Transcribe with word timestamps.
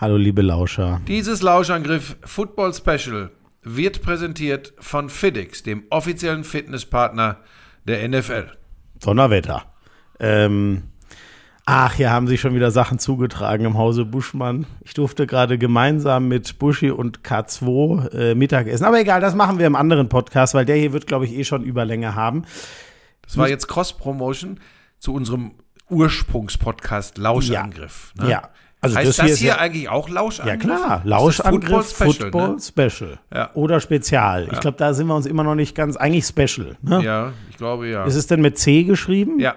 Hallo, 0.00 0.16
liebe 0.16 0.42
Lauscher. 0.42 1.00
Dieses 1.08 1.42
Lauschangriff 1.42 2.16
Football 2.22 2.72
Special 2.72 3.32
wird 3.64 4.00
präsentiert 4.00 4.72
von 4.78 5.10
FitX, 5.10 5.64
dem 5.64 5.82
offiziellen 5.90 6.44
Fitnesspartner 6.44 7.38
der 7.82 8.08
NFL. 8.08 8.52
Donnerwetter. 9.00 9.64
Ähm, 10.20 10.84
ach, 11.66 11.94
hier 11.94 12.12
haben 12.12 12.28
sich 12.28 12.40
schon 12.40 12.54
wieder 12.54 12.70
Sachen 12.70 13.00
zugetragen 13.00 13.64
im 13.64 13.76
Hause 13.76 14.04
Buschmann. 14.04 14.66
Ich 14.84 14.94
durfte 14.94 15.26
gerade 15.26 15.58
gemeinsam 15.58 16.28
mit 16.28 16.60
Buschi 16.60 16.92
und 16.92 17.22
K2 17.22 18.12
äh, 18.12 18.34
Mittagessen. 18.36 18.84
Aber 18.84 19.00
egal, 19.00 19.20
das 19.20 19.34
machen 19.34 19.58
wir 19.58 19.66
im 19.66 19.74
anderen 19.74 20.08
Podcast, 20.08 20.54
weil 20.54 20.64
der 20.64 20.76
hier 20.76 20.92
wird, 20.92 21.08
glaube 21.08 21.24
ich, 21.24 21.32
eh 21.32 21.42
schon 21.42 21.64
Überlänge 21.64 22.14
haben. 22.14 22.44
Das 23.22 23.36
war 23.36 23.48
jetzt 23.48 23.66
Cross-Promotion 23.66 24.60
zu 25.00 25.12
unserem 25.12 25.54
Ursprungspodcast 25.90 27.18
Lauschangriff. 27.18 28.14
Ja. 28.20 28.28
ja. 28.28 28.50
Also 28.80 28.96
heißt 28.96 29.08
das, 29.08 29.16
das 29.16 29.26
hier, 29.26 29.36
hier 29.36 29.60
eigentlich 29.60 29.88
auch 29.88 30.08
Lauschangriff? 30.08 30.62
Ja 30.62 30.76
klar, 30.78 31.02
Lauschangriff, 31.04 31.92
Football 31.92 32.10
Special, 32.10 32.30
Football 32.30 32.48
ne? 32.48 32.60
Special. 32.60 33.18
Ja. 33.34 33.50
oder 33.54 33.80
Spezial. 33.80 34.46
Ja. 34.46 34.52
Ich 34.52 34.60
glaube, 34.60 34.76
da 34.76 34.94
sind 34.94 35.08
wir 35.08 35.16
uns 35.16 35.26
immer 35.26 35.42
noch 35.42 35.56
nicht 35.56 35.74
ganz, 35.74 35.96
eigentlich 35.96 36.26
Special. 36.26 36.76
Ne? 36.82 37.02
Ja, 37.02 37.32
ich 37.50 37.56
glaube 37.56 37.88
ja. 37.88 38.04
Ist 38.04 38.14
es 38.14 38.28
denn 38.28 38.40
mit 38.40 38.56
C 38.58 38.84
geschrieben? 38.84 39.40
Ja. 39.40 39.56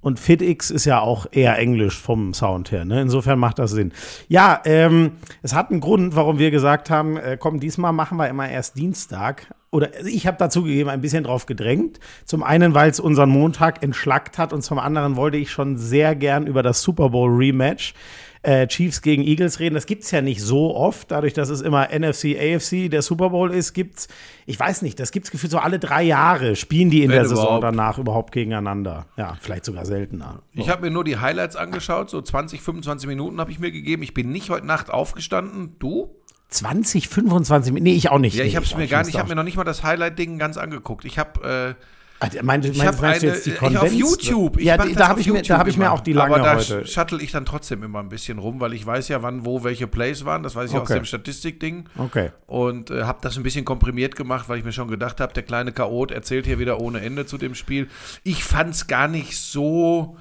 Und 0.00 0.20
FitX 0.20 0.70
ist 0.70 0.84
ja 0.84 1.00
auch 1.00 1.26
eher 1.32 1.58
Englisch 1.58 1.98
vom 1.98 2.32
Sound 2.32 2.70
her. 2.70 2.84
Ne? 2.84 3.02
Insofern 3.02 3.40
macht 3.40 3.58
das 3.58 3.72
Sinn. 3.72 3.90
Ja, 4.28 4.60
ähm, 4.64 5.12
es 5.42 5.52
hat 5.52 5.72
einen 5.72 5.80
Grund, 5.80 6.14
warum 6.14 6.38
wir 6.38 6.52
gesagt 6.52 6.90
haben, 6.90 7.16
äh, 7.16 7.36
komm, 7.40 7.58
diesmal 7.58 7.92
machen 7.92 8.16
wir 8.16 8.28
immer 8.28 8.48
erst 8.48 8.78
Dienstag. 8.78 9.52
Oder 9.72 9.90
also 9.96 10.08
ich 10.08 10.28
habe 10.28 10.36
dazu 10.38 10.62
gegeben, 10.62 10.90
ein 10.90 11.00
bisschen 11.00 11.24
drauf 11.24 11.46
gedrängt. 11.46 11.98
Zum 12.24 12.44
einen, 12.44 12.72
weil 12.72 12.88
es 12.88 13.00
unseren 13.00 13.30
Montag 13.30 13.82
entschlackt 13.82 14.38
hat 14.38 14.52
und 14.52 14.62
zum 14.62 14.78
anderen 14.78 15.16
wollte 15.16 15.38
ich 15.38 15.50
schon 15.50 15.76
sehr 15.76 16.14
gern 16.14 16.46
über 16.46 16.62
das 16.62 16.82
Super 16.82 17.10
Bowl 17.10 17.28
Rematch 17.34 17.92
äh, 18.46 18.68
Chiefs 18.68 19.02
gegen 19.02 19.24
Eagles 19.24 19.58
reden. 19.58 19.74
Das 19.74 19.86
gibt 19.86 20.04
es 20.04 20.12
ja 20.12 20.22
nicht 20.22 20.40
so 20.40 20.76
oft, 20.76 21.10
dadurch, 21.10 21.32
dass 21.32 21.48
es 21.48 21.62
immer 21.62 21.88
NFC, 21.88 22.36
AFC, 22.38 22.88
der 22.88 23.02
Super 23.02 23.30
Bowl 23.30 23.52
ist, 23.52 23.72
gibt's, 23.72 24.06
ich 24.46 24.58
weiß 24.58 24.82
nicht, 24.82 25.00
das 25.00 25.10
gibt 25.10 25.26
es 25.26 25.32
gefühlt 25.32 25.50
so 25.50 25.58
alle 25.58 25.80
drei 25.80 26.04
Jahre, 26.04 26.54
spielen 26.54 26.88
die 26.88 27.02
in 27.02 27.08
Wenn 27.08 27.16
der 27.16 27.28
Saison 27.28 27.44
überhaupt. 27.44 27.64
danach 27.64 27.98
überhaupt 27.98 28.32
gegeneinander. 28.32 29.06
Ja, 29.16 29.36
vielleicht 29.40 29.64
sogar 29.64 29.84
seltener. 29.84 30.42
So. 30.54 30.62
Ich 30.62 30.68
habe 30.68 30.82
mir 30.82 30.92
nur 30.92 31.02
die 31.02 31.18
Highlights 31.18 31.56
angeschaut, 31.56 32.08
so 32.08 32.22
20, 32.22 32.60
25 32.60 33.08
Minuten 33.08 33.40
habe 33.40 33.50
ich 33.50 33.58
mir 33.58 33.72
gegeben. 33.72 34.04
Ich 34.04 34.14
bin 34.14 34.30
nicht 34.30 34.48
heute 34.48 34.64
Nacht 34.64 34.90
aufgestanden. 34.90 35.74
Du? 35.80 36.14
20, 36.50 37.08
25 37.08 37.72
Minuten? 37.72 37.90
Nee, 37.90 37.96
ich 37.96 38.10
auch 38.10 38.20
nicht. 38.20 38.36
Ja, 38.36 38.44
ich 38.44 38.52
nee, 38.52 38.56
habe 38.56 38.66
es 38.66 38.76
mir 38.76 38.86
gar 38.86 39.00
nicht, 39.00 39.08
ich 39.08 39.18
habe 39.18 39.28
mir 39.28 39.34
noch 39.34 39.42
nicht 39.42 39.56
mal 39.56 39.64
das 39.64 39.82
Highlight-Ding 39.82 40.38
ganz 40.38 40.56
angeguckt. 40.56 41.04
Ich 41.04 41.18
habe 41.18 41.76
äh, 41.76 41.84
Meinte, 42.42 42.68
ich 42.68 42.84
habe 42.84 43.06
eine, 43.06 43.18
jetzt 43.18 43.46
die 43.46 43.50
ich 43.50 43.78
auf 43.78 43.92
YouTube. 43.92 44.58
Ich 44.58 44.64
ja, 44.64 44.76
da 44.78 45.08
habe 45.08 45.20
ich, 45.20 45.30
mir, 45.30 45.42
hab 45.42 45.66
ich 45.66 45.76
mir 45.76 45.92
auch 45.92 46.00
die 46.00 46.14
lange 46.14 46.36
Aber 46.36 46.44
da 46.44 46.56
heute. 46.56 46.86
shuttle 46.86 47.20
ich 47.20 47.30
dann 47.30 47.44
trotzdem 47.44 47.82
immer 47.82 48.00
ein 48.00 48.08
bisschen 48.08 48.38
rum, 48.38 48.58
weil 48.60 48.72
ich 48.72 48.86
weiß 48.86 49.08
ja, 49.08 49.22
wann, 49.22 49.44
wo, 49.44 49.64
welche 49.64 49.86
Plays 49.86 50.24
waren. 50.24 50.42
Das 50.42 50.56
weiß 50.56 50.70
ich 50.70 50.76
okay. 50.76 50.82
aus 50.82 50.88
dem 50.88 51.04
Statistikding. 51.04 51.88
Okay. 51.98 52.30
Und 52.46 52.90
äh, 52.90 53.02
habe 53.02 53.18
das 53.20 53.36
ein 53.36 53.42
bisschen 53.42 53.66
komprimiert 53.66 54.16
gemacht, 54.16 54.48
weil 54.48 54.58
ich 54.58 54.64
mir 54.64 54.72
schon 54.72 54.88
gedacht 54.88 55.20
habe, 55.20 55.34
der 55.34 55.42
kleine 55.42 55.72
Chaot 55.72 56.10
erzählt 56.10 56.46
hier 56.46 56.58
wieder 56.58 56.80
ohne 56.80 57.00
Ende 57.00 57.26
zu 57.26 57.36
dem 57.36 57.54
Spiel. 57.54 57.88
Ich 58.24 58.44
fand 58.44 58.74
es 58.74 58.86
gar 58.86 59.08
nicht 59.08 59.36
so 59.36 60.16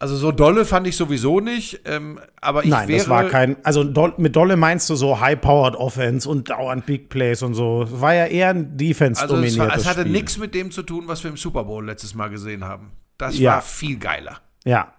also 0.00 0.16
so 0.16 0.30
dolle 0.30 0.64
fand 0.64 0.86
ich 0.86 0.96
sowieso 0.96 1.40
nicht, 1.40 1.80
ähm, 1.84 2.20
aber 2.40 2.62
ich 2.62 2.70
Nein, 2.70 2.88
wäre 2.88 2.98
das 2.98 3.08
war 3.08 3.24
kein, 3.24 3.56
also 3.64 3.82
do, 3.82 4.12
mit 4.16 4.36
dolle 4.36 4.56
meinst 4.56 4.88
du 4.90 4.94
so 4.94 5.18
High-Powered 5.18 5.74
Offense 5.74 6.28
und 6.28 6.50
dauernd 6.50 6.86
Big 6.86 7.08
Plays 7.08 7.42
und 7.42 7.54
so. 7.54 7.82
Es 7.82 8.00
war 8.00 8.14
ja 8.14 8.26
eher 8.26 8.50
ein 8.50 8.76
Defense-dominiertes 8.76 9.60
Also 9.60 9.74
es, 9.74 9.82
es 9.82 9.88
hatte 9.88 10.08
nichts 10.08 10.38
mit 10.38 10.54
dem 10.54 10.70
zu 10.70 10.82
tun, 10.84 11.08
was 11.08 11.24
wir 11.24 11.30
im 11.30 11.36
Super 11.36 11.64
Bowl 11.64 11.84
letztes 11.84 12.14
Mal 12.14 12.28
gesehen 12.28 12.64
haben. 12.64 12.92
Das 13.16 13.36
ja. 13.38 13.54
war 13.54 13.62
viel 13.62 13.98
geiler. 13.98 14.40
Ja, 14.64 14.92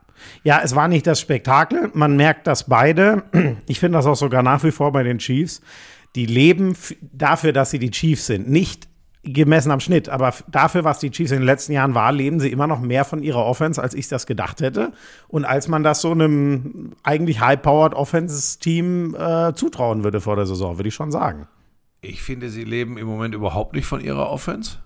ja, 0.44 0.59
es 0.61 0.75
war 0.75 0.89
nicht 0.89 1.08
das 1.08 1.22
Spektakel. 1.22 1.92
Man 1.94 2.17
merkt 2.17 2.47
das 2.47 2.66
beide. 2.66 3.23
Ich 3.67 3.80
finde 3.80 3.97
das 3.97 4.05
auch 4.05 4.16
sogar 4.16 4.44
nach 4.44 4.64
wie 4.64 4.72
vor 4.72 4.92
bei 4.92 5.03
den 5.03 5.20
Chiefs. 5.20 5.61
Die 6.16 6.25
leben 6.25 6.75
dafür, 7.02 7.53
dass 7.53 7.72
sie 7.72 7.80
die 7.80 7.92
Chiefs 7.92 8.25
sind. 8.25 8.50
Nicht 8.50 8.89
gemessen 9.34 9.72
am 9.72 9.80
Schnitt. 9.80 10.10
Aber 10.10 10.34
dafür, 10.48 10.84
was 10.84 11.00
die 11.00 11.12
Chiefs 11.12 11.32
in 11.32 11.40
den 11.40 11.45
letzten 11.45 11.72
Jahren 11.72 11.95
war, 11.95 12.12
leben 12.12 12.40
sie 12.40 12.52
immer 12.52 12.67
noch 12.67 12.80
mehr 12.80 13.06
von 13.06 13.23
ihrer 13.23 13.45
Offense, 13.45 13.82
als 13.82 13.94
ich 13.94 14.08
das 14.08 14.26
gedacht 14.26 14.62
hätte. 14.62 14.92
Und 15.28 15.45
als 15.45 15.67
man 15.67 15.84
das 15.84 16.02
so 16.02 16.12
einem 16.12 16.94
eigentlich 17.04 17.39
high-powered 17.39 17.94
Offense-Team 17.94 19.16
äh, 19.16 19.54
zutrauen 19.54 20.04
würde 20.04 20.22
vor 20.22 20.36
der 20.36 20.45
Saison, 20.45 20.78
würde 20.78 20.89
ich 20.89 20.95
schon 20.95 21.12
sagen. 21.12 21.48
Ich 22.02 22.22
finde, 22.22 22.50
sie 22.50 22.64
leben 22.64 22.98
im 22.98 23.08
Moment 23.08 23.36
überhaupt 23.36 23.73
nicht 23.73 23.86
von 23.86 24.02
ihrer 24.02 24.30
Offense. 24.30 24.78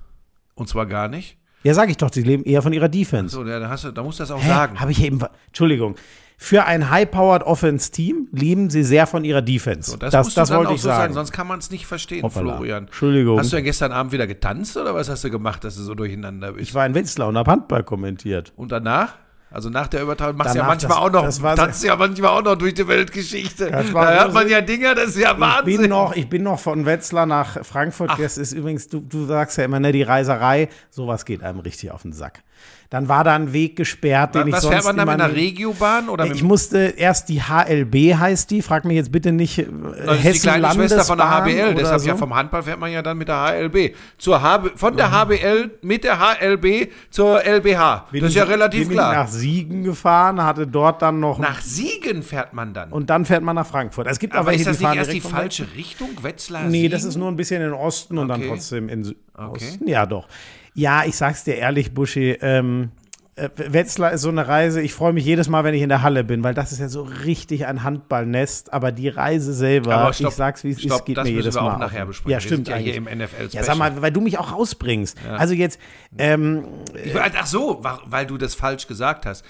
Und 0.55 0.67
zwar 0.69 0.85
gar 0.85 1.07
nicht. 1.07 1.37
Ja, 1.63 1.73
sage 1.73 1.91
ich 1.91 1.97
doch, 1.97 2.11
sie 2.11 2.23
leben 2.23 2.43
eher 2.43 2.61
von 2.61 2.73
ihrer 2.73 2.89
Defense. 2.89 3.35
So, 3.35 3.45
ja, 3.45 3.59
da, 3.59 3.69
hast 3.69 3.85
du, 3.85 3.91
da 3.91 4.03
musst 4.03 4.19
du 4.19 4.23
das 4.23 4.31
auch 4.31 4.41
Hä? 4.41 4.47
sagen. 4.47 4.79
Habe 4.79 4.91
ich 4.91 5.03
eben. 5.03 5.19
Entschuldigung 5.47 5.95
für 6.37 6.65
ein 6.65 6.89
High-Powered 6.89 7.43
Offense-Team 7.43 8.29
leben 8.31 8.69
sie 8.69 8.83
sehr 8.83 9.07
von 9.07 9.23
ihrer 9.23 9.41
Defense. 9.41 9.91
So, 9.91 9.97
das 9.97 10.11
das, 10.11 10.33
das 10.33 10.51
wollte 10.51 10.73
ich 10.73 10.81
so 10.81 10.87
sagen. 10.87 11.01
sagen. 11.01 11.13
Sonst 11.13 11.31
kann 11.31 11.47
man 11.47 11.59
es 11.59 11.71
nicht 11.71 11.85
verstehen, 11.85 12.23
Hoppala. 12.23 12.57
Florian. 12.57 12.85
Entschuldigung. 12.85 13.39
Hast 13.39 13.51
du 13.51 13.57
denn 13.57 13.65
gestern 13.65 13.91
Abend 13.91 14.11
wieder 14.11 14.27
getanzt 14.27 14.75
oder 14.77 14.93
was 14.95 15.09
hast 15.09 15.23
du 15.23 15.29
gemacht, 15.29 15.63
dass 15.63 15.75
du 15.75 15.83
so 15.83 15.95
durcheinander 15.95 16.53
bist? 16.53 16.67
Ich 16.67 16.75
war 16.75 16.85
in 16.85 16.95
Wetzlar 16.95 17.27
und 17.29 17.37
habe 17.37 17.51
Handball 17.51 17.83
kommentiert. 17.83 18.53
Und 18.55 18.71
danach? 18.71 19.15
Also 19.53 19.69
nach 19.69 19.85
der 19.85 20.01
Übertragung 20.01 20.35
machst 20.35 20.55
du 20.55 20.57
ja 20.57 20.65
manchmal 20.65 20.89
das, 20.89 20.97
auch 20.97 21.11
noch, 21.11 21.25
das 21.25 21.57
tanzt 21.59 21.83
ja 21.83 21.95
manchmal 21.95 22.31
auch 22.31 22.41
noch 22.41 22.55
durch 22.55 22.73
die 22.73 22.87
Weltgeschichte. 22.87 23.69
Da 23.69 23.83
hört 23.83 24.33
man 24.33 24.49
ja 24.49 24.61
Dinger, 24.61 24.95
das 24.95 25.09
ist 25.09 25.19
ja 25.19 25.39
Wahnsinn. 25.39 25.73
Ich 25.73 25.79
bin 25.79 25.89
noch, 25.91 26.15
ich 26.15 26.27
bin 26.27 26.41
noch 26.41 26.59
von 26.59 26.87
Wetzlar 26.87 27.27
nach 27.27 27.63
Frankfurt. 27.63 28.09
Ach. 28.13 28.17
Das 28.17 28.39
ist 28.39 28.53
übrigens, 28.53 28.87
du, 28.87 29.01
du 29.01 29.25
sagst 29.27 29.59
ja 29.59 29.65
immer, 29.65 29.79
ne, 29.79 29.91
die 29.91 30.01
Reiserei, 30.01 30.69
sowas 30.89 31.23
geht 31.25 31.43
einem 31.43 31.59
richtig 31.59 31.91
auf 31.91 32.01
den 32.01 32.13
Sack. 32.13 32.41
Dann 32.93 33.09
war 33.09 33.23
da 33.23 33.33
ein 33.33 33.53
Weg 33.53 33.75
gesperrt, 33.75 34.35
den 34.35 34.41
was, 34.41 34.47
ich 34.47 34.53
sonst 34.61 34.65
Was 34.65 34.85
fährt 34.85 34.95
man 34.95 35.07
da 35.07 35.11
mit 35.11 35.19
einer 35.19 35.35
Regiobahn? 35.35 36.09
Oder 36.09 36.27
ich 36.27 36.43
musste 36.43 36.93
erst 36.95 37.27
die 37.27 37.41
HLB 37.41 38.13
heißt 38.19 38.51
die, 38.51 38.61
frag 38.61 38.85
mich 38.85 38.97
jetzt 38.97 39.11
bitte 39.11 39.31
nicht 39.31 39.57
äh, 39.57 39.65
das 40.05 40.19
Hessen 40.19 40.27
ist 40.27 40.43
die 40.43 40.47
kleine 40.47 40.73
Schwester 40.75 41.03
von 41.03 41.17
der 41.17 41.27
HBL, 41.27 41.73
deshalb 41.73 42.01
so? 42.01 42.07
ja 42.09 42.15
vom 42.15 42.35
Handball 42.35 42.61
fährt 42.61 42.79
man 42.79 42.91
ja 42.91 43.01
dann 43.01 43.17
mit 43.17 43.29
der 43.29 43.47
HLB. 43.47 43.95
Zur 44.19 44.43
HB, 44.43 44.77
von 44.77 44.95
der 44.95 45.09
HBL 45.09 45.71
mit 45.81 46.03
der 46.03 46.19
HLB 46.19 46.91
zur 47.09 47.43
LBH. 47.43 48.09
Bin 48.11 48.21
das 48.21 48.29
ist 48.29 48.35
ja 48.35 48.43
relativ 48.43 48.87
bin 48.87 48.97
klar. 48.97 49.11
Ich 49.11 49.17
nach 49.17 49.27
Siegen 49.27 49.83
gefahren, 49.83 50.43
hatte 50.43 50.67
dort 50.67 51.01
dann 51.01 51.19
noch 51.19 51.39
Nach 51.39 51.61
Siegen 51.61 52.21
fährt 52.21 52.53
man 52.53 52.75
dann. 52.75 52.91
Und 52.91 53.09
dann 53.09 53.25
fährt 53.25 53.41
man 53.41 53.55
nach 53.55 53.65
Frankfurt. 53.65 54.05
Es 54.05 54.19
gibt 54.19 54.35
aber, 54.35 54.49
aber 54.49 54.53
ist 54.53 54.67
das 54.67 54.79
nicht 54.79 54.93
erst 54.93 55.11
die 55.11 55.19
falsche 55.19 55.65
Richtung, 55.75 56.09
Wetzlar? 56.21 56.65
Nee, 56.65 56.89
das 56.89 57.05
ist 57.05 57.15
nur 57.15 57.29
ein 57.29 57.37
bisschen 57.37 57.59
in 57.59 57.69
den 57.69 57.73
Osten 57.73 58.19
okay. 58.19 58.21
und 58.21 58.27
dann 58.27 58.47
trotzdem 58.47 58.87
in 58.87 59.15
okay. 59.35 59.65
Osten. 59.65 59.87
Ja, 59.87 60.05
doch. 60.05 60.27
Ja, 60.73 61.03
ich 61.05 61.15
sag's 61.15 61.43
dir 61.43 61.55
ehrlich, 61.55 61.93
Buschi, 61.93 62.31
ähm, 62.41 62.91
äh, 63.35 63.49
Wetzlar 63.55 64.11
ist 64.11 64.21
so 64.21 64.29
eine 64.29 64.47
Reise, 64.47 64.81
ich 64.81 64.93
freue 64.93 65.11
mich 65.11 65.25
jedes 65.25 65.49
Mal, 65.49 65.63
wenn 65.63 65.73
ich 65.73 65.81
in 65.81 65.89
der 65.89 66.03
Halle 66.03 66.23
bin, 66.23 66.43
weil 66.43 66.53
das 66.53 66.71
ist 66.71 66.79
ja 66.79 66.87
so 66.87 67.01
richtig 67.01 67.65
ein 67.65 67.83
Handballnest, 67.83 68.71
aber 68.71 68.91
die 68.91 69.09
Reise 69.09 69.53
selber, 69.53 70.13
stopp, 70.13 70.29
ich 70.29 70.35
sag's 70.35 70.63
wie 70.63 70.69
es 70.69 70.83
ist, 70.83 71.05
geht 71.05 71.17
mir 71.17 71.29
jedes 71.29 71.55
Mal. 71.55 71.61
Das 71.61 71.71
wir 71.71 71.73
auch 71.73 71.79
nachher 71.79 72.05
besprechen. 72.05 72.31
Ja, 72.31 72.39
stimmt. 72.39 72.67
Ja 72.67 72.75
hier 72.75 72.95
im 72.95 73.05
NFL 73.05 73.49
Ja, 73.49 73.63
sag 73.63 73.77
mal, 73.77 74.01
weil 74.01 74.11
du 74.11 74.21
mich 74.21 74.37
auch 74.37 74.51
rausbringst. 74.51 75.17
Ja. 75.25 75.35
Also 75.35 75.55
jetzt, 75.55 75.79
ähm, 76.17 76.65
ich, 77.03 77.15
ach 77.15 77.47
so, 77.47 77.83
weil 78.05 78.27
du 78.27 78.37
das 78.37 78.53
falsch 78.53 78.85
gesagt 78.87 79.25
hast. 79.25 79.43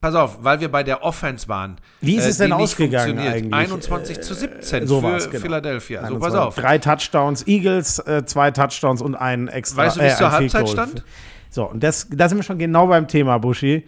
Pass 0.00 0.14
auf, 0.14 0.44
weil 0.44 0.60
wir 0.60 0.70
bei 0.70 0.84
der 0.84 1.02
Offense 1.02 1.48
waren. 1.48 1.76
Wie 2.00 2.16
ist 2.16 2.26
es 2.26 2.38
äh, 2.38 2.44
denn 2.44 2.52
ausgegangen 2.52 3.18
eigentlich? 3.18 3.52
21 3.52 4.20
zu 4.20 4.32
17 4.32 4.84
äh, 4.84 4.86
so 4.86 5.00
für 5.00 5.18
genau. 5.18 5.40
Philadelphia. 5.40 6.06
So, 6.06 6.18
pass 6.20 6.34
auf. 6.34 6.54
Drei 6.54 6.78
Touchdowns 6.78 7.46
Eagles, 7.48 7.98
äh, 8.00 8.24
zwei 8.24 8.52
Touchdowns 8.52 9.02
und 9.02 9.16
ein 9.16 9.48
extra. 9.48 9.82
Weißt 9.82 9.96
du, 9.96 10.00
wie 10.00 10.06
es 10.06 10.14
äh, 10.14 10.18
zur 10.18 10.30
Halbzeit 10.30 10.68
stand? 10.68 11.04
So, 11.50 11.68
und 11.68 11.82
das, 11.82 12.06
da 12.10 12.28
sind 12.28 12.38
wir 12.38 12.44
schon 12.44 12.58
genau 12.58 12.86
beim 12.86 13.08
Thema, 13.08 13.38
Buschi. 13.38 13.86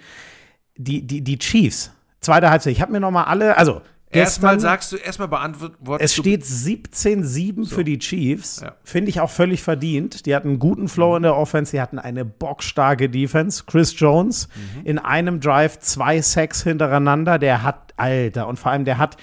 Die, 0.76 1.06
die, 1.06 1.20
die 1.20 1.38
Chiefs, 1.38 1.92
zweite 2.20 2.50
Halbzeit. 2.50 2.72
Ich 2.72 2.80
habe 2.80 2.90
mir 2.90 3.00
noch 3.00 3.10
mal 3.10 3.24
alle, 3.24 3.56
also 3.56 3.82
Erstmal 4.12 4.58
sagst 4.58 4.90
du, 4.92 4.96
erstmal 4.96 5.28
beantwortet. 5.28 5.78
Es 6.00 6.14
steht 6.14 6.42
17-7 6.42 7.64
so. 7.64 7.76
für 7.76 7.84
die 7.84 7.98
Chiefs. 7.98 8.60
Ja. 8.60 8.74
Finde 8.82 9.10
ich 9.10 9.20
auch 9.20 9.30
völlig 9.30 9.62
verdient. 9.62 10.26
Die 10.26 10.34
hatten 10.34 10.48
einen 10.48 10.58
guten 10.58 10.88
Flow 10.88 11.16
in 11.16 11.22
der 11.22 11.36
Offense. 11.36 11.70
Die 11.70 11.80
hatten 11.80 11.98
eine 11.98 12.24
bockstarke 12.24 13.08
Defense. 13.08 13.64
Chris 13.66 13.98
Jones 13.98 14.48
mhm. 14.48 14.86
in 14.86 14.98
einem 14.98 15.40
Drive 15.40 15.78
zwei 15.78 16.20
Sacks 16.22 16.62
hintereinander. 16.64 17.38
Der 17.38 17.62
hat, 17.62 17.94
Alter, 17.96 18.48
und 18.48 18.58
vor 18.58 18.72
allem 18.72 18.84
der 18.84 18.98
hat 18.98 19.16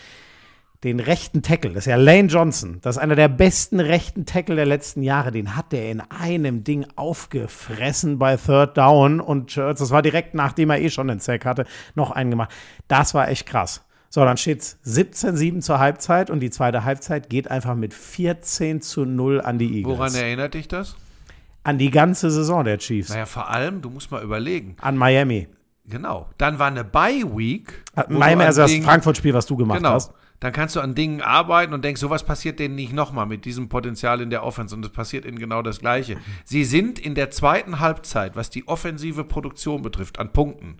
den 0.83 0.99
rechten 0.99 1.41
Tackle, 1.41 1.71
das 1.71 1.85
ist 1.85 1.89
ja 1.89 1.95
Lane 1.95 2.27
Johnson, 2.27 2.77
das 2.81 2.97
ist 2.97 3.01
einer 3.01 3.15
der 3.15 3.29
besten 3.29 3.79
rechten 3.79 4.27
Tackle 4.27 4.55
der 4.55 4.67
letzten 4.67 5.01
Jahre, 5.01 5.31
den 5.31 5.55
hat 5.55 5.71
der 5.71 5.89
in 5.89 6.01
einem 6.01 6.63
Ding 6.63 6.85
aufgefressen 6.95 8.19
bei 8.19 8.37
Third 8.37 8.77
Down 8.77 9.19
und 9.19 9.57
das 9.57 9.89
war 9.89 10.03
direkt 10.03 10.35
nachdem 10.35 10.69
er 10.69 10.79
eh 10.79 10.91
schon 10.91 11.07
den 11.07 11.19
Sack 11.19 11.45
hatte, 11.45 11.65
noch 11.95 12.11
einen 12.11 12.29
gemacht. 12.29 12.51
Das 12.87 13.15
war 13.15 13.27
echt 13.27 13.47
krass. 13.47 13.86
So, 14.09 14.23
dann 14.23 14.37
steht 14.37 14.61
es 14.61 14.77
17-7 14.85 15.61
zur 15.61 15.79
Halbzeit 15.79 16.29
und 16.29 16.39
die 16.39 16.49
zweite 16.49 16.83
Halbzeit 16.83 17.29
geht 17.29 17.51
einfach 17.51 17.75
mit 17.75 17.93
14 17.93 18.81
zu 18.81 19.05
0 19.05 19.41
an 19.41 19.59
die 19.59 19.77
Eagles. 19.77 19.97
Woran 19.97 20.15
erinnert 20.15 20.53
dich 20.53 20.67
das? 20.67 20.95
An 21.63 21.77
die 21.77 21.91
ganze 21.91 22.31
Saison 22.31 22.63
der 22.63 22.77
Chiefs. 22.77 23.09
Naja, 23.09 23.25
vor 23.25 23.49
allem, 23.49 23.81
du 23.81 23.89
musst 23.89 24.11
mal 24.11 24.23
überlegen. 24.23 24.77
An 24.79 24.95
Miami. 24.95 25.47
Genau. 25.85 26.29
Dann 26.37 26.59
war 26.59 26.67
eine 26.67 26.83
Bye-Week. 26.83 27.83
Miami, 28.07 28.43
also 28.43 28.61
das 28.61 28.75
Frankfurt-Spiel, 28.75 29.33
was 29.33 29.45
du 29.45 29.57
gemacht 29.57 29.79
genau. 29.79 29.91
hast 29.91 30.13
dann 30.39 30.53
kannst 30.53 30.75
du 30.75 30.81
an 30.81 30.93
Dingen 30.93 31.21
arbeiten 31.21 31.73
und 31.73 31.83
denkst, 31.83 31.99
sowas 31.99 32.23
passiert 32.23 32.59
denen 32.59 32.75
nicht 32.75 32.93
nochmal 32.93 33.25
mit 33.25 33.45
diesem 33.45 33.69
Potenzial 33.69 34.21
in 34.21 34.29
der 34.29 34.43
Offense 34.43 34.75
und 34.75 34.85
es 34.85 34.91
passiert 34.91 35.25
ihnen 35.25 35.39
genau 35.39 35.61
das 35.61 35.79
Gleiche. 35.79 36.17
Sie 36.45 36.63
sind 36.63 36.99
in 36.99 37.15
der 37.15 37.31
zweiten 37.31 37.79
Halbzeit, 37.79 38.35
was 38.35 38.49
die 38.49 38.67
offensive 38.67 39.23
Produktion 39.23 39.81
betrifft, 39.81 40.19
an 40.19 40.31
Punkten, 40.31 40.77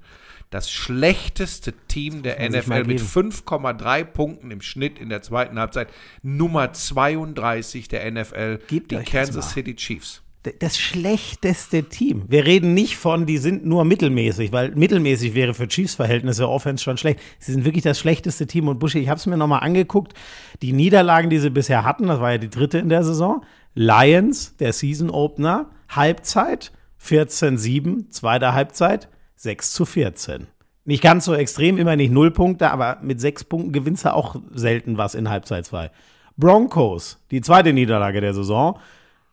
das 0.49 0.71
schlechteste 0.71 1.73
Team 1.87 2.23
der 2.23 2.37
NFL 2.49 2.85
mit 2.85 3.01
5,3 3.01 4.03
Punkten 4.05 4.51
im 4.51 4.61
Schnitt 4.61 4.99
in 4.99 5.09
der 5.09 5.21
zweiten 5.21 5.59
Halbzeit. 5.59 5.89
Nummer 6.21 6.71
32 6.73 7.87
der 7.87 8.09
NFL, 8.09 8.59
Gebt 8.67 8.91
die 8.91 8.97
Kansas 8.97 9.51
City 9.51 9.75
Chiefs 9.75 10.23
das 10.59 10.77
schlechteste 10.77 11.83
Team. 11.83 12.23
Wir 12.27 12.45
reden 12.45 12.73
nicht 12.73 12.97
von, 12.97 13.25
die 13.25 13.37
sind 13.37 13.65
nur 13.65 13.85
mittelmäßig, 13.85 14.51
weil 14.51 14.71
mittelmäßig 14.71 15.33
wäre 15.33 15.53
für 15.53 15.67
Chiefs-Verhältnisse 15.67 16.47
Offense 16.47 16.83
schon 16.83 16.97
schlecht. 16.97 17.19
Sie 17.39 17.51
sind 17.51 17.65
wirklich 17.65 17.83
das 17.83 17.99
schlechteste 17.99 18.47
Team. 18.47 18.67
Und 18.67 18.79
Buschi, 18.79 18.99
ich 18.99 19.09
habe 19.09 19.17
es 19.17 19.25
mir 19.25 19.37
nochmal 19.37 19.61
angeguckt. 19.61 20.13
Die 20.61 20.73
Niederlagen, 20.73 21.29
die 21.29 21.39
sie 21.39 21.49
bisher 21.49 21.83
hatten, 21.83 22.07
das 22.07 22.19
war 22.19 22.31
ja 22.31 22.37
die 22.37 22.49
dritte 22.49 22.77
in 22.77 22.89
der 22.89 23.03
Saison. 23.03 23.43
Lions, 23.73 24.55
der 24.57 24.73
Season 24.73 25.09
Opener, 25.09 25.69
Halbzeit 25.89 26.71
14-7, 27.03 28.09
zweite 28.09 28.53
Halbzeit 28.53 29.09
6 29.37 29.71
zu 29.71 29.85
14. 29.85 30.47
Nicht 30.85 31.03
ganz 31.03 31.25
so 31.25 31.33
extrem, 31.33 31.77
immer 31.77 31.95
nicht 31.95 32.11
null 32.11 32.31
Punkte, 32.31 32.71
aber 32.71 32.99
mit 33.01 33.19
sechs 33.19 33.43
Punkten 33.43 33.73
gewinnst 33.73 34.05
du 34.05 34.13
auch 34.13 34.37
selten 34.53 34.97
was 34.97 35.15
in 35.15 35.29
Halbzeit 35.29 35.65
2. 35.65 35.91
Broncos, 36.37 37.19
die 37.31 37.41
zweite 37.41 37.73
Niederlage 37.73 38.21
der 38.21 38.33
Saison, 38.33 38.79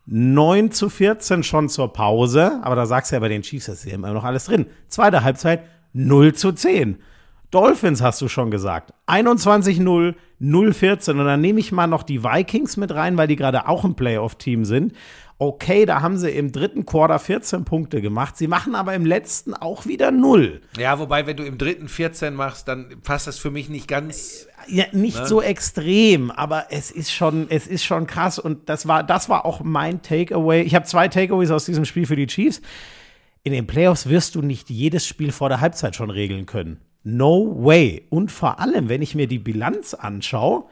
9 0.07 0.73
zu 0.73 0.89
14 0.89 1.43
schon 1.43 1.69
zur 1.69 1.93
Pause, 1.93 2.61
aber 2.63 2.75
da 2.75 2.87
sagst 2.87 3.13
du 3.13 3.17
ja 3.17 3.21
bei 3.21 3.29
den 3.29 3.43
Chiefs, 3.43 3.67
das 3.67 3.79
ist 3.79 3.87
ja 3.87 3.95
immer 3.95 4.13
noch 4.13 4.25
alles 4.25 4.47
drin. 4.47 4.67
Zweite 4.89 5.23
Halbzeit 5.23 5.63
0 5.93 6.35
zu 6.35 6.53
10. 6.53 6.99
Dolphins 7.55 8.03
hast 8.03 8.21
du 8.21 8.27
schon 8.27 8.51
gesagt. 8.51 8.93
21-0, 9.07 10.15
0-14. 10.41 11.11
Und 11.13 11.25
dann 11.25 11.41
nehme 11.41 11.61
ich 11.61 11.71
mal 11.71 11.87
noch 11.87 12.03
die 12.03 12.25
Vikings 12.25 12.77
mit 12.77 12.93
rein, 12.93 13.17
weil 13.17 13.29
die 13.29 13.37
gerade 13.37 13.69
auch 13.69 13.85
ein 13.85 13.95
Playoff-Team 13.95 14.65
sind. 14.65 14.93
Okay, 15.45 15.85
da 15.85 16.01
haben 16.01 16.17
sie 16.17 16.31
im 16.31 16.53
dritten 16.53 16.87
Quarter 16.87 17.19
14 17.19 17.67
Punkte 17.67 18.01
gemacht. 18.01 18.39
Sie 18.39 18.47
machen 18.47 18.75
aber 18.75 18.95
im 18.95 19.05
letzten 19.05 19.53
auch 19.53 19.85
wieder 19.85 20.11
0. 20.11 20.63
Ja, 20.79 20.99
wobei, 20.99 21.27
wenn 21.27 21.37
du 21.37 21.45
im 21.45 21.59
dritten 21.59 21.87
14 21.87 22.33
machst, 22.33 22.67
dann 22.67 22.95
passt 23.03 23.27
das 23.27 23.39
für 23.39 23.51
mich 23.51 23.69
nicht 23.69 23.87
ganz. 23.87 24.47
Ja, 24.69 24.85
nicht 24.93 25.19
ne? 25.19 25.27
so 25.27 25.43
extrem, 25.43 26.31
aber 26.31 26.69
es 26.71 26.91
ist 26.91 27.13
schon, 27.13 27.51
es 27.51 27.67
ist 27.67 27.85
schon 27.85 28.07
krass. 28.07 28.39
Und 28.39 28.71
das 28.71 28.89
war, 28.89 29.03
das 29.03 29.29
war 29.29 29.45
auch 29.45 29.61
mein 29.63 30.01
Takeaway. 30.01 30.63
Ich 30.63 30.75
habe 30.75 30.87
zwei 30.87 31.09
Takeaways 31.09 31.51
aus 31.51 31.67
diesem 31.67 31.85
Spiel 31.85 32.07
für 32.07 32.17
die 32.17 32.27
Chiefs. 32.27 32.63
In 33.43 33.53
den 33.53 33.67
Playoffs 33.67 34.09
wirst 34.09 34.37
du 34.37 34.41
nicht 34.41 34.71
jedes 34.71 35.07
Spiel 35.07 35.31
vor 35.31 35.51
der 35.51 35.61
Halbzeit 35.61 35.95
schon 35.95 36.09
regeln 36.09 36.47
können. 36.47 36.81
No 37.03 37.55
way. 37.63 38.07
Und 38.09 38.33
vor 38.33 38.61
allem, 38.61 38.89
wenn 38.89 39.03
ich 39.03 39.15
mir 39.15 39.27
die 39.27 39.39
Bilanz 39.39 39.93
anschaue, 39.93 40.65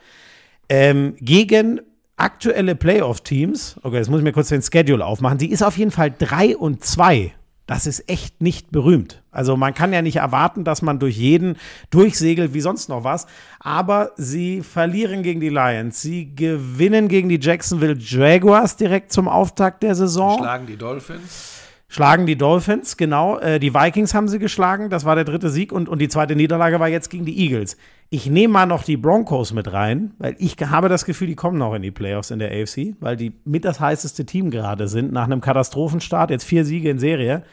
ähm, 0.71 1.15
gegen 1.21 1.83
aktuelle 2.17 2.75
Playoff-Teams, 2.75 3.81
okay, 3.83 3.97
jetzt 3.97 4.11
muss 4.11 4.19
ich 4.19 4.25
mir 4.25 4.33
kurz 4.33 4.49
den 4.49 4.63
Schedule 4.63 5.05
aufmachen, 5.05 5.39
die 5.39 5.51
ist 5.51 5.63
auf 5.63 5.77
jeden 5.79 5.91
Fall 5.91 6.13
3 6.17 6.57
und 6.57 6.85
2. 6.85 7.33
Das 7.67 7.87
ist 7.87 8.09
echt 8.09 8.43
nicht 8.43 8.73
berühmt. 8.73 9.23
Also 9.31 9.57
man 9.57 9.73
kann 9.73 9.93
ja 9.93 10.03
nicht 10.03 10.17
erwarten, 10.17 10.65
dass 10.65 10.83
man 10.83 10.99
durch 10.99 11.17
jeden 11.17 11.57
durchsegelt 11.91 12.55
wie 12.55 12.61
sonst 12.61 12.89
noch 12.89 13.05
was. 13.05 13.27
Aber 13.61 14.11
sie 14.17 14.63
verlieren 14.63 15.23
gegen 15.23 15.41
die 15.41 15.49
Lions. 15.49 16.03
Sie 16.03 16.35
gewinnen 16.35 17.09
gegen 17.09 17.29
die 17.29 17.39
Jacksonville 17.41 17.97
Jaguars 17.97 18.77
direkt 18.77 19.13
zum 19.13 19.29
Auftakt 19.29 19.85
der 19.85 19.95
Saison. 19.95 20.39
Schlagen 20.39 20.67
die 20.67 20.77
Dolphins 20.77 21.62
schlagen 21.93 22.25
die 22.25 22.37
Dolphins, 22.37 22.97
genau. 22.97 23.39
Äh, 23.39 23.61
die 23.61 23.75
Vikings 23.75 24.15
haben 24.15 24.27
sie 24.27 24.39
geschlagen, 24.39 24.89
das 24.89 25.05
war 25.05 25.15
der 25.15 25.25
dritte 25.25 25.51
Sieg 25.51 25.73
und, 25.73 25.91
und 25.91 25.99
die 25.99 26.09
zweite 26.09 26.35
Niederlage 26.35 26.81
war 26.81 26.89
jetzt 26.89 27.11
gegen 27.11 27.27
die 27.27 27.39
Eagles. 27.39 27.77
Ich 28.09 28.27
nehme 28.27 28.55
mal 28.55 28.67
noch 28.67 28.83
die 28.83 28.97
Broncos 28.97 29.53
mit 29.53 29.71
rein, 29.75 30.15
weil 30.19 30.35
ich 30.39 30.57
habe 30.59 30.89
das 30.89 31.05
Gefühl, 31.05 31.27
die 31.27 31.35
kommen 31.35 31.59
noch 31.59 31.75
in 31.75 31.83
die 31.83 31.91
Playoffs 31.91 32.31
in 32.31 32.39
der 32.39 32.51
AFC, 32.51 32.97
weil 33.01 33.17
die 33.17 33.35
mit 33.45 33.67
das 33.67 33.79
heißeste 33.79 34.25
Team 34.25 34.51
gerade 34.51 34.89
sind, 34.89 35.13
nach 35.13 35.25
einem 35.25 35.43
Katastrophenstart, 35.43 36.31
jetzt 36.31 36.45
vier 36.45 36.65
Siege 36.65 36.89
in 36.89 36.99
Serie. 36.99 37.45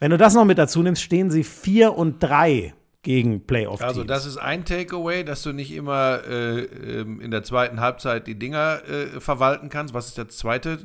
Wenn 0.00 0.10
du 0.10 0.18
das 0.18 0.34
noch 0.34 0.44
mit 0.44 0.58
dazu 0.58 0.82
nimmst, 0.82 1.00
stehen 1.00 1.30
sie 1.30 1.44
vier 1.44 1.96
und 1.96 2.20
drei 2.20 2.74
gegen 3.02 3.46
Playoff-Teams. 3.46 3.88
Also 3.88 4.02
das 4.02 4.26
ist 4.26 4.38
ein 4.38 4.64
Takeaway, 4.64 5.22
dass 5.22 5.42
du 5.42 5.52
nicht 5.52 5.72
immer 5.72 6.20
äh, 6.28 6.62
ähm, 6.62 7.20
in 7.20 7.30
der 7.30 7.44
zweiten 7.44 7.78
Halbzeit 7.78 8.26
die 8.26 8.36
Dinger 8.36 8.80
äh, 8.88 9.20
verwalten 9.20 9.68
kannst. 9.68 9.94
Was 9.94 10.08
ist 10.08 10.18
der 10.18 10.28
zweite 10.28 10.78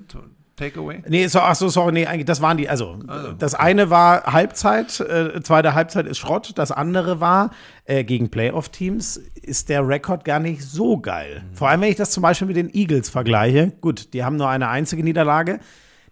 Takeaway? 0.60 1.02
Nee, 1.08 1.28
so, 1.28 1.40
ach 1.40 1.56
so, 1.56 1.70
sorry, 1.70 1.94
nee, 1.94 2.06
eigentlich, 2.06 2.26
das 2.26 2.42
waren 2.42 2.58
die, 2.58 2.70
also, 2.70 3.00
also. 3.08 3.32
das 3.32 3.56
eine 3.56 3.90
war 3.90 4.24
Halbzeit, 4.24 5.00
äh, 5.00 5.42
zweite 5.42 5.74
Halbzeit 5.74 6.06
ist 6.06 6.18
Schrott, 6.18 6.52
das 6.56 6.72
andere 6.72 7.20
war, 7.20 7.52
äh, 7.86 8.04
gegen 8.04 8.30
Playoff-Teams 8.30 9.18
ist 9.42 9.70
der 9.70 9.88
Rekord 9.88 10.26
gar 10.26 10.40
nicht 10.40 10.62
so 10.62 10.98
geil. 10.98 11.44
Mhm. 11.44 11.56
Vor 11.56 11.70
allem, 11.70 11.82
wenn 11.82 11.90
ich 11.90 11.96
das 11.96 12.12
zum 12.12 12.22
Beispiel 12.22 12.48
mit 12.48 12.58
den 12.58 12.74
Eagles 12.74 13.10
vergleiche, 13.10 13.72
gut, 13.82 14.14
die 14.14 14.24
haben 14.24 14.36
nur 14.36 14.50
eine 14.50 14.68
einzige 14.68 15.04
Niederlage, 15.04 15.60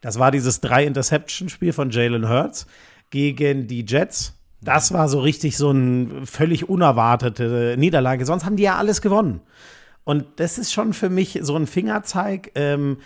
das 0.01 0.19
war 0.19 0.31
dieses 0.31 0.61
Drei-Interception-Spiel 0.61 1.73
von 1.73 1.89
Jalen 1.89 2.29
Hurts 2.29 2.67
gegen 3.09 3.67
die 3.67 3.85
Jets. 3.85 4.33
Das 4.61 4.93
war 4.93 5.07
so 5.09 5.19
richtig 5.19 5.57
so 5.57 5.69
eine 5.69 6.25
völlig 6.25 6.67
unerwartete 6.67 7.75
Niederlage. 7.77 8.25
Sonst 8.25 8.45
haben 8.45 8.55
die 8.55 8.63
ja 8.63 8.77
alles 8.77 9.01
gewonnen. 9.01 9.41
Und 10.03 10.25
das 10.37 10.57
ist 10.57 10.71
schon 10.71 10.93
für 10.93 11.09
mich 11.09 11.39
so 11.41 11.55
ein 11.55 11.67
Fingerzeig. 11.67 12.51
Ähm, 12.55 12.97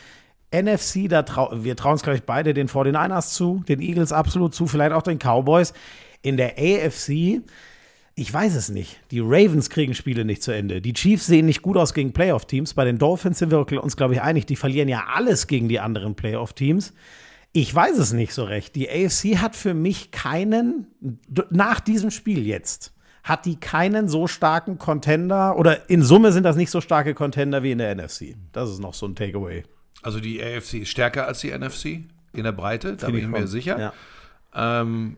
NFC, 0.54 1.10
da 1.10 1.24
trau 1.24 1.52
wir 1.64 1.76
trauen 1.76 1.96
es, 1.96 2.04
glaube 2.04 2.18
ich, 2.18 2.24
beide 2.24 2.54
den 2.54 2.68
49ers 2.68 3.34
zu, 3.34 3.64
den 3.68 3.82
Eagles 3.82 4.12
absolut 4.12 4.54
zu, 4.54 4.68
vielleicht 4.68 4.92
auch 4.92 5.02
den 5.02 5.18
Cowboys. 5.18 5.74
In 6.22 6.38
der 6.38 6.56
AFC, 6.58 7.42
ich 8.16 8.34
weiß 8.34 8.56
es 8.56 8.70
nicht. 8.70 9.00
Die 9.12 9.22
Ravens 9.22 9.70
kriegen 9.70 9.96
Spiele 9.96 10.26
nicht 10.26 10.44
zu 10.44 10.52
Ende. 10.52 10.82
Die 10.82 10.94
Chiefs 10.94 11.26
sehen 11.26 11.46
nicht 11.46 11.62
gut 11.62 11.78
aus 11.78 11.94
gegen 11.94 12.14
Playoff-Teams. 12.14 12.74
Bei 12.74 12.86
den 12.86 12.98
Dolphins 12.98 13.40
sind 13.40 13.52
wir 13.52 13.66
uns, 13.82 13.96
glaube 13.96 14.14
ich, 14.14 14.22
einig. 14.22 14.46
Die 14.46 14.56
verlieren 14.56 14.90
ja 14.90 15.06
alles 15.14 15.48
gegen 15.48 15.70
die 15.70 15.80
anderen 15.80 16.16
Playoff-Teams. 16.16 16.94
Ich 17.54 17.74
weiß 17.74 17.98
es 17.98 18.14
nicht 18.14 18.34
so 18.34 18.44
recht. 18.44 18.76
Die 18.76 18.90
AFC 18.90 19.38
hat 19.38 19.56
für 19.56 19.74
mich 19.74 20.12
keinen, 20.12 20.88
nach 21.50 21.80
diesem 21.80 22.12
Spiel 22.12 22.46
jetzt, 22.46 22.94
hat 23.24 23.46
die 23.46 23.60
keinen 23.60 24.08
so 24.08 24.28
starken 24.28 24.78
Contender 24.78 25.58
oder 25.58 25.90
in 25.90 26.02
Summe 26.02 26.32
sind 26.32 26.44
das 26.44 26.56
nicht 26.56 26.72
so 26.72 26.82
starke 26.82 27.14
Contender 27.14 27.64
wie 27.64 27.72
in 27.72 27.78
der 27.78 27.96
NFC. 27.96 28.36
Das 28.52 28.70
ist 28.70 28.80
noch 28.80 28.94
so 28.94 29.06
ein 29.06 29.16
Takeaway. 29.16 29.64
Also 30.02 30.20
die 30.20 30.42
AFC 30.44 30.76
ist 30.76 30.90
stärker 30.90 31.28
als 31.28 31.40
die 31.40 31.52
NFC 31.52 32.02
in 32.34 32.44
der 32.44 32.52
Breite, 32.52 32.96
da 32.96 33.08
bin 33.08 33.18
ich 33.18 33.28
mir 33.28 33.48
sicher. 33.48 33.94
Ja. 34.54 34.80
Ähm, 34.80 35.18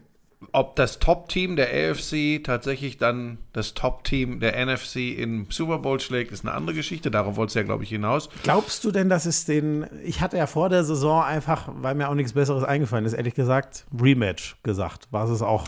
ob 0.51 0.75
das 0.75 0.99
Top-Team 0.99 1.55
der 1.55 1.69
AFC 1.69 2.43
tatsächlich 2.43 2.97
dann 2.97 3.37
das 3.53 3.73
Top-Team 3.73 4.39
der 4.39 4.65
NFC 4.65 5.17
im 5.17 5.47
Super 5.49 5.79
Bowl 5.79 5.99
schlägt, 5.99 6.31
ist 6.31 6.45
eine 6.45 6.53
andere 6.53 6.75
Geschichte. 6.75 7.11
Darauf 7.11 7.37
wollte 7.37 7.51
es 7.51 7.53
ja, 7.55 7.63
glaube 7.63 7.83
ich, 7.83 7.89
hinaus. 7.89 8.29
Glaubst 8.43 8.83
du 8.83 8.91
denn, 8.91 9.09
dass 9.09 9.25
es 9.25 9.45
den. 9.45 9.85
Ich 10.03 10.21
hatte 10.21 10.37
ja 10.37 10.47
vor 10.47 10.69
der 10.69 10.83
Saison 10.83 11.23
einfach, 11.23 11.69
weil 11.73 11.95
mir 11.95 12.09
auch 12.09 12.15
nichts 12.15 12.33
Besseres 12.33 12.63
eingefallen 12.63 13.05
ist, 13.05 13.13
ehrlich 13.13 13.35
gesagt, 13.35 13.85
Rematch 13.97 14.57
gesagt, 14.63 15.07
was 15.11 15.29
es 15.29 15.41
auch 15.41 15.67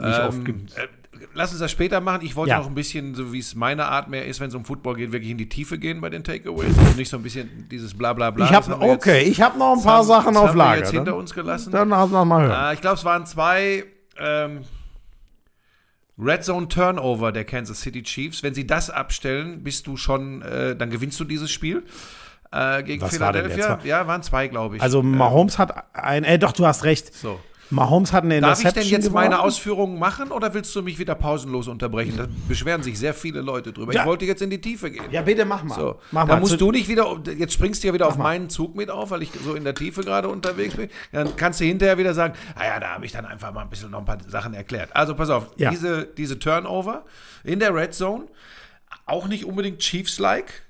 nicht 0.00 0.18
ähm, 0.18 0.28
oft 0.28 0.44
gibt. 0.44 0.74
Lass 1.34 1.50
uns 1.50 1.60
das 1.60 1.70
später 1.70 2.00
machen. 2.00 2.24
Ich 2.24 2.36
wollte 2.36 2.50
ja. 2.50 2.58
noch 2.58 2.66
ein 2.66 2.74
bisschen, 2.74 3.14
so 3.14 3.32
wie 3.32 3.38
es 3.38 3.54
meine 3.54 3.86
Art 3.86 4.08
mehr 4.08 4.26
ist, 4.26 4.40
wenn 4.40 4.48
es 4.48 4.54
um 4.54 4.64
Football 4.64 4.96
geht, 4.96 5.12
wirklich 5.12 5.30
in 5.30 5.38
die 5.38 5.48
Tiefe 5.48 5.78
gehen 5.78 6.00
bei 6.00 6.10
den 6.10 6.24
Takeaways. 6.24 6.76
Und 6.76 6.96
nicht 6.96 7.08
so 7.08 7.16
ein 7.16 7.22
bisschen 7.22 7.68
dieses 7.70 7.96
Blablabla. 7.96 8.46
Ich 8.46 8.52
habe 8.52 8.80
okay, 8.80 9.20
jetzt, 9.20 9.28
ich 9.32 9.40
habe 9.40 9.58
noch 9.58 9.76
ein 9.76 9.82
paar 9.82 9.98
haben, 9.98 10.06
Sachen 10.06 10.36
auf 10.36 10.54
Lager. 10.54 10.72
Wir 10.72 10.78
jetzt 10.80 10.92
hinter 10.92 11.16
uns 11.16 11.34
gelassen. 11.34 11.72
Dann 11.72 11.88
lass 11.88 12.10
wir 12.10 12.24
mal 12.24 12.46
hören. 12.46 12.70
Äh, 12.70 12.74
ich 12.74 12.80
glaube, 12.80 12.96
es 12.96 13.04
waren 13.04 13.26
zwei 13.26 13.84
ähm, 14.18 14.64
Red 16.18 16.44
Zone 16.44 16.68
Turnover 16.68 17.32
der 17.32 17.44
Kansas 17.44 17.80
City 17.80 18.02
Chiefs. 18.02 18.42
Wenn 18.42 18.54
sie 18.54 18.66
das 18.66 18.90
abstellen, 18.90 19.62
bist 19.62 19.86
du 19.86 19.96
schon, 19.96 20.42
äh, 20.42 20.76
dann 20.76 20.90
gewinnst 20.90 21.20
du 21.20 21.24
dieses 21.24 21.50
Spiel. 21.50 21.84
Äh, 22.52 22.82
gegen 22.84 23.02
Was 23.02 23.10
Philadelphia. 23.10 23.68
War 23.70 23.84
ja, 23.84 24.06
waren 24.06 24.22
zwei, 24.22 24.48
glaube 24.48 24.76
ich. 24.76 24.82
Also 24.82 25.02
Mahomes 25.02 25.58
hat 25.58 25.84
ein, 25.94 26.24
äh, 26.24 26.38
doch, 26.38 26.52
du 26.52 26.64
hast 26.66 26.84
recht. 26.84 27.12
So. 27.14 27.40
Mahomes 27.70 28.12
hat 28.12 28.24
eine 28.24 28.36
Interception 28.36 28.64
Darf 28.64 28.76
ich 28.76 28.90
denn 28.90 28.92
jetzt 28.92 29.06
geworfen? 29.08 29.30
meine 29.30 29.40
Ausführungen 29.40 29.98
machen 29.98 30.30
oder 30.30 30.54
willst 30.54 30.74
du 30.76 30.82
mich 30.82 30.98
wieder 30.98 31.14
pausenlos 31.14 31.68
unterbrechen? 31.68 32.16
Da 32.16 32.26
beschweren 32.48 32.82
sich 32.82 32.98
sehr 32.98 33.14
viele 33.14 33.40
Leute 33.40 33.72
drüber. 33.72 33.92
Ja. 33.92 34.02
Ich 34.02 34.06
wollte 34.06 34.24
jetzt 34.24 34.42
in 34.42 34.50
die 34.50 34.60
Tiefe 34.60 34.90
gehen. 34.90 35.04
Ja, 35.10 35.22
bitte 35.22 35.44
mach 35.44 35.64
mal. 35.64 35.74
So. 35.74 35.96
Mach 36.12 36.26
da 36.26 36.38
musst 36.38 36.60
du 36.60 36.70
nicht 36.70 36.88
wieder, 36.88 37.18
jetzt 37.36 37.54
springst 37.54 37.82
du 37.82 37.88
ja 37.88 37.94
wieder 37.94 38.06
mach 38.06 38.12
auf 38.12 38.18
meinen 38.18 38.48
Zug 38.48 38.76
mit 38.76 38.90
auf, 38.90 39.10
weil 39.10 39.22
ich 39.22 39.30
so 39.44 39.54
in 39.54 39.64
der 39.64 39.74
Tiefe 39.74 40.02
gerade 40.02 40.28
unterwegs 40.28 40.76
bin. 40.76 40.88
Dann 41.12 41.34
kannst 41.36 41.60
du 41.60 41.64
hinterher 41.64 41.98
wieder 41.98 42.14
sagen, 42.14 42.34
ah 42.54 42.64
ja, 42.64 42.80
da 42.80 42.94
habe 42.94 43.04
ich 43.04 43.12
dann 43.12 43.26
einfach 43.26 43.52
mal 43.52 43.62
ein 43.62 43.70
bisschen 43.70 43.90
noch 43.90 44.00
ein 44.00 44.04
paar 44.04 44.18
Sachen 44.28 44.54
erklärt. 44.54 44.94
Also 44.94 45.14
pass 45.14 45.30
auf, 45.30 45.48
ja. 45.56 45.70
diese, 45.70 46.06
diese 46.16 46.38
Turnover 46.38 47.04
in 47.42 47.58
der 47.58 47.74
Red 47.74 47.94
Zone, 47.94 48.26
auch 49.06 49.26
nicht 49.28 49.44
unbedingt 49.44 49.80
Chiefs-like, 49.80 50.65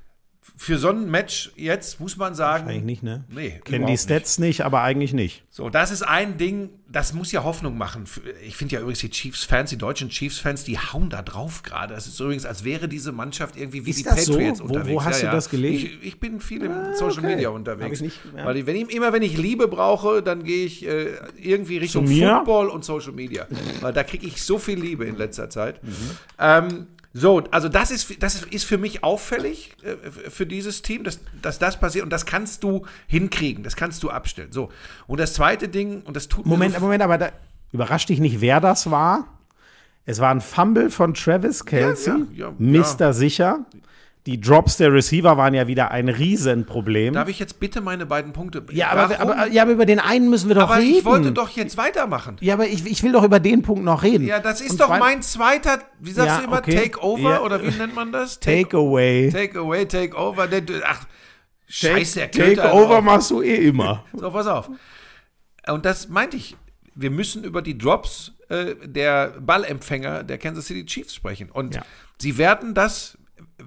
für 0.59 0.79
so 0.79 0.89
ein 0.89 1.11
Match 1.11 1.53
jetzt 1.55 2.01
muss 2.01 2.17
man 2.17 2.35
sagen. 2.35 2.69
Eigentlich 2.69 2.85
nicht, 2.85 3.03
ne? 3.03 3.25
Nee. 3.29 3.61
Kennen 3.63 3.87
die 3.87 3.99
Stats 3.99 4.39
nicht. 4.39 4.49
nicht. 4.49 4.61
aber 4.65 4.83
eigentlich 4.83 5.13
nicht. 5.13 5.45
So, 5.51 5.69
das 5.69 5.91
ist 5.91 6.03
ein 6.03 6.39
Ding, 6.39 6.71
das 6.89 7.13
muss 7.13 7.31
ja 7.31 7.45
Hoffnung 7.45 7.77
machen. 7.77 8.05
Ich 8.43 8.57
finde 8.57 8.77
ja 8.77 8.81
übrigens 8.81 9.01
die 9.01 9.11
Chiefs-Fans, 9.11 9.69
die 9.69 9.77
deutschen 9.77 10.09
Chiefs-Fans, 10.09 10.65
die 10.65 10.79
hauen 10.79 11.11
da 11.11 11.21
drauf 11.21 11.63
gerade. 11.63 11.95
Das 11.95 12.07
ist 12.07 12.19
übrigens, 12.21 12.47
als 12.47 12.65
wäre 12.65 12.89
diese 12.89 13.13
Mannschaft 13.13 13.57
irgendwie 13.57 13.85
wie 13.85 13.91
ist 13.91 13.99
die 13.99 14.05
Patriots 14.05 14.59
so? 14.59 14.65
unterwegs. 14.65 14.89
Wo, 14.89 14.95
wo 14.95 15.05
hast 15.05 15.23
ja, 15.23 15.31
du 15.31 15.37
das 15.37 15.51
gelesen? 15.51 15.91
Ich, 16.01 16.07
ich, 16.07 16.21
bin 16.21 16.41
viel 16.41 16.63
im 16.63 16.73
ah, 16.73 16.95
Social 16.95 17.19
okay. 17.19 17.35
Media 17.35 17.51
unterwegs. 17.51 18.01
Nicht, 18.01 18.19
ja. 18.35 18.47
Weil 18.47 18.57
ich, 18.57 18.67
wenn 18.67 18.77
ich, 18.77 18.95
immer 18.95 19.13
wenn 19.13 19.23
ich 19.23 19.37
Liebe 19.37 19.69
brauche, 19.69 20.23
dann 20.23 20.43
gehe 20.43 20.65
ich 20.65 20.87
äh, 20.87 21.09
irgendwie 21.37 21.77
Richtung 21.77 22.07
Football 22.07 22.69
und 22.69 22.83
Social 22.83 23.13
Media. 23.13 23.47
Weil 23.83 23.93
da 23.93 24.05
kriege 24.05 24.27
ich 24.27 24.43
so 24.43 24.59
viel 24.59 24.81
Liebe 24.81 25.05
in 25.05 25.17
letzter 25.17 25.51
Zeit. 25.51 25.83
Mhm. 25.85 25.91
Ähm, 26.39 26.87
so, 27.19 27.43
also 27.51 27.71
das 27.71 27.91
ist, 27.91 28.23
das 28.23 28.43
ist 28.43 28.65
für 28.65 28.77
mich 28.77 29.03
auffällig 29.03 29.75
äh, 29.83 30.31
für 30.31 30.45
dieses 30.45 30.83
Team, 30.83 31.03
dass, 31.03 31.19
dass 31.41 31.59
das 31.59 31.81
passiert 31.81 32.05
und 32.05 32.11
das 32.11 32.27
kannst 32.27 32.63
du 32.63 32.85
hinkriegen, 33.07 33.65
das 33.65 33.75
kannst 33.75 34.03
du 34.03 34.11
abstellen. 34.11 34.53
So, 34.53 34.71
und 35.07 35.19
das 35.19 35.33
zweite 35.33 35.69
Ding, 35.69 36.03
und 36.03 36.15
das 36.15 36.29
tut 36.29 36.45
Moment, 36.45 36.75
mir 36.75 36.79
so 36.79 36.85
Moment, 36.85 37.03
aber 37.03 37.17
da 37.17 37.31
überrascht 37.73 38.11
dich 38.11 38.21
nicht, 38.21 38.43
wer 38.43 38.61
das 38.61 38.91
war? 38.91 39.27
Es 40.05 40.21
war 40.21 40.31
ein 40.31 40.43
Fumble 40.43 40.91
von 40.91 41.15
Travis 41.15 41.65
Kelsey, 41.65 42.27
ja, 42.35 42.51
ja, 42.51 42.55
Mr. 42.59 43.15
Sicher. 43.15 43.65
Die 44.27 44.41
Drops 44.41 44.77
der 44.77 44.93
Receiver 44.93 45.37
waren 45.37 45.55
ja 45.55 45.69
wieder 45.69 45.93
ein 45.93 46.09
Riesenproblem. 46.09 47.15
Darf 47.15 47.29
ich 47.29 47.39
jetzt 47.39 47.61
bitte 47.61 47.81
meine 47.81 48.07
beiden 48.07 48.33
Punkte? 48.33 48.65
ja, 48.73 48.89
aber, 48.91 49.21
aber, 49.21 49.47
ja, 49.49 49.63
aber 49.63 49.71
über 49.73 49.87
den 49.87 50.01
einen 50.01 50.29
müssen 50.31 50.49
wir 50.49 50.57
doch 50.57 50.63
aber 50.71 50.79
reden. 50.79 50.99
ich 50.99 51.05
wollte 51.05 51.31
doch 51.33 51.51
jetzt 51.51 51.77
weitermachen. 51.77 52.37
ja, 52.41 52.55
aber 52.55 52.67
ich, 52.67 52.85
ich 52.85 53.03
will 53.05 53.13
doch 53.13 53.23
über 53.23 53.39
den 53.39 53.63
Punkt 53.63 53.85
noch 53.85 54.03
reden. 54.03 54.27
Ja, 54.27 54.41
das 54.41 54.61
ist 54.61 54.73
Und 54.73 54.81
doch 54.81 54.89
mein 54.99 55.23
zweiter, 55.23 55.79
wie 56.01 56.11
sagst 56.11 56.29
Ja, 56.29 56.39
du 56.39 56.45
immer, 56.49 56.59
okay. 56.59 56.75
Takeover 56.75 57.31
Ja. 57.31 57.41
oder 57.43 57.63
wie 57.63 57.71
nennt 57.71 57.95
man 57.95 58.11
das? 58.11 58.41
Takeaway. 58.41 59.31
Take 59.31 59.59
away, 59.61 59.87
take 59.87 60.17
over. 60.17 60.49
Der- 60.49 60.63
Ach, 60.87 61.07
scheiße, 61.69 62.29
der 62.29 62.31
Takeover 62.57 63.01
machst 63.03 63.31
du 63.31 63.43
eh 63.43 63.69
immer. 63.69 64.05
So, 64.13 64.31
pass 64.31 64.47
auf. 64.47 64.71
Und 65.69 65.85
das 65.85 66.09
meinte 66.09 66.37
ich. 66.37 66.57
Wir 66.99 67.11
müssen 67.11 67.45
über 67.45 67.61
die 67.61 67.77
Drops 67.77 68.33
äh, 68.49 68.75
der 68.87 69.35
Ballempfänger 69.41 70.23
der 70.23 70.39
Kansas 70.39 70.67
City 70.67 70.87
Chiefs 70.87 71.15
sprechen. 71.15 71.51
Und 71.51 71.75
Ja. 71.75 71.83
sie 72.19 72.39
werden 72.39 72.73
das, 72.73 73.19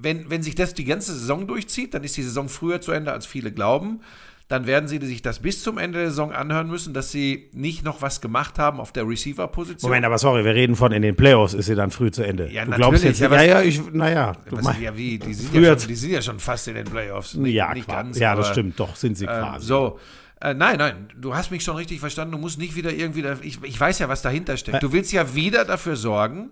wenn, 0.02 0.30
wenn 0.30 0.42
sich 0.44 0.56
das 0.56 0.74
die 0.74 0.86
ganze 0.86 1.14
Saison 1.14 1.48
durchzieht, 1.48 1.94
dann 1.94 2.04
ist 2.04 2.16
die 2.18 2.24
Saison 2.24 2.50
früher 2.50 2.82
zu 2.82 2.92
Ende, 2.92 3.12
als 3.12 3.26
viele 3.26 3.52
glauben. 3.52 4.02
Dann 4.48 4.66
werden 4.66 4.88
sie 4.88 4.98
sich 5.06 5.22
das 5.22 5.38
bis 5.40 5.62
zum 5.62 5.78
Ende 5.78 6.00
der 6.00 6.10
Saison 6.10 6.32
anhören 6.32 6.68
müssen, 6.70 6.92
dass 6.96 7.12
sie 7.12 7.50
nicht 7.54 7.86
noch 7.86 8.02
was 8.02 8.20
gemacht 8.20 8.58
haben 8.58 8.80
auf 8.80 8.92
der 8.92 9.08
Receiver-Position. 9.08 9.88
Moment, 9.92 10.06
aber 10.08 10.18
sorry, 10.18 10.44
wir 10.44 10.56
reden 10.56 10.76
von 10.76 10.92
in 10.92 11.04
den 11.04 11.16
Playoffs 11.16 11.54
ist 11.54 11.68
sie 11.68 11.76
dann 11.76 11.92
früh 11.92 12.10
zu 12.10 12.24
Ende. 12.24 12.52
Ja, 12.52 12.66
du 12.66 12.72
natürlich, 12.72 12.78
glaubst 12.90 13.04
jetzt, 13.04 13.20
ja, 13.20 13.28
ja, 13.28 13.32
was- 13.36 13.46
ja, 13.46 13.62
ich, 13.62 13.94
naja. 13.94 14.36
Was, 14.50 14.80
ja, 14.80 14.98
wie, 14.98 15.20
die 15.20 15.34
sind 15.36 15.54
ja, 15.54 15.78
schon, 15.78 15.88
die 15.88 15.96
sind 15.96 16.12
ja 16.14 16.22
schon 16.24 16.40
fast 16.40 16.68
in 16.68 16.74
den 16.74 16.86
Playoffs. 16.86 17.36
Nicht, 17.36 17.54
ja, 17.54 17.72
nicht 17.76 17.88
ganz. 17.88 18.18
ja, 18.18 18.36
das 18.36 18.48
aber- 18.48 18.54
stimmt, 18.56 18.80
doch, 18.80 18.96
sind 18.96 19.18
sie 19.20 19.26
Ähm, 19.26 19.30
quasi. 19.32 19.68
so. 19.68 20.00
Äh, 20.42 20.56
nein, 20.56 20.78
nein, 20.80 21.10
du 21.16 21.36
hast 21.36 21.52
mich 21.52 21.64
schon 21.64 21.76
richtig 21.76 22.00
verstanden. 22.00 22.32
Du 22.32 22.38
musst 22.40 22.58
nicht 22.58 22.76
wieder 22.76 22.92
irgendwie, 22.92 23.22
da, 23.22 23.38
ich, 23.44 23.60
ich 23.62 23.80
weiß 23.80 24.00
ja, 24.00 24.10
was 24.10 24.24
dahinter 24.24 24.58
steckt. 24.58 24.82
Du 24.82 24.92
willst 24.94 25.12
ja 25.12 25.36
wieder 25.36 25.64
dafür 25.66 25.96
sorgen, 25.96 26.50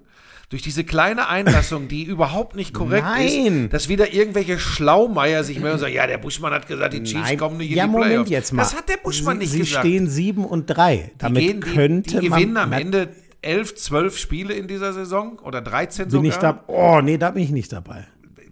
durch 0.49 0.61
diese 0.61 0.85
kleine 0.85 1.27
Einlassung, 1.27 1.89
die 1.89 2.03
überhaupt 2.03 2.55
nicht 2.55 2.73
korrekt 2.73 3.03
Nein. 3.03 3.65
ist, 3.65 3.73
dass 3.73 3.89
wieder 3.89 4.13
irgendwelche 4.13 4.59
Schlaumeier 4.59 5.43
sich 5.43 5.59
melden 5.59 5.73
und 5.73 5.79
sagen, 5.79 5.93
ja, 5.93 6.07
der 6.07 6.17
Buschmann 6.17 6.53
hat 6.53 6.67
gesagt, 6.67 6.93
die 6.93 7.03
Chiefs 7.03 7.29
Nein, 7.29 7.37
kommen 7.37 7.57
nicht 7.57 7.71
in 7.71 7.77
ja, 7.77 7.85
die 7.85 7.91
Moment 7.91 8.11
Playoffs. 8.11 8.29
jetzt 8.29 8.53
mal. 8.53 8.63
Das 8.63 8.75
hat 8.75 8.87
der 8.87 8.97
Buschmann 8.97 9.37
sie, 9.37 9.39
nicht 9.39 9.51
sie 9.51 9.59
gesagt. 9.59 9.85
stehen 9.85 10.07
7 10.07 10.45
und 10.45 10.67
3. 10.67 11.11
Damit 11.17 11.43
die, 11.43 11.47
gehen, 11.47 11.61
die, 11.61 11.69
könnte 11.69 12.19
die 12.21 12.29
gewinnen 12.29 12.53
man, 12.53 12.63
am 12.63 12.73
Ende 12.73 13.09
11, 13.41 13.75
12 13.75 14.17
Spiele 14.17 14.53
in 14.53 14.67
dieser 14.67 14.93
Saison 14.93 15.37
oder 15.39 15.61
13 15.61 16.05
Bin 16.05 16.11
sogar. 16.11 16.29
ich 16.29 16.37
da, 16.37 16.63
oh, 16.67 17.01
nee, 17.01 17.17
da 17.17 17.31
bin 17.31 17.43
ich 17.43 17.51
nicht 17.51 17.73
dabei. 17.73 18.07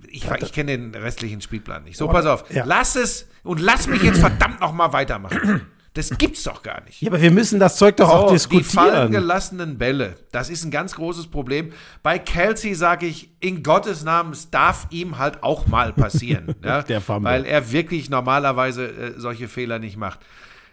Ich, 0.10 0.30
ich 0.30 0.54
kenne 0.54 0.78
den 0.78 0.96
restlichen 0.96 1.42
Spielplan 1.42 1.84
nicht. 1.84 1.98
So, 1.98 2.08
pass 2.08 2.26
auf. 2.26 2.46
Ja. 2.54 2.64
Lass 2.66 2.96
es 2.96 3.28
und 3.44 3.60
lass 3.60 3.88
mich 3.88 4.02
jetzt 4.02 4.20
verdammt 4.20 4.60
noch 4.62 4.74
mal 4.74 4.92
weitermachen. 4.94 5.62
Das 5.96 6.10
gibt's 6.18 6.44
doch 6.44 6.62
gar 6.62 6.84
nicht. 6.84 7.02
Ja, 7.02 7.10
aber 7.10 7.20
wir 7.22 7.32
müssen 7.32 7.60
das 7.60 7.78
Zeug 7.78 7.98
doch 7.98 8.10
auch 8.10 8.36
So, 8.38 8.50
die 8.50 8.64
fallen 8.64 8.90
diskutieren. 8.92 9.12
gelassenen 9.12 9.78
Bälle, 9.78 10.16
das 10.32 10.50
ist 10.50 10.64
ein 10.64 10.70
ganz 10.72 10.94
großes 10.96 11.28
Problem. 11.28 11.72
Bei 12.04 12.20
Kelsey 12.20 12.76
sage 12.76 13.06
ich, 13.08 13.32
in 13.40 13.64
Gottes 13.64 14.04
Namen, 14.04 14.34
es 14.34 14.52
darf 14.52 14.88
ihm 14.92 15.18
halt 15.18 15.42
auch 15.42 15.68
mal 15.68 15.94
passieren. 15.94 16.54
ja, 16.64 16.84
Der 16.84 17.02
Fumble. 17.02 17.32
weil 17.32 17.46
er 17.46 17.72
wirklich 17.72 18.10
normalerweise 18.10 18.86
äh, 18.88 19.14
solche 19.18 19.48
Fehler 19.48 19.80
nicht 19.80 19.98
macht. 19.98 20.20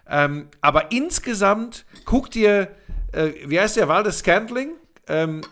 Ähm, 0.08 0.48
aber 0.60 0.90
insgesamt, 0.90 1.84
guck 2.04 2.30
dir, 2.30 2.68
äh, 3.12 3.30
wie 3.46 3.60
heißt 3.60 3.76
der 3.76 3.86
Waldes 3.88 4.18
Scantling? 4.18 4.70
Ähm, 5.06 5.42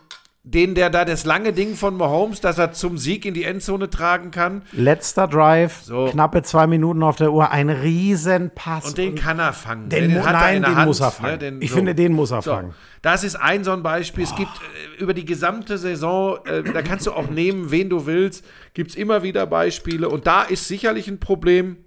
den, 0.43 0.73
der 0.73 0.89
da 0.89 1.05
das 1.05 1.23
lange 1.25 1.53
Ding 1.53 1.75
von 1.75 1.95
Mahomes, 1.95 2.41
dass 2.41 2.57
er 2.57 2.71
zum 2.71 2.97
Sieg 2.97 3.25
in 3.25 3.35
die 3.35 3.43
Endzone 3.43 3.91
tragen 3.91 4.31
kann. 4.31 4.63
Letzter 4.71 5.27
Drive, 5.27 5.81
So. 5.83 6.05
knappe 6.07 6.41
zwei 6.41 6.65
Minuten 6.65 7.03
auf 7.03 7.15
der 7.17 7.31
Uhr, 7.31 7.51
ein 7.51 7.69
Riesenpass. 7.69 8.85
Und 8.87 8.97
den 8.97 9.13
kann 9.15 9.37
er 9.37 9.53
fangen. 9.53 9.89
den, 9.89 10.11
mu- 10.13 10.19
hat 10.21 10.33
er 10.33 10.39
nein, 10.39 10.55
in 10.57 10.61
der 10.63 10.71
den 10.71 10.77
Hand, 10.77 10.87
muss 10.87 10.99
er 10.99 11.05
ne, 11.07 11.11
fangen. 11.11 11.39
den- 11.39 11.61
ich 11.61 11.69
so. 11.69 11.75
finde, 11.75 11.93
den 11.93 12.13
muss 12.13 12.31
er 12.31 12.41
So, 12.41 12.51
fangen. 12.53 12.73
das 13.03 13.23
ist 13.23 13.35
ein 13.35 13.63
so 13.63 13.71
ein 13.71 13.83
Beispiel. 13.83 14.23
Es 14.23 14.35
gibt 14.35 14.49
äh, 14.97 15.01
über 15.03 15.13
die 15.13 15.25
gesamte 15.25 15.77
Saison, 15.77 16.39
äh, 16.45 16.63
da 16.63 16.81
kannst 16.81 17.05
du 17.05 17.11
auch 17.11 17.29
nehmen, 17.29 17.69
wen 17.69 17.89
du 17.89 18.07
willst, 18.07 18.43
gibt 18.73 18.89
es 18.89 18.95
immer 18.95 19.21
wieder 19.21 19.45
Beispiele. 19.45 20.09
Und 20.09 20.25
da 20.25 20.41
ist 20.41 20.67
sicherlich 20.67 21.07
ein 21.07 21.19
Problem. 21.19 21.77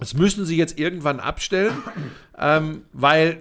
Das 0.00 0.14
müssen 0.14 0.44
sie 0.44 0.56
jetzt 0.56 0.80
irgendwann 0.80 1.20
abstellen, 1.20 1.72
ähm, 2.36 2.82
weil 2.92 3.38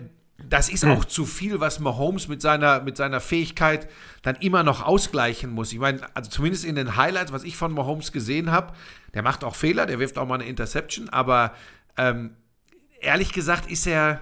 das 0.50 0.70
ist 0.70 0.86
auch 0.86 1.06
zu 1.06 1.26
viel, 1.26 1.60
was 1.60 1.80
Mahomes 1.80 2.28
mit 2.28 2.42
seiner, 2.42 2.82
mit 2.82 2.98
seiner 2.98 3.20
Fähigkeit 3.20 3.90
dann 4.22 4.36
immer 4.36 4.64
noch 4.64 4.86
ausgleichen 4.86 5.52
muss. 5.52 5.72
Ich 5.72 5.80
meine, 5.80 6.02
also 6.16 6.30
zumindest 6.30 6.66
in 6.66 6.76
den 6.76 6.96
Highlights, 6.96 7.32
was 7.32 7.44
ich 7.44 7.56
von 7.58 7.74
Mahomes 7.74 8.12
gesehen 8.12 8.52
habe, 8.52 8.74
der 9.14 9.22
macht 9.22 9.44
auch 9.44 9.56
Fehler, 9.56 9.86
der 9.86 10.00
wirft 10.00 10.18
auch 10.18 10.28
mal 10.28 10.36
eine 10.36 10.46
Interception, 10.46 11.10
aber 11.10 11.54
ähm, 11.98 12.36
ehrlich 13.00 13.32
gesagt 13.32 13.70
ist 13.70 13.88
er, 13.88 14.22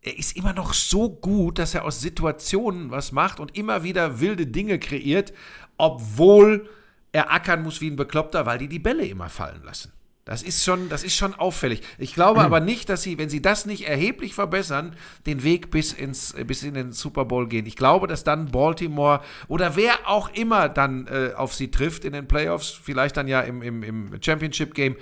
er 0.00 0.18
ist 0.18 0.36
immer 0.36 0.52
noch 0.52 0.72
so 0.74 1.10
gut, 1.10 1.58
dass 1.58 1.74
er 1.74 1.84
aus 1.84 2.00
Situationen 2.00 2.90
was 2.90 3.12
macht 3.12 3.40
und 3.40 3.56
immer 3.56 3.82
wieder 3.82 4.20
wilde 4.20 4.46
Dinge 4.46 4.78
kreiert, 4.78 5.32
obwohl 5.76 6.68
er 7.12 7.32
ackern 7.32 7.62
muss 7.62 7.80
wie 7.80 7.90
ein 7.90 7.96
Bekloppter, 7.96 8.46
weil 8.46 8.58
die 8.58 8.68
die 8.68 8.78
Bälle 8.78 9.04
immer 9.04 9.28
fallen 9.28 9.62
lassen. 9.64 9.92
Das 10.28 10.42
ist 10.42 10.62
schon, 10.64 10.88
das 10.90 11.02
ist 11.04 11.16
schon 11.16 11.34
auffällig. 11.34 11.80
Ich 11.96 12.14
glaube 12.14 12.42
aber 12.42 12.60
nicht, 12.60 12.88
dass 12.90 13.02
sie, 13.02 13.18
wenn 13.18 13.30
sie 13.30 13.40
das 13.42 13.64
nicht 13.66 13.88
erheblich 13.88 14.34
verbessern, 14.34 14.94
den 15.26 15.42
Weg 15.42 15.70
bis 15.70 15.92
ins, 15.92 16.34
bis 16.46 16.62
in 16.62 16.74
den 16.74 16.92
Super 16.92 17.24
Bowl 17.24 17.48
gehen. 17.48 17.64
Ich 17.66 17.76
glaube, 17.76 18.06
dass 18.06 18.24
dann 18.24 18.50
Baltimore 18.50 19.20
oder 19.48 19.74
wer 19.74 19.94
auch 20.06 20.28
immer 20.34 20.68
dann 20.68 21.06
äh, 21.06 21.32
auf 21.34 21.54
sie 21.54 21.70
trifft 21.70 22.04
in 22.04 22.12
den 22.12 22.28
Playoffs, 22.28 22.70
vielleicht 22.70 23.16
dann 23.16 23.26
ja 23.26 23.40
im, 23.40 23.62
im, 23.62 23.82
im 23.82 24.10
Championship 24.22 24.74
Game, 24.74 24.96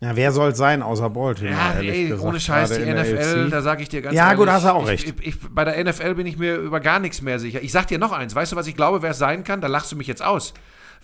Ja, 0.00 0.14
wer 0.14 0.30
soll 0.32 0.50
es 0.50 0.58
sein, 0.58 0.82
außer 0.82 1.08
Baltimore? 1.08 1.54
ja, 1.54 1.72
ey, 1.80 2.08
gesagt, 2.08 2.22
ohne 2.28 2.38
Scheiß, 2.38 2.70
die 2.70 2.82
gerade 2.84 3.00
NFL, 3.00 3.48
da 3.50 3.62
sage 3.62 3.82
ich 3.82 3.88
dir 3.88 4.02
ganz 4.02 4.14
Ja, 4.14 4.24
ehrlich. 4.26 4.38
gut, 4.40 4.48
hast 4.50 4.64
du 4.66 4.74
auch 4.74 4.86
recht. 4.86 5.06
Ich, 5.20 5.26
ich, 5.28 5.34
bei 5.40 5.64
der 5.64 5.82
NFL 5.82 6.16
bin 6.16 6.26
ich 6.26 6.36
mir 6.36 6.56
über 6.56 6.80
gar 6.80 6.98
nichts 6.98 7.22
mehr 7.22 7.38
sicher. 7.38 7.62
Ich 7.62 7.72
sag 7.72 7.86
dir 7.86 7.98
noch 7.98 8.12
eins, 8.12 8.34
weißt 8.34 8.52
du, 8.52 8.56
was 8.56 8.66
ich 8.66 8.76
glaube, 8.76 9.00
wer 9.00 9.12
es 9.12 9.18
sein 9.18 9.42
kann? 9.44 9.60
Da 9.62 9.68
lachst 9.68 9.90
du 9.92 9.96
mich 9.96 10.06
jetzt 10.06 10.22
aus. 10.22 10.52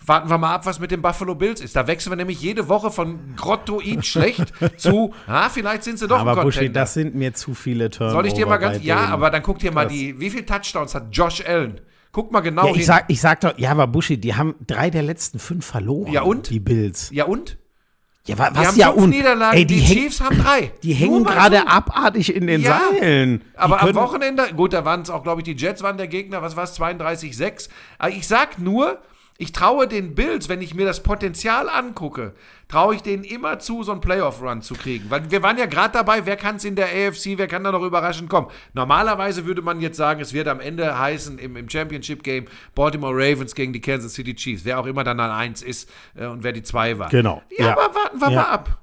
Warten 0.05 0.29
wir 0.29 0.37
mal 0.39 0.53
ab, 0.55 0.65
was 0.65 0.79
mit 0.79 0.89
den 0.91 1.01
Buffalo 1.01 1.35
Bills 1.35 1.61
ist. 1.61 1.75
Da 1.75 1.85
wechseln 1.85 2.11
wir 2.11 2.15
nämlich 2.17 2.41
jede 2.41 2.67
Woche 2.69 2.89
von 2.89 3.35
grottoid 3.35 4.05
schlecht 4.05 4.51
zu, 4.77 5.13
ah, 5.27 5.47
vielleicht 5.49 5.83
sind 5.83 5.99
sie 5.99 6.07
doch 6.07 6.19
Aber 6.19 6.37
ein 6.37 6.43
Buschi, 6.43 6.57
Contender. 6.59 6.79
das 6.79 6.93
sind 6.95 7.13
mir 7.15 7.33
zu 7.33 7.53
viele 7.53 7.89
Turnover. 7.89 8.15
Soll 8.17 8.25
ich 8.27 8.33
dir 8.33 8.47
mal 8.47 8.57
ganz, 8.57 8.83
ja, 8.83 9.05
aber 9.09 9.29
dann 9.29 9.43
guck 9.43 9.59
dir 9.59 9.71
mal 9.71 9.87
die, 9.87 10.19
wie 10.19 10.29
viele 10.31 10.45
Touchdowns 10.45 10.95
hat 10.95 11.07
Josh 11.11 11.43
Allen? 11.45 11.81
Guck 12.11 12.31
mal 12.31 12.41
genau 12.41 12.65
Ja, 12.65 12.71
ich 12.71 12.77
hin. 12.77 12.85
sag, 12.87 13.05
ich 13.09 13.21
sag 13.21 13.39
doch, 13.41 13.53
ja, 13.57 13.71
aber 13.71 13.87
Buschi, 13.87 14.17
die 14.17 14.33
haben 14.35 14.55
drei 14.67 14.89
der 14.89 15.03
letzten 15.03 15.39
fünf 15.39 15.65
verloren. 15.65 16.11
Ja, 16.11 16.23
und? 16.23 16.49
Die 16.49 16.59
Bills. 16.59 17.09
ja 17.13 17.25
und? 17.25 17.57
Ja, 18.25 18.37
wa- 18.37 18.49
Die 18.49 18.57
was 18.57 18.67
haben 18.67 18.77
ja 18.77 18.91
fünf 18.91 19.03
und? 19.03 19.09
Niederlagen, 19.11 19.57
Ey, 19.57 19.65
die, 19.65 19.79
die, 19.79 19.85
Chiefs 19.85 20.19
haben 20.21 20.37
drei. 20.37 20.71
die 20.83 20.93
hängen 20.93 21.23
gerade 21.23 21.67
abartig 21.67 22.35
in 22.35 22.47
den 22.47 22.61
Ja, 22.61 22.81
Seilen. 22.99 23.43
Aber 23.55 23.77
die 23.83 23.89
am 23.89 23.95
Wochenende, 23.95 24.43
gut, 24.55 24.73
da 24.73 24.83
waren 24.83 25.01
es 25.01 25.09
auch, 25.09 25.23
glaube 25.23 25.41
ich, 25.41 25.45
die 25.45 25.55
Jets 25.55 25.81
waren 25.83 25.97
der 25.97 26.07
Gegner, 26.07 26.41
was 26.41 26.55
war 26.55 26.65
es, 26.65 26.77
32-6. 26.79 27.69
Aber 27.97 28.09
ich 28.11 28.27
sag 28.27 28.59
nur, 28.59 28.99
ich 29.37 29.51
traue 29.51 29.87
den 29.87 30.13
Bills, 30.13 30.49
wenn 30.49 30.61
ich 30.61 30.75
mir 30.75 30.85
das 30.85 31.01
Potenzial 31.01 31.67
angucke, 31.67 32.33
traue 32.67 32.95
ich 32.95 33.01
denen 33.01 33.23
immer 33.23 33.59
zu, 33.59 33.83
so 33.83 33.91
einen 33.91 33.99
Playoff-Run 33.99 34.61
zu 34.61 34.75
kriegen. 34.75 35.09
Weil 35.09 35.31
wir 35.31 35.41
waren 35.41 35.57
ja 35.57 35.65
gerade 35.65 35.93
dabei, 35.93 36.25
wer 36.25 36.37
kann 36.37 36.57
es 36.57 36.63
in 36.63 36.75
der 36.75 36.85
AFC, 36.85 37.37
wer 37.37 37.47
kann 37.47 37.63
da 37.63 37.71
noch 37.71 37.81
überraschend 37.81 38.29
kommen. 38.29 38.47
Normalerweise 38.73 39.45
würde 39.45 39.61
man 39.61 39.81
jetzt 39.81 39.97
sagen, 39.97 40.21
es 40.21 40.33
wird 40.33 40.47
am 40.47 40.59
Ende 40.59 40.97
heißen, 40.97 41.39
im, 41.39 41.55
im 41.55 41.67
Championship-Game 41.69 42.45
Baltimore 42.75 43.13
Ravens 43.15 43.55
gegen 43.55 43.73
die 43.73 43.81
Kansas 43.81 44.13
City 44.13 44.35
Chiefs, 44.35 44.63
wer 44.63 44.79
auch 44.79 44.85
immer 44.85 45.03
dann 45.03 45.19
an 45.19 45.31
1 45.31 45.63
ist 45.63 45.89
äh, 46.15 46.27
und 46.27 46.43
wer 46.43 46.51
die 46.51 46.63
2 46.63 46.99
war. 46.99 47.09
Genau, 47.09 47.41
Ja, 47.57 47.65
ja. 47.67 47.71
aber 47.73 47.95
warten 47.95 48.19
wir 48.21 48.29
Ja. 48.29 48.35
mal 48.35 48.47
ab. 48.49 48.77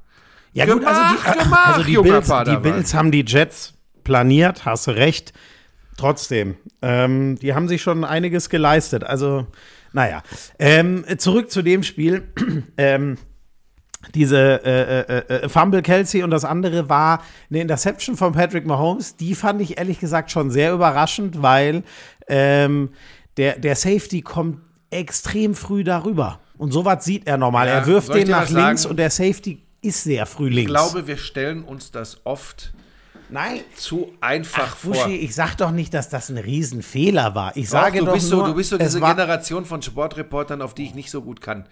Ja, 0.55 0.67
gut, 0.67 0.85
also 0.85 1.01
die, 1.01 1.23
Gemach, 1.23 1.43
gemach, 1.45 1.67
also 1.69 1.83
die, 1.85 1.97
Bills, 1.99 2.33
die. 2.47 2.57
Bills 2.57 2.95
haben 2.95 3.13
die 3.13 3.25
Jets 3.25 3.75
planiert, 4.03 4.65
hast 4.65 4.87
du 4.89 4.91
recht. 4.93 5.33
Trotzdem, 5.97 6.57
ähm, 6.81 7.39
die 7.39 7.55
haben 7.55 7.69
sich 7.69 7.83
schon 7.83 8.05
einiges 8.05 8.49
geleistet. 8.49 9.05
Also, 9.05 9.47
naja. 9.93 10.23
Ähm, 10.59 11.05
zurück 11.19 11.51
zu 11.51 11.63
dem 11.63 11.83
Spiel. 11.83 12.29
ähm, 12.77 13.19
diese 14.15 14.65
äh, 14.65 15.01
äh, 15.01 15.45
äh, 15.45 15.49
Fumble 15.49 15.83
Kelsey 15.83 16.23
und 16.23 16.31
das 16.31 16.45
andere 16.45 16.89
war 16.89 17.23
eine 17.51 17.61
Interception 17.61 18.17
von 18.17 18.33
Patrick 18.33 18.65
Mahomes. 18.65 19.17
Die 19.17 19.35
fand 19.35 19.61
ich 19.61 19.79
ehrlich 19.79 19.99
gesagt 19.99 20.31
schon 20.31 20.51
sehr 20.51 20.73
überraschend, 20.73 21.43
weil 21.43 21.83
ähm, 22.29 22.91
der, 23.37 23.59
der 23.59 23.75
Safety 23.75 24.23
kommt 24.23 24.61
extrem 24.91 25.55
früh 25.55 25.85
darüber. 25.85 26.41
Und 26.57 26.73
sowas 26.73 27.05
sieht 27.05 27.27
er 27.27 27.39
normal. 27.39 27.67
Ja, 27.67 27.75
er 27.75 27.87
wirft 27.87 28.15
den 28.15 28.29
nach 28.29 28.43
was 28.43 28.51
sagen? 28.51 28.67
links 28.67 28.87
und 28.87 28.99
der 28.99 29.11
Safety 29.11 29.63
ist 29.81 30.05
sehr 30.05 30.27
früh 30.27 30.49
links. 30.49 30.71
Ich 30.71 30.77
glaube, 30.77 31.07
wir 31.07 31.17
stellen 31.17 31.63
uns 31.65 31.91
das 31.91 32.25
oft 32.25 32.73
Nein, 33.31 33.61
zu 33.77 34.13
einfach 34.21 34.77
vor. 34.77 34.93
Buschi, 34.95 35.17
ich 35.17 35.35
sag 35.35 35.57
doch 35.57 35.71
nicht, 35.71 35.93
dass 35.95 36.09
das 36.09 36.29
ein 36.31 36.39
Riesenfehler 36.39 37.35
war. 37.35 37.57
Ich 37.57 37.67
Doch, 37.67 37.73
sage 37.73 37.99
du, 38.01 38.07
doch 38.07 38.15
bist 38.15 38.31
nur, 38.31 38.41
so, 38.41 38.47
du 38.47 38.55
bist 38.55 38.71
so 38.71 38.77
es 38.77 38.87
diese 38.87 39.01
Generation 39.01 39.65
von 39.65 39.83
Sportreportern, 39.83 40.63
auf 40.63 40.75
die 40.75 40.85
ich 40.85 40.95
nicht 40.95 41.11
so 41.11 41.21
gut 41.23 41.41
kann. 41.41 41.67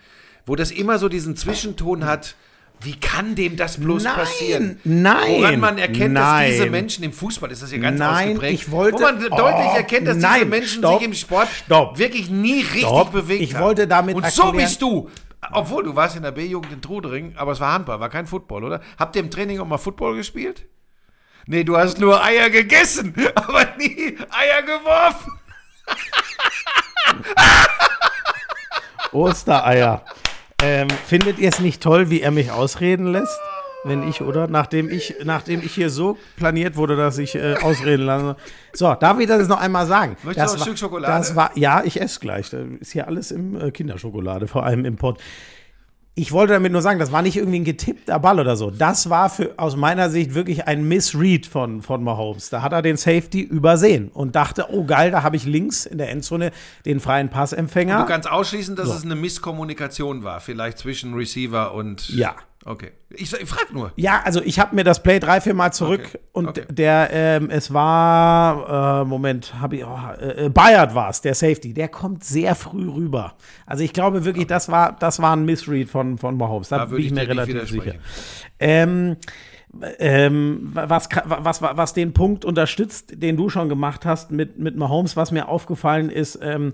Wo 0.45 0.55
das 0.55 0.71
immer 0.71 0.99
so 0.99 1.09
diesen 1.09 1.35
Zwischenton 1.37 2.05
hat, 2.05 2.37
wie 2.83 2.95
kann 2.95 3.35
dem 3.35 3.57
das 3.57 3.79
bloß 3.79 4.05
Nein, 4.05 4.15
passieren? 4.15 4.81
nein, 4.85 5.41
Woran 5.41 5.61
man 5.61 5.79
erkennt, 5.79 6.13
nein. 6.13 6.49
dass 6.51 6.57
diese 6.59 6.71
Menschen 6.71 7.05
im 7.05 7.13
Fußball, 7.13 7.51
ist 7.51 7.63
das 7.63 7.73
ja 7.73 7.79
ganz 7.79 7.99
Nein, 7.99 8.29
ausgeprägt, 8.29 8.53
ich 8.61 8.71
wollte- 8.71 8.99
wo 8.99 9.03
man 9.03 9.17
Oh, 9.31 9.37
deutlich 9.37 9.73
erkennt, 9.75 10.07
dass 10.09 10.17
diese 10.17 10.27
nein, 10.29 10.49
Menschen 10.51 10.79
stopp, 10.81 10.99
sich 10.99 11.09
im 11.09 11.15
Sport 11.15 11.49
stopp. 11.65 11.99
wirklich 11.99 12.29
nie 12.29 12.61
richtig 12.61 12.83
Stopp. 12.83 13.13
bewegt 13.13 13.43
Ich 13.43 13.55
haben. 13.55 13.65
wollte 13.65 13.87
damit 13.89 14.15
Und 14.15 14.27
so 14.27 14.43
erklären- 14.43 14.65
bist 14.67 14.83
du. 14.83 15.09
Obwohl, 15.53 15.85
du 15.85 15.97
warst 15.97 16.17
in 16.17 16.23
der 16.23 16.33
B-Jugend 16.33 16.73
in 16.73 16.83
Trudering, 16.83 17.33
aber 17.37 17.53
es 17.53 17.61
war 17.61 17.73
Handball, 17.73 17.99
war 18.01 18.09
kein 18.11 18.27
Football, 18.27 18.65
oder? 18.65 18.81
Habt 18.99 19.17
ihr 19.17 19.23
im 19.23 19.31
Training 19.31 19.59
auch 19.61 19.67
mal 19.67 19.79
Football 19.79 20.17
gespielt? 20.17 20.67
Nee, 21.47 21.63
du 21.63 21.77
hast 21.77 22.01
nur 22.01 22.23
Eier 22.23 22.51
gegessen, 22.51 23.15
aber 23.35 23.67
nie 23.79 24.17
Eier 24.31 24.63
geworfen. 24.63 25.33
Ostereier. 29.13 30.05
Ähm, 30.61 30.89
findet 31.07 31.39
ihr 31.39 31.49
es 31.49 31.61
nicht 31.61 31.83
toll, 31.83 32.11
wie 32.11 32.21
er 32.21 32.33
mich 32.33 32.51
ausreden 32.51 33.13
lässt? 33.13 33.39
Wenn 33.85 34.09
ich, 34.09 34.23
oder? 34.23 34.49
Nachdem 34.49 34.91
ich, 34.91 35.15
nachdem 35.23 35.63
ich 35.63 35.73
hier 35.73 35.91
so 35.91 36.19
planiert 36.37 36.77
wurde, 36.77 36.97
dass 36.97 37.19
ich 37.19 37.37
äh, 37.37 37.55
ausreden 37.63 38.05
lasse. 38.05 38.37
So, 38.73 38.93
darf 38.95 39.21
ich 39.21 39.29
das 39.29 39.47
noch 39.47 39.61
einmal 39.61 39.87
sagen? 39.87 40.17
Möchtest 40.25 40.45
das 40.45 40.51
du 40.51 40.57
ein 40.57 40.59
war, 40.59 40.67
Stück 40.67 40.79
Schokolade? 40.79 41.13
Das 41.13 41.37
war, 41.37 41.57
ja, 41.57 41.85
ich 41.85 42.01
esse 42.01 42.19
gleich. 42.19 42.51
Da 42.51 42.59
ist 42.81 42.93
hier 42.93 43.07
alles 43.07 43.31
im 43.31 43.61
äh, 43.61 43.71
Kinderschokolade, 43.71 44.49
vor 44.49 44.67
allem 44.67 44.85
im 44.85 44.97
Pott. 44.97 45.21
Ich 46.19 46.33
wollte 46.33 46.55
damit 46.55 46.73
nur 46.73 46.81
sagen, 46.81 46.99
das 46.99 47.13
war 47.13 47.21
nicht 47.21 47.37
irgendwie 47.37 47.61
ein 47.61 47.65
getippter 47.65 48.19
Ball 48.19 48.41
oder 48.41 48.57
so. 48.57 48.71
Das 48.71 49.11
war 49.11 49.29
für, 49.29 49.53
aus 49.59 49.77
meiner 49.77 50.09
Sicht 50.09 50.33
wirklich 50.33 50.67
ein 50.67 50.89
Missread 50.89 51.45
von, 51.45 51.83
von 51.83 52.03
Mahomes. 52.03 52.49
Da 52.49 52.63
hat 52.63 52.73
er 52.73 52.81
den 52.81 52.97
Safety 52.97 53.43
übersehen 53.43 54.09
und 54.15 54.35
dachte, 54.35 54.69
oh 54.71 54.85
geil, 54.85 55.11
da 55.11 55.23
habe 55.23 55.37
ich 55.37 55.45
links 55.45 55.85
in 55.85 55.99
der 55.99 56.09
Endzone 56.11 56.53
den 56.87 57.01
freien 57.01 57.29
Passempfänger. 57.29 57.99
Du 58.01 58.07
kannst 58.07 58.31
ausschließen, 58.31 58.77
dass 58.77 58.89
So. 58.89 58.95
es 58.95 59.05
eine 59.05 59.15
Misskommunikation 59.15 60.25
war, 60.25 60.41
vielleicht 60.41 60.79
zwischen 60.79 61.13
Receiver 61.13 61.75
und. 61.75 62.09
Ja. 62.09 62.35
Okay. 62.69 62.91
Ich, 63.11 63.33
ich 63.33 63.49
frage 63.49 63.73
nur. 63.73 63.93
Ja, 63.95 64.23
also 64.25 64.43
ich 64.43 64.59
habe 64.59 64.75
mir 64.75 64.83
das 64.83 65.01
Play 65.01 65.21
drei, 65.21 65.41
vier 65.41 65.55
Mal 65.55 65.73
zurück 65.73 66.01
Okay, 66.09 66.19
und 66.33 66.49
okay. 66.49 66.65
der, 66.69 67.11
ähm, 67.13 67.49
es 67.49 67.73
war, 67.73 69.03
äh, 69.03 69.05
Moment, 69.05 69.55
habe 69.61 69.77
ich, 69.77 69.85
oh, 69.85 69.97
äh, 70.21 70.47
äh, 70.47 70.49
Bayard 70.49 70.93
war 70.93 71.11
es, 71.11 71.21
der 71.21 71.35
Safety, 71.35 71.73
der 71.73 71.89
kommt 71.89 72.25
sehr 72.25 72.57
früh 72.57 72.91
rüber. 72.91 73.35
Also 73.67 73.85
ich 73.85 73.93
glaube 73.93 74.25
wirklich, 74.25 74.49
das 74.49 74.69
war, 74.69 74.97
das 74.99 75.23
war 75.23 75.37
ein 75.37 75.45
Missread 75.45 75.89
von, 75.89 76.19
von 76.19 76.37
Mahomes, 76.37 76.69
da, 76.69 76.79
Da 76.79 76.85
bin 76.87 76.99
ich 76.99 77.13
mir 77.13 77.29
relativ 77.29 77.69
sicher. 77.69 77.95
Ähm, 78.59 79.17
ähm, 79.99 80.71
was, 80.73 81.09
was, 81.25 81.63
was, 81.63 81.77
was 81.77 81.95
den 81.95 82.15
Punkt 82.15 82.45
unterstützt, 82.45 83.23
den 83.23 83.37
du 83.37 83.49
schon 83.49 83.69
gemacht 83.69 84.05
hast 84.05 84.33
mit, 84.33 84.59
mit 84.59 84.77
Mahomes, 84.77 85.17
was 85.17 85.31
mir 85.31 85.49
aufgefallen 85.49 86.11
ist, 86.11 86.41
ähm, 86.43 86.73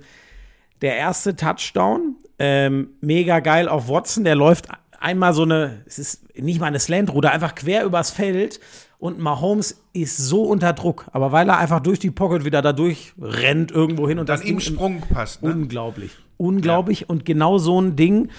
der 0.80 0.96
erste 0.96 1.37
Touchdown, 1.37 2.16
ähm, 2.38 2.90
mega 3.00 3.40
geil 3.40 3.68
auf 3.68 3.88
Watson, 3.88 4.25
der 4.25 4.37
läuft 4.37 4.68
einmal 5.02 5.35
so 5.35 5.42
eine, 5.42 5.82
es 5.87 5.99
ist 5.99 6.37
nicht 6.38 6.61
mal 6.61 6.66
eine 6.66 6.78
Slant-Route, 6.78 7.30
einfach 7.30 7.54
quer 7.54 7.85
übers 7.85 8.11
Feld 8.11 8.61
und 8.99 9.18
Mahomes 9.18 9.82
ist 9.92 10.16
so 10.16 10.44
unter 10.44 10.73
Druck, 10.73 11.06
aber 11.12 11.32
weil 11.32 11.49
er 11.49 11.59
einfach 11.59 11.80
durch 11.80 11.99
die 11.99 12.11
Pocket 12.11 12.44
wieder 12.44 12.62
da 12.62 12.73
durch 12.73 13.12
rennt 13.21 13.73
irgendwo 13.73 14.09
hin 14.09 14.18
und 14.18 14.28
Dann 14.28 14.40
das 14.40 14.49
im 14.49 14.61
Sprung 14.61 15.00
passt. 15.00 15.42
Ne? 15.42 15.52
Unglaublich. 15.52 16.12
Unglaublich. 16.37 17.09
Und 17.09 17.25
genau 17.25 17.59
so 17.59 17.80
ein 17.80 17.97
Ding, 17.97 18.30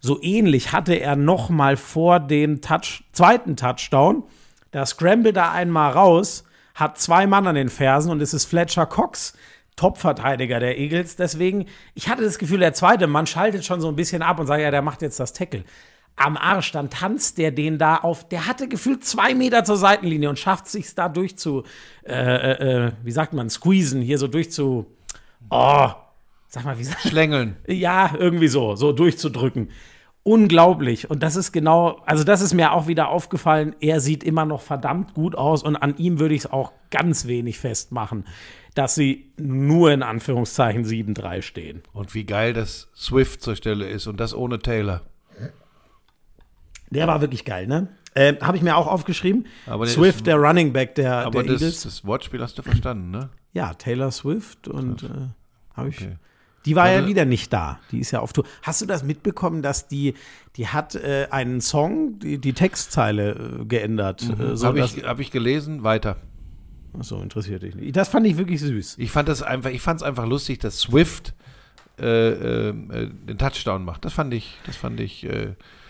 so 0.00 0.20
ähnlich 0.22 0.72
hatte 0.72 0.94
er 0.94 1.16
noch 1.16 1.50
mal 1.50 1.76
vor 1.76 2.20
dem 2.20 2.60
Touch, 2.60 3.04
zweiten 3.12 3.56
Touchdown. 3.56 4.22
Da 4.70 4.86
scrambled 4.86 5.36
er 5.36 5.52
einmal 5.52 5.92
raus, 5.92 6.44
hat 6.74 6.98
zwei 6.98 7.26
Mann 7.26 7.46
an 7.46 7.54
den 7.54 7.68
Fersen 7.68 8.10
und 8.10 8.20
es 8.20 8.34
ist 8.34 8.46
Fletcher 8.46 8.86
Cox, 8.86 9.34
Top-Verteidiger 9.76 10.60
der 10.60 10.78
Eagles. 10.78 11.16
Deswegen, 11.16 11.66
ich 11.94 12.08
hatte 12.08 12.24
das 12.24 12.38
Gefühl, 12.38 12.60
der 12.60 12.72
zweite 12.72 13.06
Mann 13.06 13.26
schaltet 13.26 13.64
schon 13.64 13.80
so 13.80 13.88
ein 13.88 13.96
bisschen 13.96 14.22
ab 14.22 14.40
und 14.40 14.46
sagt, 14.46 14.62
ja, 14.62 14.70
der 14.70 14.82
macht 14.82 15.02
jetzt 15.02 15.20
das 15.20 15.32
Tackle. 15.32 15.64
Am 16.16 16.38
Arsch, 16.38 16.72
dann 16.72 16.88
tanzt 16.88 17.36
der 17.36 17.50
den 17.50 17.78
da 17.78 17.96
auf, 17.96 18.26
der 18.26 18.46
hatte 18.46 18.68
gefühlt 18.68 19.04
zwei 19.04 19.34
Meter 19.34 19.64
zur 19.64 19.76
Seitenlinie 19.76 20.30
und 20.30 20.38
schafft 20.38 20.66
sich 20.66 20.94
da 20.94 21.10
durch 21.10 21.36
zu, 21.36 21.64
äh, 22.04 22.12
äh, 22.12 22.86
äh, 22.86 22.92
wie 23.02 23.12
sagt 23.12 23.34
man, 23.34 23.50
squeezen, 23.50 24.00
hier 24.00 24.18
so 24.18 24.26
durch 24.26 24.50
zu, 24.50 24.86
oh, 25.50 25.90
sag 26.48 26.64
mal, 26.64 26.78
wie 26.78 26.84
sagt 26.84 27.02
Schlängeln. 27.02 27.56
ja, 27.66 28.14
irgendwie 28.18 28.48
so, 28.48 28.76
so 28.76 28.92
durchzudrücken. 28.92 29.68
Unglaublich. 30.22 31.08
Und 31.08 31.22
das 31.22 31.36
ist 31.36 31.52
genau, 31.52 32.02
also 32.04 32.24
das 32.24 32.40
ist 32.40 32.52
mir 32.52 32.72
auch 32.72 32.88
wieder 32.88 33.10
aufgefallen. 33.10 33.76
Er 33.78 34.00
sieht 34.00 34.24
immer 34.24 34.44
noch 34.44 34.60
verdammt 34.60 35.14
gut 35.14 35.36
aus 35.36 35.62
und 35.62 35.76
an 35.76 35.96
ihm 35.98 36.18
würde 36.18 36.34
ich 36.34 36.40
es 36.40 36.50
auch 36.50 36.72
ganz 36.90 37.26
wenig 37.26 37.60
festmachen, 37.60 38.24
dass 38.74 38.96
sie 38.96 39.32
nur 39.36 39.92
in 39.92 40.02
Anführungszeichen 40.02 40.84
7-3 40.84 41.42
stehen. 41.42 41.82
Und 41.92 42.14
wie 42.14 42.24
geil 42.24 42.54
das 42.54 42.88
Swift 42.96 43.40
zur 43.40 43.54
Stelle 43.54 43.88
ist 43.88 44.08
und 44.08 44.18
das 44.18 44.34
ohne 44.34 44.58
Taylor. 44.58 45.02
Der 46.90 47.06
war 47.06 47.20
wirklich 47.20 47.44
geil, 47.44 47.66
ne? 47.66 47.88
Äh, 48.14 48.34
Habe 48.40 48.56
ich 48.56 48.62
mir 48.62 48.76
auch 48.76 48.86
aufgeschrieben. 48.86 49.46
Aber 49.66 49.84
der 49.84 49.94
Swift, 49.94 50.18
ist- 50.18 50.26
der 50.26 50.36
Running 50.36 50.72
Back 50.72 50.94
der, 50.94 51.26
Aber 51.26 51.42
der 51.42 51.52
das, 51.54 51.62
Eagles. 51.62 51.82
das 51.82 52.04
Wortspiel 52.06 52.40
hast 52.42 52.56
du 52.58 52.62
verstanden, 52.62 53.10
ne? 53.10 53.28
Ja, 53.52 53.74
Taylor 53.74 54.10
Swift 54.10 54.68
und 54.68 55.02
äh, 55.02 55.08
habe 55.74 55.88
ich. 55.90 56.00
Okay. 56.00 56.16
Die 56.64 56.74
war 56.74 56.88
ja 56.90 56.96
Also- 56.96 57.08
wieder 57.08 57.24
nicht 57.24 57.52
da. 57.52 57.78
Die 57.92 58.00
ist 58.00 58.10
ja 58.10 58.20
auf 58.20 58.32
Tour. 58.32 58.44
Hast 58.62 58.80
du 58.82 58.86
das 58.86 59.04
mitbekommen, 59.04 59.62
dass 59.62 59.86
die, 59.88 60.14
die 60.56 60.66
hat 60.68 60.94
äh, 60.96 61.28
einen 61.30 61.60
Song, 61.60 62.18
die, 62.18 62.38
die 62.38 62.54
Textzeile 62.54 63.60
äh, 63.60 63.64
geändert? 63.66 64.22
Äh, 64.38 64.56
so, 64.56 64.66
Habe 64.66 64.80
ich, 64.80 65.04
hab 65.04 65.20
ich 65.20 65.30
gelesen, 65.30 65.84
weiter. 65.84 66.16
so 67.00 67.20
interessiert 67.20 67.62
dich 67.62 67.74
nicht. 67.76 67.94
Das 67.96 68.08
fand 68.08 68.26
ich 68.26 68.36
wirklich 68.38 68.60
süß. 68.60 68.96
Ich 68.98 69.10
fand 69.12 69.28
das 69.28 69.42
einfach, 69.42 69.70
ich 69.70 69.80
fand 69.82 70.00
es 70.00 70.02
einfach 70.06 70.26
lustig, 70.26 70.58
dass 70.58 70.80
Swift 70.80 71.34
äh, 72.00 72.04
äh, 72.04 72.68
äh, 72.70 72.74
den 73.10 73.38
Touchdown 73.38 73.84
macht. 73.84 74.04
Das 74.04 74.12
fand 74.14 74.32
ich, 74.34 74.56
das 74.66 74.76
fand 74.76 74.98
ich. 75.00 75.24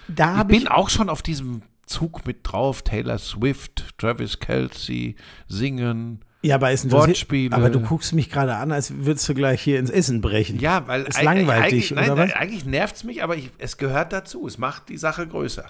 Da 0.09 0.42
ich 0.42 0.47
bin 0.47 0.57
ich, 0.62 0.71
auch 0.71 0.88
schon 0.88 1.09
auf 1.09 1.23
diesem 1.23 1.62
Zug 1.87 2.27
mit 2.27 2.38
drauf. 2.42 2.83
Taylor 2.83 3.19
Swift, 3.19 3.95
Travis 3.99 4.38
Kelsey, 4.40 5.16
singen. 5.49 6.21
ja, 6.42 6.57
aber, 6.57 6.71
interessiert- 6.71 6.92
Wortspiele. 6.92 7.55
aber 7.57 7.71
du 7.71 7.81
guckst 7.81 8.12
mich 8.12 8.31
gerade 8.31 8.57
an, 8.57 8.73
als 8.73 8.92
würdest 9.05 9.29
du 9.29 9.35
gleich 9.35 9.61
hier 9.62 9.79
ins 9.79 9.90
Essen 9.90 10.21
brechen. 10.21 10.59
Ja, 10.61 10.87
weil 10.87 11.03
Es 11.09 11.16
eig- 11.16 11.25
langweilt 11.25 11.62
eigentlich, 11.64 11.90
nein, 11.90 12.11
eigentlich 12.33 12.64
nervt 12.64 12.97
es 12.97 13.05
mich, 13.05 13.23
aber 13.23 13.37
ich, 13.37 13.51
es 13.59 13.77
gehört 13.79 14.12
dazu. 14.12 14.47
Es 14.47 14.59
macht 14.59 14.88
die 14.88 14.99
Sache 14.99 15.27
größer. 15.27 15.66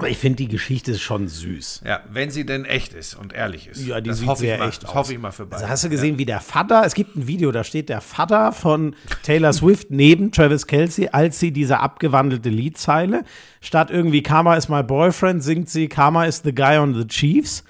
Aber 0.00 0.08
ich 0.10 0.18
finde 0.18 0.36
die 0.36 0.48
Geschichte 0.48 0.90
ist 0.92 1.00
schon 1.02 1.28
süß. 1.28 1.82
Ja, 1.84 2.00
wenn 2.10 2.30
sie 2.30 2.44
denn 2.46 2.64
echt 2.64 2.92
ist 2.94 3.14
und 3.14 3.32
ehrlich 3.32 3.68
ist. 3.68 3.86
Ja, 3.86 4.00
die 4.00 4.10
das 4.10 4.18
sieht 4.18 4.36
sehr 4.38 4.54
ich 4.54 4.60
mal, 4.60 4.68
echt 4.68 4.82
das 4.82 4.90
aus. 4.90 4.96
hoffe 4.96 5.12
ich 5.12 5.18
mal 5.18 5.30
für 5.30 5.44
beide. 5.46 5.56
Also 5.62 5.68
hast 5.68 5.84
du 5.84 5.88
gesehen, 5.90 6.18
wie 6.18 6.24
der 6.24 6.40
Vater, 6.40 6.82
es 6.84 6.94
gibt 6.94 7.16
ein 7.16 7.26
Video, 7.26 7.52
da 7.52 7.64
steht 7.64 7.88
der 7.88 8.00
Vater 8.00 8.52
von 8.52 8.96
Taylor 9.22 9.52
Swift 9.52 9.90
neben 9.90 10.32
Travis 10.32 10.66
Kelsey, 10.66 11.08
als 11.12 11.38
sie 11.38 11.52
diese 11.52 11.80
abgewandelte 11.80 12.48
Liedzeile, 12.48 13.24
statt 13.60 13.90
irgendwie 13.90 14.22
Karma 14.22 14.56
is 14.56 14.68
my 14.68 14.82
boyfriend, 14.82 15.42
singt 15.42 15.68
sie 15.68 15.88
Karma 15.88 16.24
is 16.24 16.42
the 16.44 16.54
guy 16.54 16.76
on 16.78 16.94
the 16.94 17.06
Chiefs. 17.06 17.64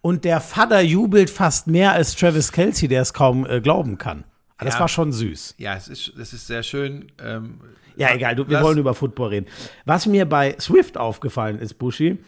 Und 0.00 0.24
der 0.24 0.40
Vater 0.40 0.80
jubelt 0.82 1.30
fast 1.30 1.66
mehr 1.66 1.92
als 1.92 2.14
Travis 2.16 2.52
Kelsey, 2.52 2.88
der 2.88 3.02
es 3.02 3.14
kaum 3.14 3.46
äh, 3.46 3.60
glauben 3.60 3.96
kann. 3.98 4.24
Aber 4.56 4.66
Das 4.66 4.74
Ja. 4.74 4.80
war 4.80 4.88
schon 4.88 5.12
süß. 5.12 5.54
Ja, 5.58 5.74
es 5.76 5.88
ist, 5.88 6.12
es 6.18 6.32
ist 6.32 6.46
sehr 6.46 6.62
schön. 6.62 7.10
Ähm, 7.22 7.60
Ja, 7.96 8.12
egal, 8.14 8.34
du, 8.36 8.48
wir 8.48 8.60
wollen 8.62 8.78
über 8.78 8.94
Football 8.94 9.28
reden. 9.28 9.46
Was 9.84 10.06
mir 10.06 10.28
bei 10.28 10.56
Swift 10.58 10.96
aufgefallen 10.98 11.58
ist, 11.58 11.74
Buschi, 11.74 12.18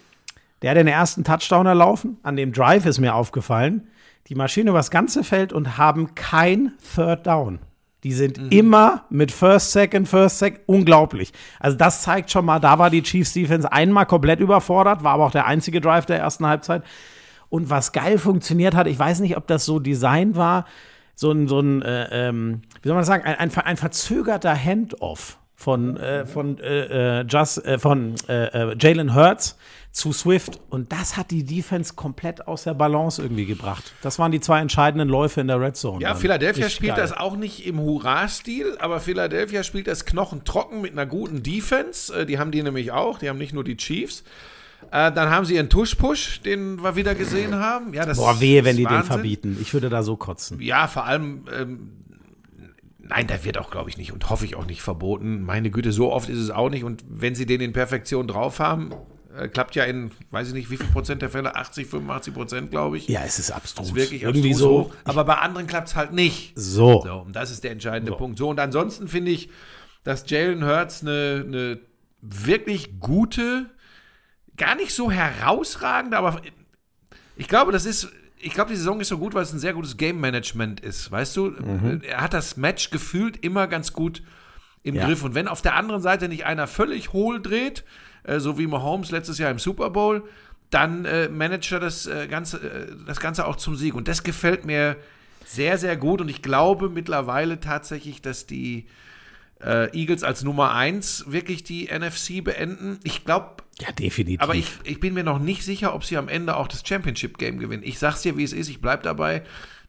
der 0.63 0.71
hat 0.71 0.77
den 0.77 0.87
ersten 0.89 1.25
Touchdown 1.25 1.67
erlaufen. 1.67 2.19
An 2.23 2.37
dem 2.37 2.53
Drive 2.53 2.87
ist 2.87 2.99
mir 2.99 3.15
aufgefallen, 3.15 3.89
die 4.29 4.35
Maschine 4.35 4.71
übers 4.71 4.91
ganze 4.91 5.23
Feld 5.25 5.53
und 5.53 5.77
haben 5.79 6.15
kein 6.15 6.73
Third 6.95 7.27
Down. 7.27 7.59
Die 8.05 8.13
sind 8.13 8.39
Mhm. 8.41 8.49
immer 8.51 9.05
mit 9.11 9.33
First, 9.33 9.73
Second, 9.73 10.07
First, 10.09 10.39
Second. 10.39 10.61
Unglaublich. 10.67 11.33
Also, 11.59 11.77
das 11.77 12.03
zeigt 12.03 12.31
schon 12.31 12.45
mal, 12.45 12.61
da 12.61 12.79
war 12.79 12.89
die 12.91 13.03
Chiefs 13.03 13.33
Defense 13.33 13.71
einmal 13.73 14.07
komplett 14.07 14.39
überfordert, 14.41 15.03
war 15.03 15.15
aber 15.15 15.27
auch 15.27 15.31
der 15.33 15.47
einzige 15.47 15.81
Drive 15.81 16.07
der 16.07 16.19
ersten 16.19 16.47
Halbzeit. 16.47 16.83
Und 17.49 17.71
was 17.71 17.93
geil 17.93 18.19
funktioniert 18.19 18.75
hat, 18.75 18.87
ich 18.87 18.99
weiß 18.99 19.21
nicht, 19.21 19.37
ob 19.37 19.47
das 19.47 19.65
so 19.65 19.79
Design 19.81 20.37
war, 20.37 20.67
so 21.15 21.31
ein, 21.33 21.49
so 21.49 21.61
ein 21.61 21.83
äh, 21.83 22.29
ähm, 22.29 22.63
wie 22.83 22.89
soll 22.89 22.95
man 22.95 23.01
das 23.01 23.07
sagen, 23.09 23.25
ein, 23.25 23.37
ein, 23.37 23.51
ein 23.57 23.77
verzögerter 23.77 24.55
Handoff 24.55 25.39
von, 25.57 25.97
äh, 25.97 26.27
von, 26.27 26.59
äh, 26.59 27.21
äh, 27.21 27.27
Just, 27.27 27.65
äh, 27.65 27.79
von 27.79 28.15
äh, 28.29 28.73
äh, 28.73 28.77
Jalen 28.79 29.15
Hurts 29.15 29.57
zu 29.91 30.13
Swift. 30.13 30.61
Und 30.69 30.93
das 30.93 31.17
hat 31.17 31.31
die 31.31 31.45
Defense 31.45 31.95
komplett 31.95 32.47
aus 32.47 32.65
der 32.65 32.75
Balance 32.75 33.23
irgendwie 33.23 33.47
gebracht. 33.47 33.95
Das 34.03 34.19
waren 34.19 34.31
die 34.31 34.41
zwei 34.41 34.61
entscheidenden 34.61 35.09
Läufe 35.09 35.41
in 35.41 35.49
der 35.49 35.59
Red 35.59 35.77
Zone. 35.77 36.03
Ja, 36.03 36.11
dann. 36.11 36.19
Philadelphia 36.19 36.65
Richtig 36.67 36.77
spielt 36.77 36.97
geil. 36.97 37.03
das 37.03 37.17
auch 37.17 37.37
nicht 37.37 37.67
im 37.67 37.81
Hurra-Stil, 37.81 38.77
aber 38.79 39.01
Philadelphia 39.01 39.63
spielt 39.63 39.87
das 39.87 40.05
knochentrocken 40.05 40.83
mit 40.83 40.93
einer 40.93 41.07
guten 41.07 41.43
Defense. 41.43 42.27
Die 42.27 42.39
haben 42.39 42.51
die 42.51 42.63
nämlich 42.63 42.93
auch, 42.93 43.19
die 43.19 43.31
haben 43.31 43.39
nicht 43.39 43.55
nur 43.55 43.65
die 43.65 43.79
Chiefs. 43.79 44.23
Äh, 44.91 45.11
dann 45.13 45.31
haben 45.31 45.47
sie 45.47 45.55
ihren 45.55 45.71
Tush-Push, 45.71 46.43
den 46.43 46.83
wir 46.83 46.97
wieder 46.97 47.15
gesehen 47.15 47.55
haben. 47.55 47.95
Ja, 47.95 48.05
das 48.05 48.19
Boah, 48.19 48.39
wehe, 48.41 48.65
wenn 48.65 48.77
die 48.77 48.85
den 48.85 48.91
Wahnsinn. 48.91 49.07
verbieten. 49.13 49.59
Ich 49.63 49.73
würde 49.73 49.89
da 49.89 50.03
so 50.03 50.17
kotzen. 50.17 50.61
Ja, 50.61 50.87
vor 50.87 51.05
allem, 51.07 51.45
ähm, 51.59 51.91
nein, 53.09 53.27
der 53.27 53.45
wird 53.45 53.59
auch, 53.59 53.71
glaube 53.71 53.91
ich, 53.91 53.97
nicht 53.97 54.13
und 54.13 54.29
hoffe 54.31 54.45
ich 54.45 54.57
auch 54.57 54.67
nicht 54.67 54.83
verboten. 54.83 55.43
Meine 55.43 55.71
Güte, 55.71 55.93
so 55.93 56.13
oft 56.13 56.29
ist 56.29 56.39
es 56.39 56.51
auch 56.51 56.71
nicht. 56.71 56.85
Und 56.85 57.05
wenn 57.09 57.35
sie 57.35 57.47
den 57.47 57.61
in 57.61 57.73
Perfektion 57.73 58.29
drauf 58.29 58.59
haben, 58.59 58.91
äh, 59.37 59.49
klappt 59.49 59.75
ja 59.75 59.85
in, 59.85 60.11
weiß 60.31 60.49
ich 60.49 60.55
nicht, 60.55 60.71
wie 60.71 60.77
viel 60.77 60.87
Prozent 60.87 61.23
der 61.23 61.31
Fälle, 61.31 61.57
80, 61.57 61.87
85 61.87 62.35
Prozent, 62.35 62.71
glaube 62.71 62.97
ich. 62.97 63.09
Ja, 63.09 63.23
es 63.25 63.39
ist 63.39 63.51
abstrus. 63.51 63.89
ist 63.89 63.95
wirklich 63.95 64.23
irgendwie 64.23 64.51
abstrus 64.51 64.61
so. 64.61 64.93
Aber 65.05 65.25
bei 65.25 65.35
anderen 65.35 65.67
klappt 65.67 65.89
es 65.89 65.97
halt 65.97 66.13
nicht. 66.13 66.53
So. 66.57 67.03
So, 67.03 67.15
und 67.27 67.35
das 67.35 67.51
ist 67.51 67.65
der 67.65 67.73
entscheidende 67.73 68.13
Punkt. 68.13 68.39
So, 68.39 68.49
und 68.49 68.59
ansonsten 68.61 69.09
finde 69.09 69.33
ich, 69.33 69.51
dass 70.05 70.29
Jalen 70.29 70.65
Hurts 70.65 71.03
eine, 71.03 71.45
eine 71.47 71.81
wirklich 72.21 72.99
gute, 73.01 73.71
gar 74.57 74.75
nicht 74.77 74.93
so 74.93 75.11
herausragende, 75.11 76.17
aber 76.17 76.41
ich 77.37 77.49
glaube, 77.49 77.73
das 77.73 77.85
ist, 77.85 78.09
ich 78.39 78.53
glaube, 78.55 78.71
die 78.71 78.77
Saison 78.77 79.01
ist 79.01 79.09
so 79.09 79.19
gut, 79.19 79.35
weil 79.35 79.43
es 79.43 79.53
ein 79.53 79.59
sehr 79.59 79.73
gutes 79.73 79.97
Game 79.97 80.21
Management 80.21 80.81
ist. 80.81 81.11
Weißt 81.11 81.37
du, 81.37 81.53
er 82.03 82.21
hat 82.21 82.35
das 82.35 82.57
Match 82.57 82.91
gefühlt 82.91 83.43
immer 83.45 83.67
ganz 83.67 83.93
gut 83.93 84.23
im 84.83 84.95
Ja. 84.95 85.07
Griff. 85.07 85.23
Und 85.25 85.35
wenn 85.35 85.49
auf 85.49 85.63
der 85.63 85.75
anderen 85.75 86.03
Seite 86.03 86.29
nicht 86.29 86.45
einer 86.47 86.67
völlig 86.67 87.13
hohl 87.13 87.41
dreht, 87.41 87.85
äh, 88.25 88.39
so 88.39 88.59
wie 88.59 88.67
Mahomes 88.67 89.11
letztes 89.11 89.39
Jahr 89.39 89.51
im 89.51 89.59
Super 89.59 89.91
Bowl, 89.91 90.23
dann 90.71 91.05
äh, 91.05 91.29
managt 91.29 91.71
er 91.73 91.81
das, 91.81 92.07
äh, 92.07 92.27
Ganze, 92.29 92.59
äh, 92.59 92.93
das 93.07 93.21
Ganze 93.21 93.47
auch 93.47 93.57
zum 93.57 93.77
Sieg. 93.77 93.95
Und 93.95 94.09
das 94.09 94.23
gefällt 94.23 94.65
mir 94.67 94.97
sehr, 95.45 95.79
sehr 95.79 95.97
gut. 95.97 96.21
Und 96.21 96.29
ich 96.29 96.43
glaube 96.43 96.89
mittlerweile 96.89 97.61
tatsächlich, 97.61 98.21
dass 98.21 98.47
die 98.47 98.87
äh, 99.63 99.91
Eagles 99.97 100.23
als 100.23 100.45
Nummer 100.45 100.75
1 100.75 101.25
wirklich 101.29 101.65
die 101.65 101.87
NFC 101.87 102.43
beenden. 102.43 102.99
Ich 103.05 103.25
glaube. 103.25 103.63
Ja, 103.81 103.93
definitiv. 103.93 104.41
Aber 104.41 104.55
ich, 104.55 104.69
ich 104.85 105.01
bin 105.01 105.15
mir 105.15 105.25
noch 105.25 105.39
nicht 105.39 105.63
sicher, 105.63 105.95
ob 105.95 106.05
sie 106.05 106.17
am 106.17 106.29
Ende 106.29 106.57
auch 106.57 106.69
das 106.69 106.83
Championship-Game 106.87 107.59
gewinnen. 107.59 107.83
Ich 107.85 107.99
sag's 107.99 108.23
dir, 108.23 108.37
wie 108.37 108.45
es 108.45 108.53
ist. 108.53 108.69
Ich 108.69 108.81
bleib 108.81 109.03
dabei. 109.03 109.43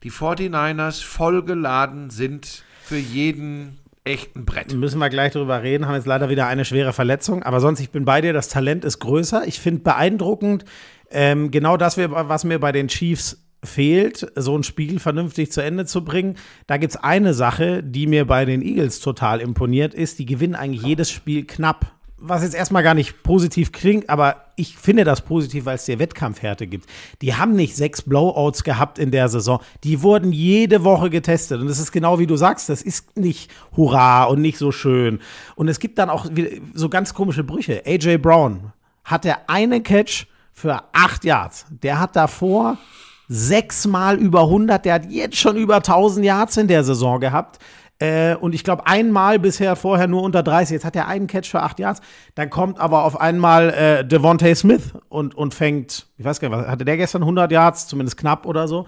Die 0.04 0.12
49ers 0.12 1.04
vollgeladen 1.04 2.10
sind 2.10 2.64
für 2.84 2.98
jeden 2.98 3.80
echten 4.04 4.46
Brett. 4.46 4.74
Müssen 4.74 5.00
wir 5.00 5.10
gleich 5.10 5.34
drüber 5.34 5.64
reden. 5.64 5.86
Haben 5.88 5.96
jetzt 5.96 6.08
leider 6.08 6.30
wieder 6.30 6.48
eine 6.48 6.66
schwere 6.66 6.94
Verletzung. 6.94 7.44
Aber 7.44 7.60
sonst, 7.60 7.80
ich 7.80 7.92
bin 7.92 8.06
bei 8.06 8.22
dir. 8.22 8.34
Das 8.34 8.50
Talent 8.50 8.86
ist 8.86 9.00
größer. 9.00 9.48
Ich 9.48 9.60
finde 9.60 9.82
beeindruckend, 9.82 10.66
ähm, 11.10 11.52
genau 11.52 11.78
das, 11.78 11.98
was 11.98 12.44
mir 12.44 12.60
bei 12.60 12.72
den 12.72 12.88
Chiefs 12.88 13.47
fehlt, 13.64 14.32
so 14.36 14.58
ein 14.58 14.64
Spiel 14.64 15.00
vernünftig 15.00 15.52
zu 15.52 15.62
Ende 15.62 15.86
zu 15.86 16.04
bringen. 16.04 16.36
Da 16.68 16.78
gibt 16.78 16.94
es 16.94 17.04
eine 17.04 17.34
Sache, 17.34 17.84
die 17.84 18.08
mir 18.08 18.26
bei 18.26 18.46
den 18.46 18.62
Eagles 18.62 19.00
total 19.00 19.42
imponiert 19.42 19.94
ist. 19.94 20.20
Die 20.20 20.26
gewinnen 20.26 20.56
eigentlich 20.56 20.84
jedes 20.84 21.10
Spiel 21.12 21.46
knapp. 21.46 21.94
Was 22.20 22.42
jetzt 22.42 22.56
erstmal 22.56 22.82
gar 22.82 22.96
nicht 22.96 23.22
positiv 23.22 23.72
klingt, 23.72 24.10
aber 24.10 24.48
ich 24.56 24.76
finde 24.76 25.04
das 25.04 25.22
positiv, 25.22 25.66
weil 25.66 25.76
es 25.76 25.86
dir 25.86 26.00
Wettkampfhärte 26.00 26.66
gibt. 26.66 26.90
Die 27.22 27.36
haben 27.36 27.56
nicht 27.56 27.76
sechs 27.76 28.02
Blowouts 28.02 28.64
gehabt 28.64 28.98
in 28.98 29.12
der 29.12 29.30
Saison. 29.30 29.62
Die 29.84 30.02
wurden 30.02 30.32
jede 30.32 30.84
Woche 30.84 31.12
getestet. 31.12 31.62
Und 31.62 31.68
das 31.68 31.78
ist 31.78 31.92
genau 31.92 32.18
wie 32.18 32.26
du 32.26 32.36
sagst, 32.36 32.70
das 32.70 32.82
ist 32.82 33.18
nicht 33.18 33.52
Hurra 33.76 34.24
und 34.24 34.42
nicht 34.42 34.58
so 34.58 34.72
schön. 34.72 35.20
Und 35.56 35.68
es 35.68 35.80
gibt 35.80 36.00
dann 36.00 36.10
auch 36.10 36.26
so 36.74 36.90
ganz 36.90 37.14
komische 37.14 37.44
Brüche. 37.44 37.84
AJ 37.86 38.18
Brown 38.18 38.74
hatte 39.04 39.48
eine 39.48 39.82
Catch 39.82 40.26
für 40.54 40.84
acht 40.94 41.24
Yards. 41.24 41.68
Der 41.70 42.00
hat 42.00 42.16
davor 42.16 42.80
sechsmal 43.28 44.18
über 44.18 44.42
100. 44.42 44.86
Der 44.86 44.94
hat 44.96 45.12
jetzt 45.12 45.38
schon 45.38 45.58
über 45.58 45.78
1000 45.78 46.26
Yards 46.26 46.58
in 46.58 46.68
der 46.68 46.84
Saison 46.84 47.20
gehabt. 47.20 47.60
Äh, 48.00 48.36
und 48.36 48.54
ich 48.54 48.64
glaube, 48.64 48.86
einmal 48.86 49.40
bisher 49.40 49.76
vorher 49.76 50.08
nur 50.08 50.22
unter 50.22 50.44
30. 50.44 50.76
Jetzt 50.76 50.86
hat 50.86 50.96
er 50.96 51.08
einen 51.08 51.28
Catch 51.28 51.50
für 51.50 51.64
8 51.64 51.80
Yards. 51.80 52.02
Dann 52.36 52.50
kommt 52.50 52.80
aber 52.80 53.04
auf 53.04 53.20
einmal 53.20 53.70
äh, 53.72 54.06
Devontae 54.06 54.54
Smith 54.56 54.94
und, 55.10 55.36
und 55.36 55.54
fängt, 55.54 56.06
ich 56.18 56.26
weiß 56.26 56.40
gar 56.40 56.50
nicht, 56.50 56.60
was, 56.60 56.68
hatte 56.68 56.86
der 56.86 56.98
gestern 56.98 57.24
100 57.24 57.52
Yards, 57.52 57.88
zumindest 57.88 58.18
knapp 58.18 58.46
oder 58.46 58.68
so. 58.68 58.86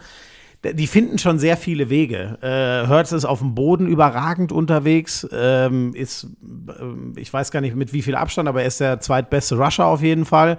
Die 0.62 0.88
finden 0.88 1.18
schon 1.18 1.40
sehr 1.40 1.56
viele 1.56 1.90
Wege. 1.90 2.38
Äh, 2.42 2.90
Hurts 2.90 3.14
ist 3.14 3.24
auf 3.24 3.40
dem 3.40 3.56
Boden 3.56 3.88
überragend 3.88 4.52
unterwegs. 4.52 5.26
Ähm, 5.32 5.94
ist, 5.96 6.26
äh, 6.68 7.20
ich 7.20 7.32
weiß 7.32 7.52
gar 7.52 7.62
nicht 7.62 7.76
mit 7.76 7.94
wie 7.94 8.02
viel 8.02 8.16
Abstand, 8.16 8.50
aber 8.50 8.62
er 8.62 8.68
ist 8.68 8.82
der 8.82 9.00
zweitbeste 9.00 9.58
Rusher 9.58 9.86
auf 9.86 10.02
jeden 10.02 10.26
Fall. 10.26 10.58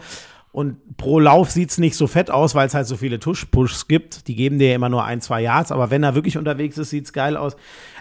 Und 0.52 0.96
pro 0.96 1.20
Lauf 1.20 1.50
sieht 1.50 1.70
es 1.70 1.78
nicht 1.78 1.96
so 1.96 2.06
fett 2.06 2.30
aus, 2.30 2.54
weil 2.54 2.66
es 2.66 2.74
halt 2.74 2.86
so 2.86 2.96
viele 2.96 3.20
Tush-Pushs 3.20 3.86
gibt. 3.86 4.26
Die 4.26 4.34
geben 4.34 4.58
dir 4.58 4.70
ja 4.70 4.74
immer 4.74 4.88
nur 4.88 5.04
ein, 5.04 5.20
zwei 5.20 5.42
Yards, 5.42 5.70
aber 5.70 5.90
wenn 5.90 6.02
er 6.02 6.14
wirklich 6.14 6.38
unterwegs 6.38 6.76
ist, 6.76 6.90
sieht 6.90 7.04
es 7.04 7.12
geil 7.12 7.36
aus. 7.36 7.56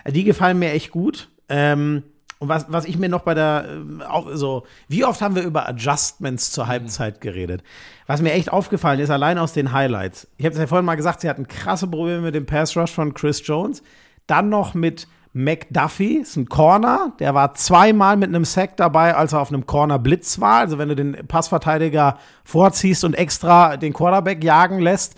Die 0.08 0.24
gefallen 0.24 0.58
mir 0.58 0.72
echt 0.72 0.90
gut. 0.90 1.30
Ähm, 1.48 2.04
und 2.40 2.48
was, 2.48 2.66
was 2.70 2.86
ich 2.86 2.98
mir 2.98 3.10
noch 3.10 3.22
bei 3.22 3.34
der, 3.34 3.66
äh, 3.68 4.38
so, 4.38 4.66
wie 4.88 5.04
oft 5.04 5.22
haben 5.22 5.36
wir 5.36 5.44
über 5.44 5.68
Adjustments 5.68 6.52
zur 6.52 6.68
Halbzeit 6.68 7.22
geredet? 7.22 7.64
Was 8.08 8.22
mir 8.22 8.32
echt 8.32 8.52
aufgefallen 8.52 9.02
ist, 9.02 9.10
allein 9.10 9.38
aus 9.38 9.54
den 9.54 9.74
Highlights. 9.74 10.28
Ich 10.38 10.46
habe 10.46 10.54
es 10.54 10.60
ja 10.60 10.66
vorhin 10.66 10.86
mal 10.86 10.96
gesagt, 10.96 11.22
sie 11.22 11.30
hatten 11.30 11.48
krasse 11.48 11.88
Probleme 11.88 12.22
mit 12.22 12.36
dem 12.36 12.46
Pass 12.46 12.76
Rush 12.78 12.92
von 12.92 13.14
Chris 13.14 13.46
Jones. 13.46 13.84
Dann 14.26 14.48
noch 14.50 14.74
mit 14.74 15.08
McDuffie, 15.32 16.18
ist 16.18 16.38
ein 16.38 16.50
Corner, 16.50 17.14
der 17.20 17.36
war 17.36 17.54
zweimal 17.54 18.18
mit 18.18 18.30
einem 18.30 18.46
Sack 18.46 18.78
dabei, 18.78 19.16
als 19.16 19.34
er 19.34 19.42
auf 19.42 19.50
einem 19.50 19.66
Corner 19.66 20.00
Blitz 20.00 20.40
war. 20.40 20.60
Also 20.60 20.78
wenn 20.78 20.90
du 20.90 20.96
den 20.96 21.28
Passverteidiger 21.28 22.18
vorziehst 22.44 23.04
und 23.04 23.14
extra 23.14 23.78
den 23.78 23.94
Quarterback 23.94 24.44
jagen 24.44 24.80
lässt. 24.80 25.16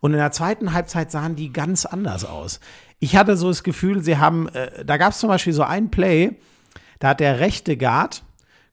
Und 0.00 0.12
in 0.12 0.18
der 0.18 0.32
zweiten 0.32 0.72
Halbzeit 0.72 1.10
sahen 1.10 1.36
die 1.36 1.52
ganz 1.52 1.86
anders 1.86 2.24
aus. 2.24 2.60
Ich 2.98 3.16
hatte 3.16 3.36
so 3.36 3.48
das 3.48 3.62
Gefühl, 3.62 4.02
sie 4.02 4.18
haben, 4.18 4.48
äh, 4.48 4.84
da 4.84 4.98
gab 4.98 5.12
es 5.12 5.18
zum 5.18 5.28
Beispiel 5.28 5.52
so 5.52 5.62
ein 5.62 5.90
Play, 5.90 6.36
da 6.98 7.08
hat 7.08 7.20
der 7.20 7.40
rechte 7.40 7.76
Guard 7.76 8.22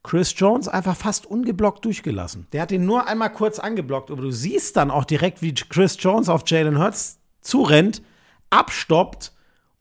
Chris 0.03 0.33
Jones 0.37 0.67
einfach 0.67 0.97
fast 0.97 1.25
ungeblockt 1.25 1.85
durchgelassen. 1.85 2.47
Der 2.51 2.61
hat 2.61 2.71
ihn 2.73 2.85
nur 2.85 3.07
einmal 3.07 3.31
kurz 3.31 3.57
angeblockt, 3.57 4.11
aber 4.11 4.21
du 4.21 4.31
siehst 4.31 4.75
dann 4.75 4.91
auch 4.91 5.05
direkt, 5.05 5.41
wie 5.41 5.53
Chris 5.53 5.95
Jones 5.99 6.27
auf 6.27 6.43
Jalen 6.45 6.77
Hurts 6.77 7.19
zurennt, 7.41 8.01
abstoppt 8.49 9.32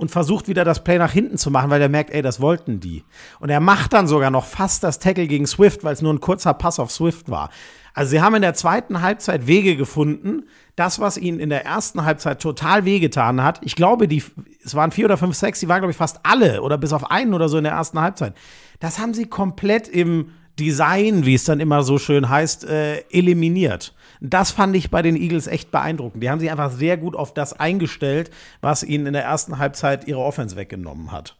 und 0.02 0.10
versucht 0.10 0.48
wieder 0.48 0.64
das 0.64 0.82
Play 0.82 0.98
nach 0.98 1.12
hinten 1.12 1.38
zu 1.38 1.48
machen, 1.52 1.70
weil 1.70 1.80
er 1.80 1.88
merkt, 1.88 2.10
ey, 2.10 2.22
das 2.22 2.40
wollten 2.40 2.80
die. 2.80 3.04
Und 3.38 3.50
er 3.50 3.60
macht 3.60 3.92
dann 3.92 4.08
sogar 4.08 4.32
noch 4.32 4.44
fast 4.44 4.82
das 4.82 4.98
Tackle 4.98 5.28
gegen 5.28 5.46
Swift, 5.46 5.84
weil 5.84 5.92
es 5.92 6.02
nur 6.02 6.12
ein 6.12 6.18
kurzer 6.18 6.54
Pass 6.54 6.80
auf 6.80 6.90
Swift 6.90 7.30
war. 7.30 7.50
Also 7.94 8.10
sie 8.10 8.20
haben 8.20 8.34
in 8.34 8.42
der 8.42 8.54
zweiten 8.54 9.00
Halbzeit 9.00 9.46
Wege 9.46 9.76
gefunden. 9.76 10.42
Das, 10.74 10.98
was 10.98 11.18
ihnen 11.18 11.38
in 11.38 11.50
der 11.50 11.64
ersten 11.64 12.04
Halbzeit 12.04 12.42
total 12.42 12.84
wehgetan 12.84 13.44
hat, 13.44 13.60
ich 13.62 13.76
glaube, 13.76 14.08
die, 14.08 14.24
es 14.64 14.74
waren 14.74 14.90
vier 14.90 15.04
oder 15.04 15.18
fünf, 15.18 15.36
sechs, 15.36 15.60
die 15.60 15.68
waren, 15.68 15.78
glaube 15.78 15.92
ich, 15.92 15.96
fast 15.96 16.18
alle 16.24 16.62
oder 16.62 16.78
bis 16.78 16.92
auf 16.92 17.08
einen 17.12 17.32
oder 17.32 17.48
so 17.48 17.56
in 17.58 17.64
der 17.64 17.74
ersten 17.74 18.00
Halbzeit. 18.00 18.34
Das 18.80 18.98
haben 18.98 19.14
sie 19.14 19.26
komplett 19.26 19.86
im 19.86 20.32
Design, 20.58 21.24
wie 21.26 21.34
es 21.34 21.44
dann 21.44 21.60
immer 21.60 21.84
so 21.84 21.98
schön 21.98 22.28
heißt, 22.28 22.64
äh, 22.64 23.04
eliminiert. 23.12 23.94
Das 24.24 24.52
fand 24.52 24.76
ich 24.76 24.88
bei 24.88 25.02
den 25.02 25.16
Eagles 25.16 25.48
echt 25.48 25.72
beeindruckend. 25.72 26.22
Die 26.22 26.30
haben 26.30 26.38
sich 26.38 26.48
einfach 26.48 26.70
sehr 26.70 26.96
gut 26.96 27.16
auf 27.16 27.34
das 27.34 27.58
eingestellt, 27.58 28.30
was 28.60 28.84
ihnen 28.84 29.06
in 29.06 29.14
der 29.14 29.24
ersten 29.24 29.58
Halbzeit 29.58 30.06
ihre 30.06 30.20
Offense 30.20 30.54
weggenommen 30.54 31.10
hat. 31.10 31.36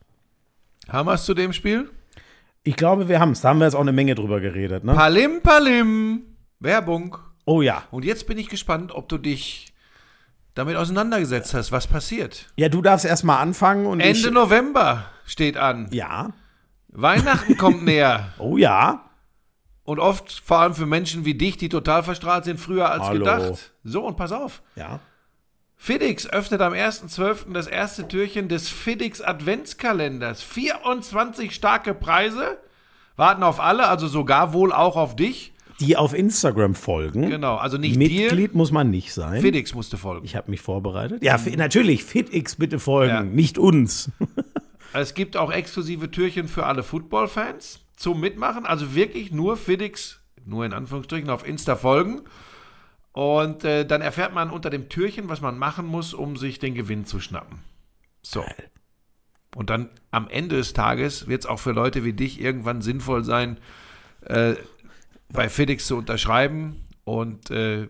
Haben 0.89 1.07
wir 1.07 1.15
es 1.15 1.25
zu 1.25 1.33
dem 1.33 1.53
Spiel? 1.53 1.89
Ich 2.65 2.75
glaube, 2.75 3.09
wir 3.09 3.21
haben 3.21 3.33
es. 3.33 3.41
Da 3.41 3.51
haben 3.51 3.61
wir 3.61 3.67
jetzt 3.67 3.77
auch 3.77 3.81
eine 3.81 3.93
Menge 3.93 4.17
drüber 4.17 4.41
geredet. 4.41 4.83
Ne? 4.83 4.95
Palim, 4.95 5.43
Palim. 5.43 6.23
Werbung. 6.59 7.19
Oh 7.45 7.63
ja. 7.63 7.85
Und 7.93 8.05
jetzt 8.05 8.27
bin 8.27 8.37
ich 8.37 8.49
gespannt, 8.49 8.91
ob 8.93 9.09
du 9.09 9.17
dich 9.17 9.73
damit 10.55 10.75
auseinandergesetzt 10.75 11.55
hast, 11.55 11.71
was 11.71 11.87
passiert. 11.87 12.53
Ja, 12.57 12.69
du 12.69 12.83
darfst 12.83 13.05
erstmal 13.05 13.39
anfangen. 13.39 13.87
Und 13.87 14.01
Ende 14.01 14.33
November 14.33 15.05
steht 15.25 15.57
an. 15.57 15.87
Ja. 15.93 16.33
Weihnachten 16.89 17.57
kommt 17.57 17.85
näher. 17.85 18.33
Oh 18.39 18.57
ja. 18.57 19.05
Und 19.85 19.99
oft, 19.99 20.43
vor 20.45 20.59
allem 20.59 20.75
für 20.75 20.87
Menschen 20.87 21.25
wie 21.25 21.35
dich, 21.35 21.57
die 21.57 21.69
total 21.69 22.03
verstrahlt 22.03 22.45
sind, 22.45 22.61
früher 22.61 22.91
als 22.91 23.05
Hallo. 23.05 23.19
gedacht. 23.19 23.73
So, 23.83 24.05
und 24.07 24.17
pass 24.17 24.31
auf. 24.31 24.63
Ja. 24.77 25.01
FedEx 25.77 26.29
öffnet 26.29 26.61
am 26.61 26.73
1.12. 26.73 27.53
das 27.53 27.67
erste 27.67 28.07
Türchen 28.07 28.49
des 28.49 28.69
FedEx 28.69 29.21
Adventskalenders. 29.21 30.41
24 30.41 31.53
starke 31.53 31.95
Preise. 31.95 32.59
Warten 33.17 33.43
auf 33.43 33.59
alle, 33.59 33.89
also 33.89 34.07
sogar 34.07 34.53
wohl 34.53 34.73
auch 34.73 34.95
auf 34.95 35.17
dich. 35.17 35.53
Die 35.81 35.97
auf 35.97 36.15
Instagram 36.15 36.77
folgen. 36.77 37.29
Genau, 37.29 37.57
also 37.57 37.79
nicht 37.79 37.97
Mitglied 37.97 38.53
dir. 38.53 38.57
muss 38.57 38.71
man 38.71 38.91
nicht 38.91 39.13
sein. 39.13 39.41
FedEx 39.41 39.75
musste 39.75 39.97
folgen. 39.97 40.25
Ich 40.25 40.37
habe 40.37 40.49
mich 40.53 40.61
vorbereitet. 40.61 41.25
Ja, 41.25 41.41
natürlich, 41.57 42.05
FedEx 42.05 42.55
bitte 42.55 42.79
folgen, 42.79 43.13
ja. 43.13 43.23
nicht 43.23 43.59
uns. 43.59 44.11
Es 44.95 45.15
gibt 45.15 45.39
auch 45.39 45.51
exklusive 45.51 46.11
Türchen 46.11 46.49
für 46.49 46.67
alle 46.67 46.83
Football-Fans 46.83 47.81
zum 48.03 48.21
Mitmachen. 48.21 48.67
Also 48.67 48.95
wirklich 48.95 49.33
nur 49.33 49.57
FedEx, 49.57 50.21
nur 50.45 50.67
in 50.67 50.73
Anführungsstrichen, 50.73 51.31
auf 51.31 51.47
Insta 51.47 51.77
folgen. 51.77 52.23
Und 53.13 53.65
äh, 53.65 53.87
dann 53.87 54.01
erfährt 54.01 54.35
man 54.35 54.51
unter 54.51 54.71
dem 54.71 54.89
Türchen, 54.89 55.29
was 55.29 55.41
man 55.41 55.59
machen 55.59 55.87
muss, 55.87 56.15
um 56.15 56.37
sich 56.37 56.59
den 56.59 56.75
Gewinn 56.75 57.05
zu 57.07 57.21
schnappen. 57.21 57.61
So. 58.23 58.45
Und 59.55 59.71
dann 59.71 59.91
am 60.11 60.29
Ende 60.29 60.57
des 60.57 60.73
Tages 60.73 61.29
wird 61.29 61.43
es 61.43 61.47
auch 61.47 61.59
für 61.59 61.73
Leute 61.73 62.05
wie 62.05 62.15
dich 62.15 62.41
irgendwann 62.41 62.81
sinnvoll 62.81 63.23
sein, 63.23 63.59
äh, 64.23 64.55
bei 65.29 65.49
FedEx 65.49 65.87
zu 65.87 65.97
unterschreiben 65.97 66.85
und 67.05 67.51
äh, 67.51 67.89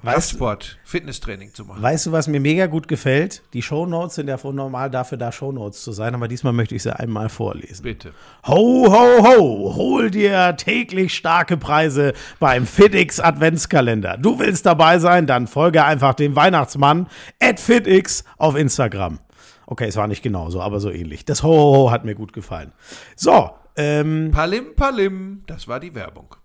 Kraftsport, 0.00 0.78
Fitnesstraining 0.84 1.52
zu 1.52 1.64
machen. 1.64 1.82
Weißt 1.82 2.06
du, 2.06 2.12
was 2.12 2.26
mir 2.26 2.40
mega 2.40 2.66
gut 2.66 2.88
gefällt? 2.88 3.42
Die 3.52 3.62
Shownotes 3.62 4.14
sind 4.14 4.28
ja 4.28 4.38
normal 4.42 4.90
dafür 4.90 5.18
da, 5.18 5.30
Shownotes 5.30 5.82
zu 5.82 5.92
sein, 5.92 6.14
aber 6.14 6.28
diesmal 6.28 6.52
möchte 6.52 6.74
ich 6.74 6.82
sie 6.82 6.98
einmal 6.98 7.28
vorlesen. 7.28 7.82
Bitte. 7.82 8.12
Ho, 8.46 8.86
ho, 8.88 9.22
ho, 9.22 9.74
hol 9.74 10.10
dir 10.10 10.56
täglich 10.56 11.14
starke 11.14 11.56
Preise 11.56 12.14
beim 12.40 12.66
FitX 12.66 13.20
Adventskalender. 13.20 14.16
Du 14.16 14.38
willst 14.38 14.64
dabei 14.66 14.98
sein? 14.98 15.26
Dann 15.26 15.46
folge 15.46 15.84
einfach 15.84 16.14
dem 16.14 16.34
Weihnachtsmann 16.34 17.08
at 17.40 17.60
FitX 17.60 18.24
auf 18.38 18.56
Instagram. 18.56 19.20
Okay, 19.66 19.88
es 19.88 19.96
war 19.96 20.08
nicht 20.08 20.22
genauso, 20.22 20.60
aber 20.60 20.80
so 20.80 20.90
ähnlich. 20.90 21.24
Das 21.24 21.42
Ho, 21.42 21.48
ho, 21.48 21.76
ho 21.76 21.90
hat 21.90 22.04
mir 22.04 22.14
gut 22.14 22.32
gefallen. 22.32 22.72
So. 23.16 23.50
Ähm, 23.76 24.30
Palim, 24.32 24.76
Palim, 24.76 25.42
das 25.46 25.66
war 25.66 25.80
die 25.80 25.94
Werbung. 25.94 26.36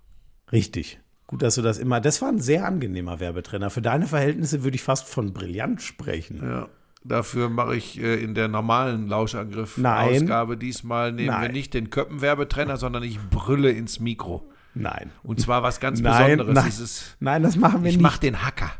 Richtig. 0.52 1.00
Gut, 1.30 1.44
dass 1.44 1.54
du 1.54 1.62
das 1.62 1.78
immer. 1.78 2.02
Das 2.02 2.24
war 2.24 2.30
ein 2.30 2.40
sehr 2.40 2.66
angenehmer 2.66 3.20
Werbetrenner. 3.20 3.70
Für 3.70 3.84
deine 3.84 4.08
Verhältnisse 4.08 4.64
würde 4.64 4.74
ich 4.74 4.82
fast 4.82 5.08
von 5.08 5.32
brillant 5.32 5.80
sprechen. 5.80 6.42
Ja. 6.42 6.68
Dafür 7.04 7.50
mache 7.50 7.76
ich 7.76 8.02
äh, 8.02 8.16
in 8.16 8.34
der 8.34 8.48
normalen 8.48 9.08
Lauschangriff-Ausgabe 9.08 10.58
diesmal 10.58 11.12
nehmen 11.12 11.28
Nein. 11.28 11.42
wir 11.44 11.50
nicht 11.50 11.76
den 11.76 11.92
Köppenwerbetrenner, 11.92 12.78
sondern 12.78 13.04
ich 13.04 13.20
brülle 13.30 13.70
ins 13.70 14.00
Mikro. 14.00 14.50
Nein. 14.74 15.12
Und 15.22 15.40
zwar 15.40 15.62
was 15.62 15.80
ganz 15.80 16.02
Nein, 16.02 16.38
Besonderes. 16.38 16.56
Nein, 16.56 16.84
ist, 16.84 17.18
Nein 17.20 17.44
das 17.44 17.56
machen 17.58 17.84
wir 17.84 17.92
ich 17.92 17.98
nicht. 17.98 17.98
Ich 17.98 18.02
mache 18.02 18.20
den 18.22 18.44
Hacker. 18.44 18.72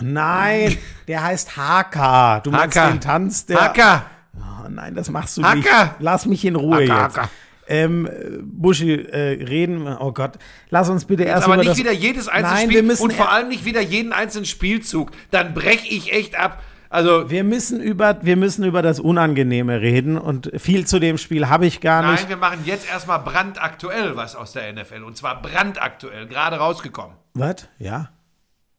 Nein, 0.00 0.78
der 1.08 1.24
heißt 1.24 1.56
Haka. 1.56 2.38
Du 2.38 2.52
Haka. 2.52 2.60
meinst 2.60 2.76
den 2.76 3.00
Tanz 3.00 3.46
der. 3.46 3.60
Hacker. 3.60 4.06
Oh, 4.36 4.68
nein, 4.68 4.94
das 4.94 5.10
machst 5.10 5.36
du 5.38 5.42
Hacker. 5.42 5.56
nicht. 5.56 5.94
Lass 5.98 6.26
mich 6.26 6.44
in 6.44 6.54
Ruhe 6.54 6.84
Hacker, 6.84 7.02
jetzt. 7.02 7.18
Hacker 7.18 7.30
ähm, 7.70 8.08
Buschi 8.42 8.92
äh, 8.92 9.42
reden. 9.44 9.86
Oh 9.86 10.12
Gott, 10.12 10.32
lass 10.68 10.90
uns 10.90 11.04
bitte 11.04 11.22
erst 11.24 11.44
aber 11.44 11.56
nicht 11.56 11.76
wieder 11.76 11.92
jedes 11.92 12.28
einzelne 12.28 12.82
Nein, 12.82 12.96
Spiel 12.96 13.04
und 13.04 13.12
vor 13.12 13.30
allem 13.30 13.48
nicht 13.48 13.64
wieder 13.64 13.80
jeden 13.80 14.12
einzelnen 14.12 14.44
Spielzug. 14.44 15.12
Dann 15.30 15.54
breche 15.54 15.88
ich 15.88 16.12
echt 16.12 16.38
ab. 16.38 16.62
Also 16.92 17.30
wir 17.30 17.44
müssen 17.44 17.80
über 17.80 18.18
wir 18.22 18.36
müssen 18.36 18.64
über 18.64 18.82
das 18.82 18.98
Unangenehme 18.98 19.80
reden 19.80 20.18
und 20.18 20.50
viel 20.56 20.88
zu 20.88 20.98
dem 20.98 21.18
Spiel 21.18 21.48
habe 21.48 21.64
ich 21.64 21.80
gar 21.80 22.10
nicht. 22.10 22.22
Nein, 22.22 22.28
wir 22.28 22.36
machen 22.36 22.62
jetzt 22.64 22.90
erstmal 22.90 23.20
brandaktuell 23.20 24.16
was 24.16 24.34
aus 24.34 24.52
der 24.52 24.72
NFL 24.72 25.04
und 25.04 25.16
zwar 25.16 25.40
brandaktuell, 25.40 26.26
gerade 26.26 26.56
rausgekommen. 26.56 27.14
Was? 27.34 27.68
Ja. 27.78 28.10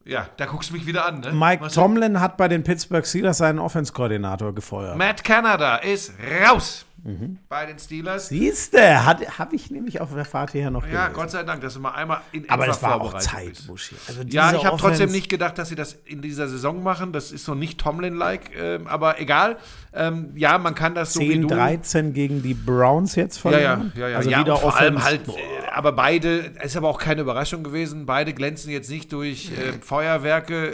Ja, 0.04 0.26
da 0.36 0.46
guckst 0.46 0.70
du 0.70 0.74
mich 0.74 0.86
wieder 0.86 1.06
an, 1.06 1.20
ne? 1.20 1.32
Mike 1.32 1.62
Was- 1.64 1.74
Tomlin 1.74 2.20
hat 2.20 2.36
bei 2.36 2.48
den 2.48 2.64
Pittsburgh 2.64 3.06
Steelers 3.06 3.38
seinen 3.38 3.58
Offense-Koordinator 3.58 4.54
gefeuert. 4.54 4.96
Matt 4.96 5.22
Canada 5.22 5.76
ist 5.76 6.12
raus 6.48 6.86
Mhm. 7.04 7.38
bei 7.48 7.66
den 7.66 7.78
Steelers. 7.80 8.28
Siehste, 8.28 9.04
habe 9.04 9.54
ich 9.56 9.70
nämlich 9.72 10.00
auf 10.00 10.14
der 10.14 10.24
Fahrt 10.24 10.52
hierher 10.52 10.70
noch 10.70 10.84
Ja, 10.86 11.06
gelesen. 11.06 11.12
Gott 11.14 11.30
sei 11.32 11.42
Dank, 11.42 11.60
dass 11.60 11.74
du 11.74 11.80
mal 11.80 11.90
einmal 11.92 12.20
in 12.30 12.48
Aber 12.48 12.66
das 12.66 12.80
war 12.82 13.00
auch 13.00 13.18
Zeit. 13.18 13.64
Buschi. 13.66 13.96
Also 14.06 14.22
Ja, 14.28 14.52
ich 14.52 14.64
habe 14.64 14.76
trotzdem 14.76 15.10
nicht 15.10 15.28
gedacht, 15.28 15.58
dass 15.58 15.68
sie 15.68 15.74
das 15.74 15.94
in 16.04 16.22
dieser 16.22 16.46
Saison 16.48 16.80
machen. 16.82 17.12
Das 17.12 17.32
ist 17.32 17.44
so 17.44 17.54
nicht 17.56 17.80
Tomlin-like, 17.80 18.50
ähm, 18.56 18.86
aber 18.86 19.20
egal. 19.20 19.56
Ähm, 19.92 20.30
ja, 20.36 20.58
man 20.58 20.74
kann 20.76 20.94
das 20.94 21.12
so 21.12 21.20
wie 21.20 21.30
10, 21.32 21.42
du. 21.42 21.48
13 21.48 22.12
gegen 22.12 22.40
die 22.42 22.54
Browns 22.54 23.16
jetzt 23.16 23.36
Ja, 23.36 23.50
verloren. 23.50 23.92
ja, 23.94 24.00
ja, 24.02 24.08
ja. 24.08 24.16
Also 24.18 24.30
ja 24.30 24.38
wieder 24.40 24.56
vor 24.56 24.76
allem 24.76 25.02
halt, 25.02 25.26
äh, 25.28 25.32
aber 25.74 25.92
beide, 25.92 26.52
es 26.60 26.66
ist 26.72 26.76
aber 26.76 26.88
auch 26.88 26.98
keine 26.98 27.22
Überraschung 27.22 27.62
gewesen, 27.64 28.06
beide 28.06 28.32
glänzen 28.32 28.70
jetzt 28.70 28.90
nicht 28.90 29.12
durch 29.12 29.50
äh, 29.52 29.72
Feuerwerke 29.80 30.68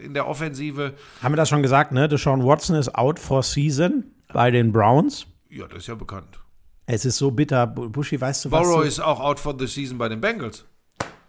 äh, 0.00 0.04
in 0.04 0.14
der 0.14 0.26
Offensive. 0.28 0.94
Haben 1.22 1.32
wir 1.32 1.36
das 1.36 1.48
schon 1.48 1.62
gesagt, 1.62 1.92
ne? 1.92 2.08
Deshaun 2.08 2.44
Watson 2.44 2.76
ist 2.76 2.94
out 2.94 3.18
for 3.18 3.42
season 3.42 4.04
bei 4.32 4.50
den 4.50 4.72
Browns. 4.72 5.26
Ja, 5.48 5.66
das 5.66 5.78
ist 5.78 5.86
ja 5.88 5.94
bekannt. 5.94 6.38
Es 6.86 7.04
ist 7.04 7.18
so 7.18 7.30
bitter. 7.30 7.66
Bu- 7.66 7.88
Buschi, 7.88 8.20
weißt 8.20 8.44
du 8.46 8.50
was? 8.50 8.62
Burrow 8.62 8.80
du- 8.82 8.86
ist 8.88 9.00
auch 9.00 9.20
out 9.20 9.38
for 9.38 9.54
the 9.58 9.66
season 9.66 9.98
bei 9.98 10.08
den 10.08 10.20
Bengals. 10.20 10.64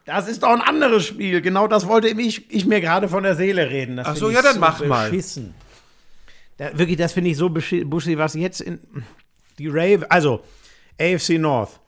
Das 0.06 0.28
ist 0.28 0.42
doch 0.44 0.50
ein 0.50 0.62
anderes 0.62 1.06
Spiel. 1.06 1.42
Genau 1.42 1.68
das 1.68 1.88
wollte 1.88 2.08
ich, 2.08 2.50
ich 2.52 2.66
mir 2.66 2.82
gerade 2.82 3.08
von 3.08 3.24
der 3.24 3.36
Seele 3.36 3.70
reden. 3.70 3.98
Das 3.98 4.08
Ach 4.08 4.16
so, 4.16 4.30
ja, 4.32 4.42
dann 4.42 4.60
mach 4.60 4.84
mal. 4.86 5.10
beschissen. 5.10 5.54
Da, 6.58 6.78
wirklich, 6.78 6.98
das 6.98 7.14
finde 7.14 7.30
ich 7.30 7.38
so 7.38 7.50
beschissen. 7.50 7.90
Buschi, 7.90 8.18
was 8.18 8.34
jetzt 8.34 8.62
in 8.62 8.80
die 9.60 9.68
Rave, 9.68 10.10
also 10.10 10.44
AFC 11.00 11.38
North. 11.38 11.80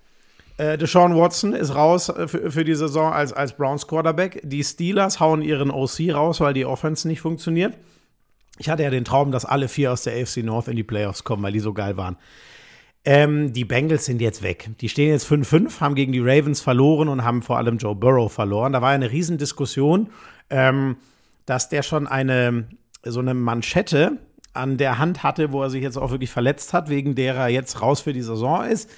Äh, 0.58 0.78
Deshaun 0.78 1.16
Watson 1.16 1.54
ist 1.54 1.76
raus 1.76 2.10
äh, 2.10 2.28
für, 2.28 2.52
für 2.52 2.64
die 2.64 2.76
Saison 2.76 3.12
als, 3.12 3.34
als 3.34 3.54
Browns 3.54 3.88
Quarterback. 3.88 4.42
Die 4.44 4.64
Steelers 4.64 5.20
hauen 5.20 5.42
ihren 5.42 5.72
OC 5.72 6.14
raus, 6.14 6.40
weil 6.40 6.54
die 6.54 6.66
Offense 6.66 7.08
nicht 7.08 7.22
funktioniert. 7.22 7.78
Ich 8.60 8.70
hatte 8.70 8.84
ja 8.84 8.92
den 8.92 9.06
Traum, 9.06 9.32
dass 9.32 9.46
alle 9.46 9.68
vier 9.68 9.92
aus 9.92 10.04
der 10.04 10.14
AFC 10.14 10.38
North 10.38 10.68
in 10.68 10.76
die 10.76 10.84
Playoffs 10.84 11.24
kommen, 11.24 11.42
weil 11.42 11.54
die 11.54 11.60
so 11.60 11.74
geil 11.74 11.98
waren. 11.98 12.18
Ähm, 13.06 13.52
die 13.52 13.66
Bengals 13.66 14.06
sind 14.06 14.22
jetzt 14.22 14.44
weg. 14.44 14.70
Die 14.80 14.90
stehen 14.90 15.10
jetzt 15.10 15.30
5-5, 15.30 15.82
haben 15.82 15.96
gegen 15.96 16.14
die 16.14 16.22
Ravens 16.22 16.62
verloren 16.62 17.10
und 17.10 17.24
haben 17.24 17.42
vor 17.42 17.58
allem 17.58 17.78
Joe 17.78 17.96
Burrow 17.96 18.32
verloren. 18.32 18.74
Da 18.74 18.82
war 18.82 18.92
eine 18.92 19.12
Riesendiskussion, 19.12 20.10
ähm, 20.50 20.98
dass 21.46 21.68
der 21.68 21.84
schon 21.84 22.08
eine 22.08 22.68
so 23.06 23.20
eine 23.20 23.34
Manschette 23.34 24.20
an 24.54 24.78
der 24.78 24.98
Hand 25.00 25.24
hatte, 25.24 25.52
wo 25.52 25.62
er 25.64 25.70
sich 25.70 25.84
jetzt 25.84 25.98
auch 25.98 26.12
wirklich 26.12 26.30
verletzt 26.30 26.74
hat, 26.74 26.90
wegen 26.90 27.16
der 27.16 27.36
er 27.36 27.50
jetzt 27.50 27.82
raus 27.82 28.02
für 28.02 28.14
die 28.14 28.22
Saison 28.22 28.64
ist. 28.64 28.90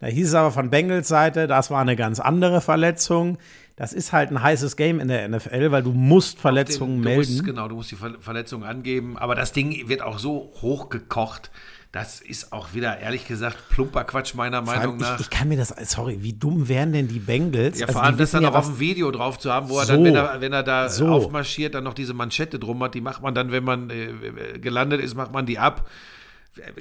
Da 0.00 0.06
hieß 0.08 0.28
es 0.28 0.34
aber 0.34 0.50
von 0.50 0.70
Bengals 0.70 1.08
Seite, 1.08 1.46
das 1.46 1.70
war 1.70 1.80
eine 1.80 1.96
ganz 1.96 2.20
andere 2.20 2.60
Verletzung. 2.60 3.38
Das 3.76 3.92
ist 3.92 4.12
halt 4.12 4.30
ein 4.30 4.42
heißes 4.42 4.76
Game 4.76 5.00
in 5.00 5.08
der 5.08 5.28
NFL, 5.28 5.70
weil 5.70 5.82
du 5.82 5.92
musst 5.92 6.38
Verletzungen 6.38 7.02
du 7.02 7.08
melden. 7.08 7.32
Musst, 7.32 7.44
genau, 7.44 7.68
du 7.68 7.76
musst 7.76 7.90
die 7.90 7.96
Ver 7.96 8.14
Verletzung 8.20 8.64
angeben, 8.64 9.18
aber 9.18 9.34
das 9.34 9.52
Ding 9.52 9.88
wird 9.88 10.02
auch 10.02 10.18
so 10.18 10.52
hochgekocht. 10.62 11.50
Das 11.92 12.20
ist 12.20 12.52
auch 12.52 12.74
wieder, 12.74 12.98
ehrlich 12.98 13.26
gesagt, 13.26 13.56
plumper 13.70 14.04
Quatsch 14.04 14.34
meiner 14.34 14.60
Meinung 14.60 14.98
nach. 14.98 15.14
Ich, 15.18 15.26
ich 15.26 15.30
kann 15.30 15.48
mir 15.48 15.56
das, 15.56 15.68
sorry, 15.90 16.18
wie 16.20 16.34
dumm 16.34 16.68
wären 16.68 16.92
denn 16.92 17.08
die 17.08 17.18
Bengals? 17.20 17.78
Ja, 17.78 17.86
Also 17.86 17.92
vor 17.94 18.02
die 18.02 18.08
allem 18.08 18.18
das 18.18 18.30
dann 18.32 18.42
ja, 18.42 18.50
auch 18.50 18.54
auf 18.56 18.66
dem 18.66 18.80
Video 18.80 19.10
drauf 19.10 19.38
zu 19.38 19.50
haben, 19.52 19.68
wo 19.70 19.78
er 19.78 19.86
So. 19.86 19.92
dann, 19.94 20.04
wenn 20.04 20.14
er, 20.14 20.40
wenn 20.40 20.52
er 20.52 20.62
da 20.62 20.88
So. 20.90 21.08
aufmarschiert, 21.08 21.74
dann 21.74 21.84
noch 21.84 21.94
diese 21.94 22.12
Manschette 22.12 22.58
drum 22.58 22.82
hat, 22.82 22.94
die 22.94 23.00
macht 23.00 23.22
man 23.22 23.34
dann, 23.34 23.50
wenn 23.50 23.64
man 23.64 23.88
äh, 23.90 24.58
gelandet 24.58 25.00
ist, 25.00 25.14
macht 25.14 25.32
man 25.32 25.46
die 25.46 25.58
ab. 25.58 25.88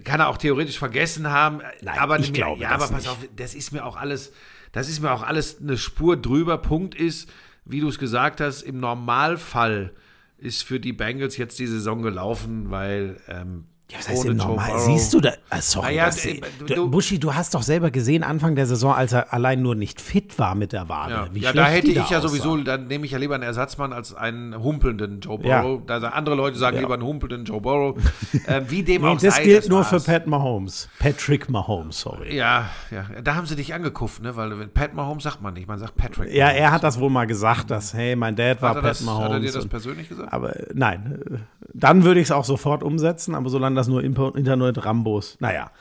Kann 0.04 0.20
er 0.20 0.30
auch 0.30 0.38
theoretisch 0.38 0.78
vergessen 0.78 1.30
haben. 1.30 1.62
Nein, 1.82 2.00
aber 2.00 2.20
ich 2.20 2.34
glaube 2.34 2.62
ja, 2.62 2.74
das 2.74 2.84
aber 2.84 2.94
pass 2.94 3.04
nicht. 3.04 3.12
auf, 3.12 3.18
das 3.36 3.56
ist 3.56 3.72
mir 3.72 3.86
auch 3.86 3.98
alles, 3.98 4.32
das 4.72 4.90
ist 4.90 5.02
mir 5.02 5.12
auch 5.12 5.24
alles 5.24 5.62
eine 5.62 5.78
Spur 5.78 6.18
drüber. 6.18 6.58
Punkt 6.58 6.96
ist, 6.96 7.30
wie 7.66 7.82
du 7.82 7.90
es 7.90 8.00
gesagt 8.00 8.42
hast, 8.42 8.62
im 8.62 8.80
Normalfall 8.80 9.94
ist 10.38 10.64
für 10.64 10.80
die 10.80 10.94
Bengals 10.94 11.38
jetzt 11.38 11.60
die 11.60 11.68
Saison 11.68 12.02
gelaufen, 12.02 12.70
weil 12.72 13.22
ähm, 13.28 13.66
Ja, 13.91 14.00
was 14.00 14.10
heißt 14.10 14.24
denn 14.24 14.38
normal? 14.38 14.80
Siehst 14.80 15.13
du 15.13 15.21
da? 15.21 15.34
Ah, 15.52 15.62
sorry, 15.62 15.89
Naja, 15.89 16.06
das, 16.08 16.26
äh, 16.26 16.41
du, 16.58 16.65
du- 16.65 16.89
Buschi, 16.89 17.19
du 17.19 17.36
hast 17.36 17.54
doch 17.54 17.62
selber 17.62 17.91
gesehen, 17.91 18.24
Anfang 18.24 18.56
der 18.56 18.65
Saison, 18.65 18.95
als 18.95 19.13
er 19.13 19.32
allein 19.32 19.62
nur 19.62 19.76
nicht 19.76 20.02
fit 20.02 20.39
war 20.39 20.56
mit 20.56 20.74
der 20.74 20.89
Wade. 20.89 21.12
Ja, 21.13 21.28
Wie 21.32 21.39
ja 21.41 21.54
da 21.54 21.67
hätte 21.67 21.89
ich 21.89 21.95
ja 21.95 22.04
aussah. 22.04 22.21
sowieso, 22.21 22.58
dann 22.58 22.88
nehme 22.88 23.06
ich 23.06 23.12
ja 23.12 23.19
lieber 23.19 23.36
einen 23.36 23.43
Ersatzmann 23.43 23.93
als 23.93 24.15
einen 24.15 24.56
humpelnden 24.63 25.19
Joe 25.19 25.39
Ja. 25.43 25.62
Burrow. 25.62 25.82
Da 25.86 26.00
sagen 26.00 26.15
andere 26.15 26.34
Leute 26.36 26.58
sagen 26.58 26.78
Ja. 26.78 26.82
lieber 26.82 26.95
einen 26.95 27.04
humpelnden 27.04 27.45
Joe 27.45 27.62
Burrow. 27.62 27.95
äh, 28.48 28.62
wie 28.69 28.82
dem 28.82 29.04
Nee, 29.04 29.08
auch 29.08 29.21
das 29.21 29.36
sei, 29.36 29.43
gilt 29.43 29.69
nur 29.69 29.84
für 29.84 29.93
war's. 29.93 30.06
Pat 30.06 30.26
Mahomes. 30.26 30.89
Patrick 30.98 31.48
Mahomes, 31.52 32.00
sorry. 32.02 32.36
Ja, 32.36 32.69
ja, 32.89 33.06
da 33.24 33.36
haben 33.36 33.45
sie 33.45 33.56
dich 33.56 33.76
angekufft, 33.76 34.24
ne? 34.24 34.36
Weil 34.36 34.58
wenn 34.58 34.71
Pat 34.71 34.95
Mahomes 34.95 35.24
sagt 35.26 35.43
man 35.43 35.54
nicht, 35.54 35.67
man 35.67 35.78
sagt 35.78 35.95
Patrick. 35.95 36.34
Ja, 36.34 36.45
Mahomes. 36.45 36.62
er 36.62 36.71
hat 36.71 36.84
das 36.84 37.00
wohl 37.00 37.12
mal 37.12 37.28
gesagt, 37.28 37.69
dass, 37.69 37.93
hey, 37.93 38.15
mein 38.15 38.36
Dad 38.36 38.63
war 38.63 38.74
Pat 38.74 38.84
das, 38.84 39.02
Mahomes. 39.02 39.26
hat 39.26 39.32
er 39.34 39.39
dir 39.41 39.52
das 39.52 39.67
persönlich 39.67 40.10
gesagt? 40.10 40.34
aber 40.34 40.56
äh, 40.60 40.65
nein, 40.74 41.19
äh, 41.30 41.38
dann 41.76 42.04
würde 42.04 42.19
ich 42.19 42.26
es 42.28 42.32
auch 42.32 42.45
sofort 42.45 42.82
umsetzen, 42.82 43.36
aber 43.36 43.50
solange 43.50 43.75
das 43.76 43.88
nur 43.88 44.04
Internet-Rambos, 44.04 45.38
naja. 45.40 45.72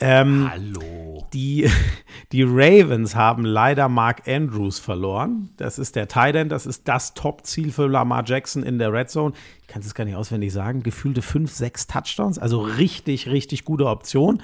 Ähm, 0.00 0.50
Hallo. 0.50 1.28
Die, 1.32 1.70
die 2.32 2.42
Ravens 2.42 3.14
haben 3.14 3.44
leider 3.44 3.88
Mark 3.88 4.26
Andrews 4.26 4.80
verloren. 4.80 5.50
Das 5.58 5.78
ist 5.78 5.94
der 5.94 6.08
Tight 6.08 6.34
End, 6.34 6.50
das 6.50 6.66
ist 6.66 6.88
das 6.88 7.14
Top-Ziel 7.14 7.70
für 7.70 7.86
Lamar 7.86 8.24
Jackson 8.26 8.64
in 8.64 8.78
der 8.78 8.92
Red 8.92 9.10
Zone. 9.10 9.32
Ich 9.60 9.68
kann 9.68 9.80
es 9.80 9.94
gar 9.94 10.04
nicht 10.04 10.16
auswendig 10.16 10.52
sagen. 10.52 10.82
Gefühlte 10.82 11.22
fünf, 11.22 11.52
sechs 11.52 11.86
Touchdowns, 11.86 12.38
also 12.38 12.60
richtig, 12.62 13.28
richtig 13.28 13.64
gute 13.64 13.86
Option. 13.86 14.42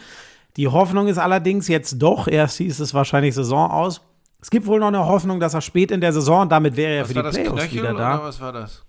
Die 0.57 0.68
Hoffnung 0.68 1.09
ist 1.09 1.18
allerdings 1.18 1.66
jetzt 1.66 1.99
doch, 1.99 2.29
erst 2.29 2.59
hieß 2.59 2.79
es 2.79 2.94
wahrscheinlich 2.94 3.35
Saison 3.35 3.71
aus. 3.71 4.01
Es 4.40 4.51
gibt 4.51 4.66
wohl 4.66 4.79
noch 4.79 4.88
eine 4.88 5.07
Hoffnung, 5.07 5.40
dass 5.40 5.55
er 5.55 5.61
spät 5.61 5.90
in 5.90 6.01
der 6.01 6.12
Saison, 6.12 6.49
damit 6.49 6.77
wäre 6.77 6.94
er 6.94 7.03
Was 7.03 7.09
für 7.09 7.14
die 7.14 7.21
Playoffs 7.21 7.62
Knöchel 7.62 7.79
wieder 7.79 7.94
da. 7.94 8.23
was 8.23 8.40
war 8.40 8.53
das? 8.53 8.85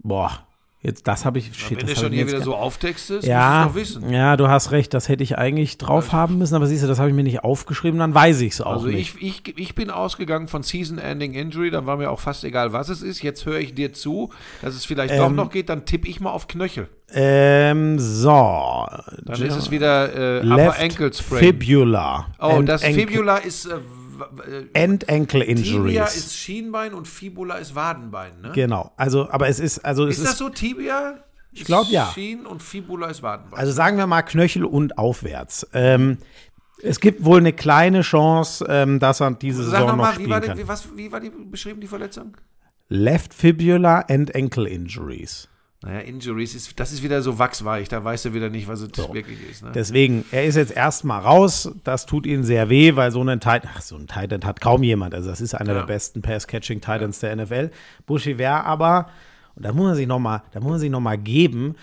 Boah, 0.00 0.47
jetzt 0.80 1.06
das 1.08 1.24
habe 1.24 1.38
ich, 1.38 1.50
shit, 1.56 1.78
wenn 1.80 1.86
du 1.88 1.96
schon 1.96 2.12
hier 2.12 2.26
wieder 2.28 2.40
so 2.40 2.54
auftextest, 2.54 3.26
ja, 3.26 3.64
musst 3.64 3.76
du 3.76 3.80
es 3.80 3.94
doch 3.94 4.00
wissen. 4.02 4.12
ja, 4.12 4.36
du 4.36 4.48
hast 4.48 4.70
recht, 4.70 4.94
das 4.94 5.08
hätte 5.08 5.22
ich 5.24 5.36
eigentlich 5.38 5.76
drauf 5.78 6.12
haben 6.12 6.38
müssen, 6.38 6.54
aber 6.54 6.66
siehst 6.66 6.84
du, 6.84 6.86
das 6.86 6.98
habe 6.98 7.08
ich 7.10 7.14
mir 7.16 7.24
nicht 7.24 7.42
aufgeschrieben, 7.44 7.98
dann 7.98 8.14
weiß 8.14 8.40
ich 8.42 8.52
es 8.52 8.60
auch 8.60 8.72
Also 8.74 8.86
nicht. 8.86 9.16
ich, 9.20 9.44
ich, 9.46 9.58
ich 9.58 9.74
bin 9.74 9.90
ausgegangen 9.90 10.48
von 10.48 10.62
Season-Ending 10.62 11.34
Injury, 11.34 11.70
dann 11.70 11.86
war 11.86 11.96
mir 11.96 12.10
auch 12.10 12.20
fast 12.20 12.44
egal, 12.44 12.72
was 12.72 12.88
es 12.88 13.02
ist. 13.02 13.22
Jetzt 13.22 13.44
höre 13.46 13.58
ich 13.58 13.74
dir 13.74 13.92
zu, 13.92 14.30
dass 14.62 14.74
es 14.74 14.84
vielleicht 14.84 15.18
doch 15.18 15.26
Ähm, 15.26 15.34
noch 15.36 15.50
geht, 15.50 15.68
dann 15.68 15.84
tippe 15.84 16.06
ich 16.08 16.20
mal 16.20 16.30
auf 16.30 16.46
Knöchel. 16.46 16.88
Ähm, 17.10 17.98
so. 17.98 18.86
Dann 19.24 19.42
ist 19.42 19.56
es 19.56 19.70
wieder 19.70 20.14
äh, 20.14 20.40
Left 20.42 20.68
Upper 20.76 20.82
Ankle 20.84 21.12
Sprain. 21.12 21.38
Fibula. 21.40 22.26
oh, 22.38 22.60
das 22.62 22.84
Fibula 22.84 23.38
ist 23.38 23.66
äh, 23.66 23.76
w- 24.18 24.74
äh, 24.74 25.54
Tibia 25.54 26.04
ist 26.04 26.36
Schienbein 26.36 26.94
und 26.94 27.06
Fibula 27.08 27.56
ist 27.56 27.74
Wadenbein, 27.74 28.40
ne? 28.40 28.52
genau. 28.54 28.92
Also, 28.96 29.30
aber 29.30 29.48
es 29.48 29.60
ist, 29.60 29.84
also 29.84 30.06
es 30.06 30.18
Ist 30.18 30.26
das 30.26 30.38
so 30.38 30.48
Tibia? 30.48 31.24
Ich 31.52 31.64
glaub, 31.64 31.88
ja. 31.88 32.10
Schien 32.14 32.46
und 32.46 32.62
Fibula 32.62 33.08
ist 33.08 33.22
Wadenbein. 33.22 33.58
also 33.58 33.72
sagen 33.72 33.96
wir 33.96 34.06
mal 34.06 34.22
Knöchel 34.22 34.64
und 34.64 34.98
aufwärts. 34.98 35.66
Ähm, 35.72 36.18
es 36.82 37.00
gibt 37.00 37.24
wohl 37.24 37.38
eine 37.38 37.52
kleine 37.52 38.02
Chance, 38.02 38.64
ähm, 38.68 38.98
dass 39.00 39.20
er 39.20 39.32
diese 39.32 39.62
Sag 39.64 39.70
Saison 39.72 39.86
noch 39.88 39.96
nochmal, 39.96 40.12
spielen 40.14 40.26
wie, 40.28 40.30
war 40.30 40.40
die- 40.40 40.46
kann. 40.48 40.58
wie, 40.58 40.68
was- 40.68 40.96
wie 40.96 41.10
war 41.10 41.20
die 41.20 41.30
beschrieben, 41.30 41.80
die 41.80 41.86
Verletzung? 41.88 42.36
Left 42.88 43.34
Fibula 43.34 44.00
and 44.08 44.34
Ankle 44.36 44.68
Injuries. 44.68 45.47
Naja, 45.82 46.00
Injuries, 46.00 46.56
ist, 46.56 46.80
das 46.80 46.92
ist 46.92 47.04
wieder 47.04 47.22
so 47.22 47.38
wachsweich, 47.38 47.88
da 47.88 48.02
weißt 48.02 48.24
du 48.24 48.34
wieder 48.34 48.50
nicht, 48.50 48.66
was 48.66 48.80
es 48.80 48.90
wirklich 49.12 49.38
ist. 49.48 49.62
Ne? 49.62 49.70
Deswegen, 49.72 50.24
er 50.32 50.44
ist 50.44 50.56
jetzt 50.56 50.72
erstmal 50.76 51.20
raus. 51.20 51.70
Das 51.84 52.04
tut 52.04 52.26
ihm 52.26 52.42
sehr 52.42 52.68
weh, 52.68 52.96
weil 52.96 53.12
so 53.12 53.20
einen 53.20 53.38
Titan, 53.38 53.70
ach, 53.76 53.80
so 53.80 53.94
ein 53.96 54.08
Titan 54.08 54.42
hat 54.44 54.60
kaum 54.60 54.82
jemand. 54.82 55.14
Also, 55.14 55.30
das 55.30 55.40
ist 55.40 55.54
einer 55.54 55.72
Ja. 55.74 55.78
der 55.80 55.86
besten 55.86 56.20
Pass-Catching 56.20 56.80
Titans 56.80 57.20
der 57.20 57.36
NFL. 57.36 57.70
Bushi 58.06 58.38
wäre 58.38 58.64
aber, 58.64 59.08
und 59.54 59.64
da 59.64 59.72
muss 59.72 59.86
man 59.86 59.94
sich 59.94 60.08
nochmal, 60.08 60.42
da 60.50 60.58
muss 60.58 60.70
man 60.70 60.80
sich 60.80 60.90
noch 60.90 60.98
mal 61.00 61.16
geben, 61.16 61.76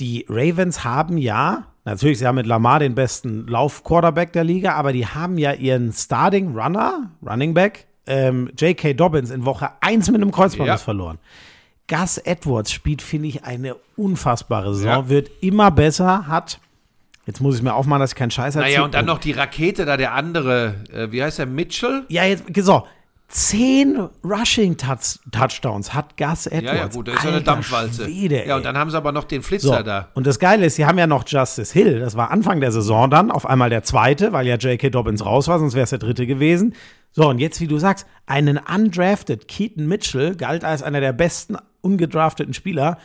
die 0.00 0.26
Ravens 0.28 0.82
haben 0.82 1.16
ja, 1.16 1.64
natürlich, 1.84 2.18
sie 2.18 2.26
haben 2.26 2.36
mit 2.36 2.46
Lamar 2.46 2.80
den 2.80 2.96
besten 2.96 3.46
Lauf-Quarterback 3.46 4.32
der 4.32 4.42
Liga, 4.42 4.72
aber 4.74 4.92
die 4.92 5.06
haben 5.06 5.38
ja 5.38 5.52
ihren 5.52 5.92
Starting 5.92 6.56
Runner, 6.58 7.10
Running 7.24 7.54
Back, 7.54 7.86
ähm, 8.06 8.50
J.K. 8.58 8.94
Dobbins 8.94 9.30
in 9.30 9.44
Woche 9.44 9.70
1 9.80 10.10
mit 10.10 10.20
einem 10.22 10.32
Kreuzbandriss 10.32 10.80
Ja. 10.80 10.84
verloren. 10.84 11.18
Gus 11.88 12.18
Edwards 12.18 12.70
spielt, 12.70 13.02
finde 13.02 13.28
ich, 13.28 13.44
eine 13.44 13.76
unfassbare 13.96 14.74
Saison, 14.74 14.88
Ja. 15.04 15.08
wird 15.08 15.30
immer 15.40 15.70
besser, 15.70 16.26
hat, 16.28 16.60
jetzt 17.26 17.40
muss 17.40 17.56
ich 17.56 17.62
mir 17.62 17.74
aufmachen, 17.74 18.00
dass 18.00 18.10
ich 18.12 18.16
keinen 18.16 18.30
Scheiß 18.30 18.56
erzähle. 18.56 18.72
Naja, 18.74 18.84
und 18.84 18.94
dann 18.94 19.06
noch 19.06 19.18
die 19.18 19.32
Rakete 19.32 19.84
da, 19.86 19.96
der 19.96 20.12
andere, 20.14 20.74
äh, 20.92 21.10
wie 21.10 21.22
heißt 21.22 21.38
der, 21.38 21.46
Mitchell? 21.46 22.04
Ja, 22.08 22.24
jetzt, 22.24 22.44
so, 22.60 22.84
zehn 23.28 24.08
Rushing-Touchdowns 24.24 25.94
hat 25.94 26.16
Gus 26.16 26.46
Edwards. 26.46 26.66
Ja, 26.66 26.74
ja, 26.74 26.86
gut, 26.88 27.08
das 27.08 27.16
ist 27.16 27.24
ja 27.24 27.30
eine 27.30 27.42
Dampfwalze. 27.42 28.04
Schwede, 28.04 28.46
ja, 28.46 28.56
und 28.56 28.64
dann 28.64 28.76
haben 28.76 28.90
sie 28.90 28.96
aber 28.96 29.12
noch 29.12 29.24
den 29.24 29.42
So, 29.42 29.48
Flitzer 29.48 29.82
da. 29.82 30.08
und 30.14 30.26
das 30.26 30.38
Geile 30.38 30.66
ist, 30.66 30.76
sie 30.76 30.86
haben 30.86 30.98
ja 30.98 31.06
noch 31.06 31.24
Justice 31.26 31.72
Hill, 31.72 32.00
das 32.00 32.16
war 32.16 32.30
Anfang 32.30 32.60
der 32.60 32.72
Saison 32.72 33.10
dann, 33.10 33.30
auf 33.30 33.46
einmal 33.46 33.70
der 33.70 33.82
zweite, 33.82 34.32
weil 34.32 34.46
ja 34.46 34.56
J.K. 34.56 34.90
Dobbins 34.90 35.24
raus 35.24 35.48
war, 35.48 35.58
sonst 35.58 35.74
wäre 35.74 35.84
es 35.84 35.90
der 35.90 35.98
dritte 35.98 36.26
gewesen. 36.26 36.74
So, 37.12 37.28
und 37.28 37.38
jetzt, 37.38 37.60
wie 37.60 37.66
du 37.66 37.78
sagst, 37.78 38.06
einen 38.26 38.58
undrafted 38.58 39.48
Keaton 39.48 39.86
Mitchell 39.86 40.36
galt 40.36 40.62
als 40.64 40.82
einer 40.82 41.00
der 41.00 41.12
besten 41.12 41.56
ungedrafteten 41.80 42.54
Spieler. 42.54 42.98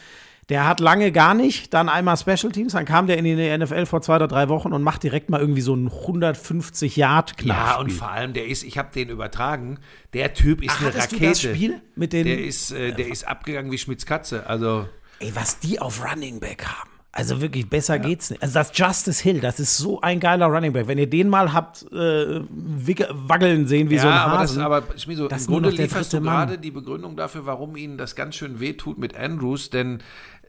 Der 0.50 0.68
hat 0.68 0.82
lange 0.82 1.14
gar 1.14 1.34
nicht, 1.34 1.74
dann 1.74 1.88
einmal 1.88 2.18
Special 2.18 2.52
Teams, 2.52 2.74
dann 2.74 2.84
kam 2.84 3.08
der 3.08 3.18
in 3.18 3.24
die 3.24 3.58
NFL 3.58 3.86
vor 3.86 4.02
zwei 4.02 4.18
oder 4.18 4.28
drei 4.28 4.50
Wochen 4.50 4.74
und 4.74 4.84
macht 4.84 5.04
direkt 5.04 5.30
mal 5.30 5.40
irgendwie 5.40 5.62
so 5.62 5.72
einen 5.72 5.88
150 5.88 6.98
Yard 6.98 7.38
knapp 7.38 7.58
Ja, 7.58 7.80
und 7.80 7.92
vor 7.92 8.12
allem, 8.12 8.34
der 8.34 8.48
ist, 8.48 8.64
ich 8.64 8.78
habe 8.78 8.90
den 8.94 9.08
übertragen, 9.08 9.80
der 10.14 10.34
Typ 10.34 10.62
ist 10.62 10.74
Ach, 10.76 10.82
eine 10.82 10.96
Rakete. 10.96 11.16
Du 11.16 11.26
das 11.28 11.42
Spiel 11.42 11.82
mit 11.96 12.12
den, 12.12 12.26
der 12.26 12.44
ist, 12.44 12.72
äh, 12.72 12.92
der 12.92 13.08
ist 13.08 13.26
abgegangen 13.26 13.72
wie 13.72 13.78
Schmitz 13.78 14.06
Katze, 14.06 14.46
also. 14.46 14.86
Ey, 15.20 15.34
was 15.34 15.60
die 15.60 15.80
auf 15.80 16.04
Running 16.04 16.42
Back 16.42 16.66
haben. 16.66 16.90
Also 17.16 17.42
wirklich 17.42 17.70
besser 17.70 17.98
ja. 17.98 18.02
geht's 18.02 18.32
nicht. 18.32 18.42
Also 18.42 18.56
das 18.56 18.72
Justice 18.74 19.22
Hill, 19.22 19.40
das 19.40 19.60
ist 19.60 19.78
so 19.78 20.02
ein 20.02 20.20
geiler 20.20 20.48
Running 20.48 20.74
Back. 20.74 20.88
Wenn 20.88 20.98
ihr 20.98 21.08
den 21.08 21.30
mal 21.30 21.54
habt 21.54 21.84
äh, 21.92 22.42
wackeln 22.50 23.68
sehen 23.68 23.92
wie 23.92 23.96
ja, 23.96 24.02
so 24.02 24.08
ein 24.08 24.14
Hasen. 24.16 24.62
Aber, 24.64 24.82
das, 24.82 24.88
aber 24.88 25.00
Schmizo, 25.00 25.28
das 25.28 25.46
im 25.46 25.48
Grunde 25.54 25.70
lieferst 25.70 26.12
du 26.12 26.22
gerade 26.22 26.58
die 26.58 26.72
Begründung 26.72 27.16
dafür, 27.16 27.46
warum 27.46 27.76
ihnen 27.76 28.00
das 28.00 28.16
ganz 28.16 28.36
schön 28.36 28.60
wehtut 28.60 28.98
mit 28.98 29.16
Andrews, 29.16 29.70
denn 29.70 30.00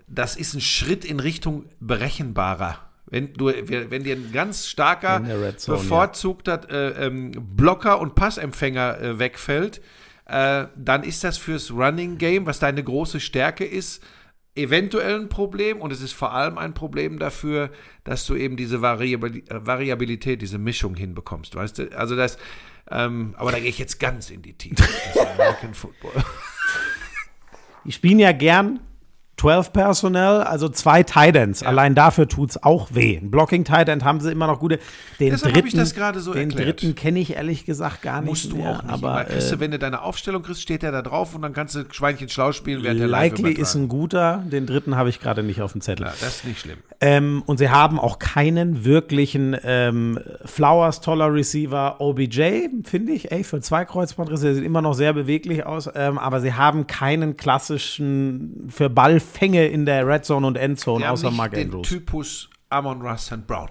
das 0.06 0.36
ist 0.36 0.54
ein 0.54 0.62
Schritt 0.62 1.04
in 1.04 1.20
Richtung 1.20 1.66
berechenbarer. 1.80 2.78
Wenn, 3.06 3.34
du, 3.34 3.46
wenn 3.46 4.02
dir 4.02 4.16
ein 4.16 4.32
ganz 4.32 4.66
starker, 4.66 5.22
Zone, 5.58 5.78
bevorzugter 5.78 6.62
äh, 6.70 7.06
ähm, 7.06 7.32
Blocker 7.54 8.00
und 8.00 8.14
Passempfänger 8.14 9.00
äh, 9.00 9.18
wegfällt, 9.18 9.82
äh, 10.24 10.64
dann 10.74 11.02
ist 11.02 11.22
das 11.24 11.36
fürs 11.36 11.70
Running 11.70 12.16
Game, 12.16 12.46
was 12.46 12.58
deine 12.58 12.82
große 12.82 13.20
Stärke 13.20 13.66
ist, 13.66 14.02
eventuell 14.54 15.20
ein 15.20 15.28
Problem 15.28 15.80
und 15.80 15.92
es 15.92 16.00
ist 16.00 16.12
vor 16.12 16.32
allem 16.32 16.58
ein 16.58 16.74
Problem 16.74 17.18
dafür, 17.18 17.70
dass 18.04 18.26
du 18.26 18.36
eben 18.36 18.56
diese 18.56 18.82
Variabilität, 18.82 20.42
diese 20.42 20.58
Mischung 20.58 20.94
hinbekommst, 20.94 21.54
weißt 21.56 21.78
du? 21.78 21.98
Also 21.98 22.14
das, 22.16 22.38
ähm, 22.90 23.34
aber 23.36 23.52
da 23.52 23.58
gehe 23.58 23.68
ich 23.68 23.78
jetzt 23.78 23.98
ganz 23.98 24.30
in 24.30 24.42
die 24.42 24.52
Tiefe. 24.52 24.84
American 25.34 25.74
Football. 25.74 26.12
Die 27.84 27.92
spielen 27.92 28.18
ja 28.18 28.32
gern 28.32 28.80
12 29.36 29.72
Personnel, 29.72 30.42
also 30.42 30.68
zwei 30.68 31.02
Titans. 31.02 31.60
Ja. 31.60 31.68
Allein 31.68 31.94
dafür 31.94 32.28
tut 32.28 32.50
es 32.50 32.62
auch 32.62 32.88
weh. 32.92 33.18
Ein 33.18 33.30
Blocking 33.30 33.64
Titan 33.64 34.04
haben 34.04 34.20
sie 34.20 34.30
immer 34.30 34.46
noch 34.46 34.60
gute. 34.60 34.78
Den 35.18 35.30
Deshalb 35.30 35.54
dritten, 35.54 35.68
ich 35.68 35.74
das 35.74 35.94
gerade 35.94 36.20
so 36.20 36.32
den 36.32 36.50
erklärt. 36.50 36.80
dritten 36.80 36.94
kenne 36.94 37.18
ich 37.18 37.34
ehrlich 37.34 37.66
gesagt 37.66 38.02
gar 38.02 38.20
nicht. 38.20 38.30
Musst 38.30 38.52
du 38.52 38.56
mehr, 38.56 38.70
auch 38.70 38.82
nicht. 38.82 38.92
Aber 38.92 39.24
kriegst 39.24 39.50
du, 39.50 39.56
äh, 39.56 39.60
wenn 39.60 39.72
du 39.72 39.78
deine 39.78 40.02
Aufstellung 40.02 40.42
kriegst, 40.42 40.62
steht 40.62 40.82
der 40.82 40.92
da 40.92 41.02
drauf 41.02 41.34
und 41.34 41.42
dann 41.42 41.52
kannst 41.52 41.74
du 41.74 41.84
Schweinchen 41.90 42.28
schlau 42.28 42.52
spielen, 42.52 42.82
während 42.84 43.00
der 43.00 43.08
Likely 43.08 43.52
ist 43.52 43.74
ein 43.74 43.88
guter. 43.88 44.44
Den 44.46 44.66
dritten 44.66 44.96
habe 44.96 45.08
ich 45.08 45.20
gerade 45.20 45.42
nicht 45.42 45.60
auf 45.60 45.72
dem 45.72 45.80
Zettel. 45.80 46.06
Ja, 46.06 46.12
das 46.12 46.36
ist 46.36 46.44
nicht 46.44 46.60
schlimm. 46.60 46.78
Ähm, 47.00 47.42
und 47.46 47.58
sie 47.58 47.70
haben 47.70 47.98
auch 47.98 48.18
keinen 48.18 48.84
wirklichen 48.84 49.56
ähm, 49.64 50.18
Flowers 50.44 51.00
toller 51.00 51.32
Receiver 51.32 52.00
OBJ, 52.00 52.68
finde 52.84 53.12
ich. 53.12 53.32
Ey, 53.32 53.42
für 53.42 53.60
zwei 53.60 53.84
Kreuzbandrisse, 53.84 54.46
der 54.46 54.54
sieht 54.54 54.64
immer 54.64 54.80
noch 54.80 54.94
sehr 54.94 55.12
beweglich 55.12 55.66
aus. 55.66 55.90
Ähm, 55.94 56.18
aber 56.18 56.40
sie 56.40 56.54
haben 56.54 56.86
keinen 56.86 57.36
klassischen 57.36 58.68
für 58.68 58.88
Ball 58.88 59.20
Fänge 59.24 59.66
in 59.66 59.86
der 59.86 60.06
Red 60.06 60.24
Zone 60.24 60.46
und 60.46 60.56
Endzone, 60.56 61.10
außer 61.10 61.28
nicht 61.28 61.36
Mark 61.36 61.56
Andrews. 61.56 61.88
Den 61.88 61.98
Typus 61.98 62.50
Amon 62.68 63.02
Russ 63.02 63.26
St. 63.26 63.46
Brown. 63.46 63.68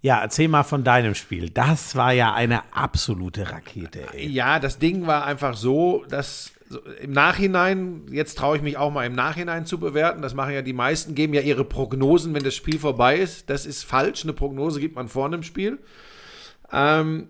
Ja, 0.00 0.20
erzähl 0.20 0.48
mal 0.48 0.64
von 0.64 0.82
deinem 0.82 1.14
Spiel. 1.14 1.50
Das 1.50 1.94
war 1.94 2.12
ja 2.12 2.34
eine 2.34 2.74
absolute 2.74 3.52
Rakete. 3.52 4.12
Ey. 4.12 4.28
Ja, 4.28 4.58
das 4.58 4.78
Ding 4.78 5.06
war 5.06 5.24
einfach 5.24 5.56
so, 5.56 6.04
dass 6.08 6.52
im 7.00 7.12
Nachhinein, 7.12 8.06
jetzt 8.10 8.38
traue 8.38 8.56
ich 8.56 8.62
mich 8.62 8.76
auch 8.76 8.90
mal 8.90 9.06
im 9.06 9.14
Nachhinein 9.14 9.66
zu 9.66 9.78
bewerten. 9.78 10.22
Das 10.22 10.34
machen 10.34 10.54
ja 10.54 10.62
die 10.62 10.72
meisten, 10.72 11.14
geben 11.14 11.34
ja 11.34 11.40
ihre 11.40 11.64
Prognosen, 11.64 12.34
wenn 12.34 12.42
das 12.42 12.54
Spiel 12.54 12.78
vorbei 12.78 13.18
ist. 13.18 13.48
Das 13.50 13.66
ist 13.66 13.84
falsch. 13.84 14.24
Eine 14.24 14.32
Prognose 14.32 14.80
gibt 14.80 14.96
man 14.96 15.08
vor 15.08 15.26
einem 15.26 15.42
Spiel. 15.42 15.78
Ähm, 16.72 17.28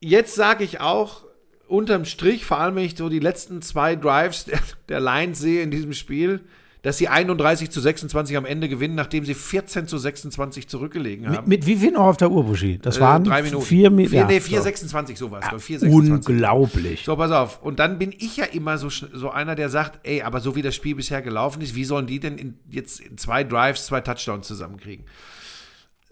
jetzt 0.00 0.34
sage 0.34 0.64
ich 0.64 0.80
auch, 0.80 1.24
unterm 1.68 2.04
Strich, 2.04 2.44
vor 2.44 2.58
allem 2.58 2.76
wenn 2.76 2.84
ich 2.84 2.96
so 2.96 3.08
die 3.08 3.18
letzten 3.18 3.62
zwei 3.62 3.96
Drives 3.96 4.46
der, 4.46 4.60
der 4.88 5.00
Lions 5.00 5.38
sehe 5.38 5.62
in 5.62 5.70
diesem 5.70 5.92
Spiel, 5.92 6.40
dass 6.82 6.96
sie 6.96 7.08
31 7.08 7.70
zu 7.70 7.80
26 7.80 8.36
am 8.36 8.44
Ende 8.44 8.68
gewinnen, 8.68 8.94
nachdem 8.94 9.24
sie 9.24 9.34
14 9.34 9.88
zu 9.88 9.98
26 9.98 10.68
zurückgelegen 10.68 11.26
haben. 11.26 11.48
Mit, 11.48 11.48
mit 11.48 11.66
wie 11.66 11.76
viel 11.76 11.90
noch 11.90 12.06
auf 12.06 12.16
der 12.16 12.30
Uhr, 12.30 12.44
Buschi? 12.44 12.78
Das 12.78 12.98
äh, 12.98 13.00
waren 13.00 13.24
drei 13.24 13.42
Minuten. 13.42 13.64
Vier 13.64 13.90
Minuten. 13.90 14.14
Ja, 14.14 14.26
nee, 14.26 14.40
4, 14.40 14.58
so. 14.58 14.64
26 14.64 15.18
sowas. 15.18 15.44
Ja, 15.50 15.58
4, 15.58 15.80
26. 15.80 16.28
Unglaublich. 16.28 17.04
So, 17.04 17.16
pass 17.16 17.32
auf. 17.32 17.62
Und 17.62 17.80
dann 17.80 17.98
bin 17.98 18.12
ich 18.16 18.36
ja 18.36 18.44
immer 18.44 18.78
so, 18.78 18.88
so 18.90 19.30
einer, 19.30 19.56
der 19.56 19.70
sagt, 19.70 20.06
ey, 20.06 20.22
aber 20.22 20.40
so 20.40 20.54
wie 20.54 20.62
das 20.62 20.74
Spiel 20.74 20.94
bisher 20.94 21.20
gelaufen 21.20 21.62
ist, 21.62 21.74
wie 21.74 21.84
sollen 21.84 22.06
die 22.06 22.20
denn 22.20 22.38
in, 22.38 22.58
jetzt 22.70 23.00
in 23.00 23.18
zwei 23.18 23.42
Drives, 23.42 23.86
zwei 23.86 24.00
Touchdowns 24.00 24.46
zusammenkriegen? 24.46 25.04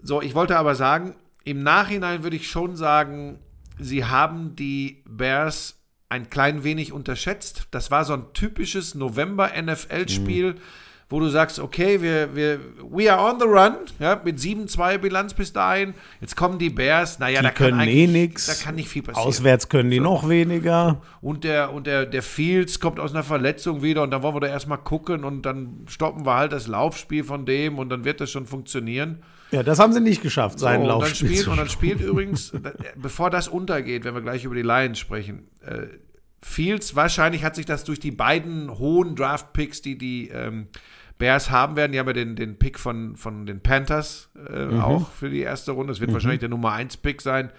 So, 0.02 0.20
ich 0.20 0.34
wollte 0.34 0.56
aber 0.56 0.74
sagen, 0.74 1.14
im 1.44 1.62
Nachhinein 1.62 2.24
würde 2.24 2.36
ich 2.36 2.50
schon 2.50 2.76
sagen, 2.76 3.38
sie 3.78 4.04
haben 4.04 4.56
die 4.56 5.02
Bears 5.08 5.76
ein 6.08 6.30
klein 6.30 6.64
wenig 6.64 6.92
unterschätzt. 6.92 7.66
Das 7.70 7.90
war 7.90 8.04
so 8.04 8.14
ein 8.14 8.32
typisches 8.32 8.94
November-NFL-Spiel, 8.94 10.52
mhm. 10.52 10.58
wo 11.08 11.18
du 11.18 11.28
sagst, 11.28 11.58
okay, 11.58 12.00
wir, 12.00 12.36
wir, 12.36 12.60
we 12.88 13.12
are 13.12 13.28
on 13.28 13.40
the 13.40 13.46
run, 13.46 13.74
ja, 13.98 14.20
mit 14.24 14.38
7-2 14.38 14.98
Bilanz 14.98 15.34
bis 15.34 15.52
dahin. 15.52 15.94
Jetzt 16.20 16.36
kommen 16.36 16.58
die 16.58 16.70
Bears, 16.70 17.18
naja, 17.18 17.40
die 17.40 17.46
da 17.46 17.52
können 17.52 17.78
kann 17.78 17.88
eh 17.88 18.06
nichts. 18.06 18.46
Da 18.46 18.54
kann 18.54 18.76
nicht 18.76 18.88
viel 18.88 19.02
passieren. 19.02 19.28
Auswärts 19.28 19.68
können 19.68 19.90
die 19.90 19.96
so. 19.96 20.04
noch 20.04 20.28
weniger. 20.28 21.02
Und 21.20 21.42
der, 21.42 21.72
und 21.72 21.88
der, 21.88 22.06
der 22.06 22.22
Fields 22.22 22.78
kommt 22.78 23.00
aus 23.00 23.10
einer 23.10 23.24
Verletzung 23.24 23.82
wieder 23.82 24.02
und 24.02 24.12
dann 24.12 24.22
wollen 24.22 24.36
wir 24.36 24.40
da 24.40 24.48
erstmal 24.48 24.78
gucken 24.78 25.24
und 25.24 25.42
dann 25.42 25.86
stoppen 25.88 26.24
wir 26.24 26.36
halt 26.36 26.52
das 26.52 26.68
Laufspiel 26.68 27.24
von 27.24 27.46
dem 27.46 27.78
und 27.78 27.88
dann 27.88 28.04
wird 28.04 28.20
das 28.20 28.30
schon 28.30 28.46
funktionieren. 28.46 29.22
Ja, 29.50 29.62
das 29.62 29.78
haben 29.78 29.92
sie 29.92 30.00
nicht 30.00 30.22
geschafft, 30.22 30.58
seinen 30.58 30.82
so, 30.82 30.88
Laufspiel. 30.88 31.28
Und 31.28 31.30
dann, 31.30 31.36
spielt, 31.36 31.48
und 31.48 31.56
dann 31.58 31.68
spielt 31.68 32.00
übrigens, 32.00 32.52
bevor 32.96 33.30
das 33.30 33.48
untergeht, 33.48 34.04
wenn 34.04 34.14
wir 34.14 34.22
gleich 34.22 34.44
über 34.44 34.54
die 34.54 34.62
Lions 34.62 34.98
sprechen, 34.98 35.48
äh, 35.64 35.86
Fields, 36.42 36.94
wahrscheinlich 36.94 37.44
hat 37.44 37.56
sich 37.56 37.66
das 37.66 37.84
durch 37.84 37.98
die 37.98 38.10
beiden 38.10 38.78
hohen 38.78 39.16
Draft-Picks, 39.16 39.82
die 39.82 39.98
die 39.98 40.28
ähm, 40.28 40.68
Bears 41.18 41.50
haben 41.50 41.76
werden, 41.76 41.92
die 41.92 41.98
haben 41.98 42.06
ja 42.08 42.12
den, 42.12 42.36
den 42.36 42.58
Pick 42.58 42.78
von, 42.78 43.16
von 43.16 43.46
den 43.46 43.60
Panthers 43.60 44.30
äh, 44.48 44.66
mhm. 44.66 44.80
auch 44.80 45.10
für 45.10 45.30
die 45.30 45.40
erste 45.40 45.72
Runde. 45.72 45.92
Das 45.92 46.00
wird 46.00 46.10
mhm. 46.10 46.14
wahrscheinlich 46.14 46.40
der 46.40 46.50
Nummer 46.50 46.72
1-Pick 46.74 47.22
sein. 47.22 47.50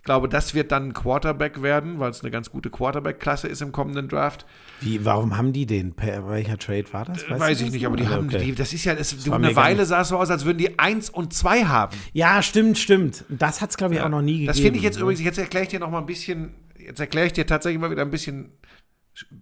Ich 0.00 0.04
glaube, 0.04 0.30
das 0.30 0.54
wird 0.54 0.72
dann 0.72 0.88
ein 0.88 0.92
Quarterback 0.94 1.60
werden, 1.60 2.00
weil 2.00 2.10
es 2.10 2.22
eine 2.22 2.30
ganz 2.30 2.50
gute 2.50 2.70
Quarterback-Klasse 2.70 3.48
ist 3.48 3.60
im 3.60 3.70
kommenden 3.70 4.08
Draft. 4.08 4.46
Wie, 4.80 5.04
warum 5.04 5.36
haben 5.36 5.52
die 5.52 5.66
den? 5.66 5.92
Per 5.92 6.26
welcher 6.26 6.56
Trade 6.56 6.86
war 6.92 7.04
das? 7.04 7.28
Weißt 7.28 7.38
Weiß 7.38 7.60
ich 7.60 7.70
nicht, 7.70 7.84
aber 7.84 7.96
die 7.96 8.04
also, 8.04 8.16
haben, 8.16 8.28
okay. 8.28 8.38
die, 8.46 8.54
das 8.54 8.72
ist 8.72 8.86
ja, 8.86 8.94
das, 8.94 9.14
das 9.14 9.30
eine 9.30 9.54
Weile 9.54 9.84
sah 9.84 10.00
es 10.00 10.08
so 10.08 10.16
aus, 10.16 10.30
als 10.30 10.46
würden 10.46 10.56
die 10.56 10.78
1 10.78 11.10
und 11.10 11.34
2 11.34 11.64
haben. 11.64 11.94
Ja, 12.14 12.40
stimmt, 12.40 12.78
stimmt. 12.78 13.26
Das 13.28 13.60
hat 13.60 13.70
es, 13.70 13.76
glaube 13.76 13.92
ich, 13.92 14.00
ja, 14.00 14.06
auch 14.06 14.10
noch 14.10 14.22
nie 14.22 14.32
gegeben. 14.32 14.46
Das 14.46 14.58
finde 14.58 14.78
ich 14.78 14.82
jetzt 14.82 14.96
ne? 14.96 15.02
übrigens, 15.02 15.22
jetzt 15.22 15.36
erkläre 15.36 15.64
ich 15.64 15.70
dir 15.70 15.80
noch 15.80 15.90
mal 15.90 15.98
ein 15.98 16.06
bisschen, 16.06 16.54
jetzt 16.78 16.98
erkläre 16.98 17.26
ich 17.26 17.34
dir 17.34 17.46
tatsächlich 17.46 17.78
mal 17.78 17.90
wieder 17.90 18.02
ein 18.02 18.10
bisschen 18.10 18.52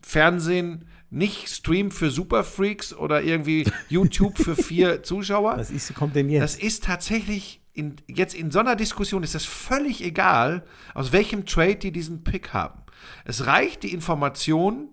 Fernsehen, 0.03 0.87
nicht 1.09 1.49
Stream 1.49 1.93
für 1.93 2.11
Superfreaks 2.11 2.95
oder 2.95 3.23
irgendwie 3.23 3.65
YouTube 3.89 4.37
für 4.37 4.57
vier 4.57 5.05
Zuschauer. 5.05 5.57
Was 5.57 5.71
ist, 5.71 5.95
kommt 5.95 6.17
denn 6.17 6.29
jetzt? 6.29 6.43
Das 6.43 6.57
ist 6.57 6.83
tatsächlich 6.83 7.63
in, 7.79 7.97
jetzt 8.09 8.35
in 8.35 8.51
so 8.51 8.59
einer 8.59 8.77
Diskussion 8.77 9.23
ist 9.23 9.35
es 9.35 9.45
völlig 9.45 10.05
egal, 10.05 10.65
aus 10.95 11.13
welchem 11.13 11.47
Trade 11.47 11.77
die 11.77 11.93
diesen 11.93 12.25
Pick 12.25 12.53
haben. 12.53 12.83
Es 13.25 13.47
reicht 13.47 13.85
die 13.85 13.93
Information, 13.93 14.89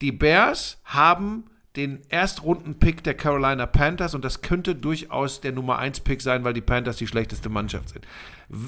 die 0.00 0.12
Bears 0.12 0.80
haben 0.84 1.44
den 1.76 2.02
Erstrunden-Pick 2.08 3.02
der 3.02 3.14
Carolina 3.14 3.66
Panthers 3.66 4.14
und 4.14 4.24
das 4.24 4.42
könnte 4.42 4.74
durchaus 4.74 5.40
der 5.40 5.52
Nummer 5.52 5.80
1-Pick 5.80 6.22
sein, 6.22 6.44
weil 6.44 6.54
die 6.54 6.60
Panthers 6.60 6.96
die 6.96 7.06
schlechteste 7.06 7.48
Mannschaft 7.48 7.90
sind. 7.90 8.06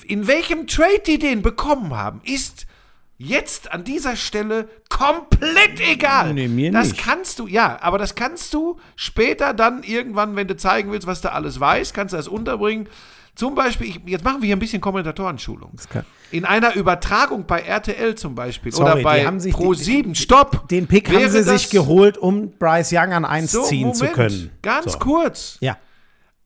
In 0.07 0.27
welchem 0.27 0.67
Trade 0.67 1.03
die 1.07 1.19
den 1.19 1.41
bekommen 1.41 1.95
haben, 1.95 2.21
ist 2.25 2.67
jetzt 3.19 3.73
an 3.73 3.85
dieser 3.85 4.17
Stelle 4.17 4.69
komplett 4.89 5.81
egal. 5.81 6.35
Nee, 6.35 6.49
mir 6.49 6.73
das 6.73 6.89
nicht. 6.89 7.01
kannst 7.01 7.39
du, 7.39 7.47
ja, 7.47 7.79
aber 7.81 7.99
das 7.99 8.15
kannst 8.15 8.53
du 8.53 8.79
später 8.97 9.55
dann 9.55 9.83
irgendwann, 9.85 10.37
wenn 10.37 10.49
du 10.49 10.57
zeigen 10.57 10.91
willst, 10.91 11.07
was 11.07 11.21
du 11.21 11.33
alles 11.33 11.59
weißt, 11.61 11.95
kannst 11.95 12.13
du 12.13 12.17
das 12.17 12.29
unterbringen. 12.29 12.89
Zum 13.37 13.55
Beispiel, 13.55 13.89
ich, 13.89 14.01
jetzt 14.07 14.25
machen 14.25 14.41
wir 14.41 14.47
hier 14.47 14.57
ein 14.57 14.59
bisschen 14.61 14.81
Kommentatorenschulung. 14.81 15.73
In 16.31 16.47
einer 16.47 16.75
Übertragung 16.75 17.47
bei 17.47 17.61
RTL 17.61 18.15
zum 18.15 18.35
Beispiel 18.35 18.73
Sorry, 18.73 18.93
oder 18.93 19.03
bei 19.03 19.29
Pro7, 19.29 20.15
stopp! 20.15 20.67
Den 20.69 20.87
Pick 20.87 21.13
haben 21.13 21.29
sie 21.29 21.43
sich 21.43 21.69
geholt, 21.69 22.17
um 22.17 22.53
Bryce 22.59 22.93
Young 22.93 23.13
an 23.13 23.27
1 23.27 23.53
so, 23.53 23.63
ziehen 23.65 23.89
Moment, 23.89 23.97
zu 23.97 24.07
können. 24.07 24.51
Ganz 24.63 24.93
so. 24.93 24.99
kurz. 24.99 25.59
Ja. 25.61 25.77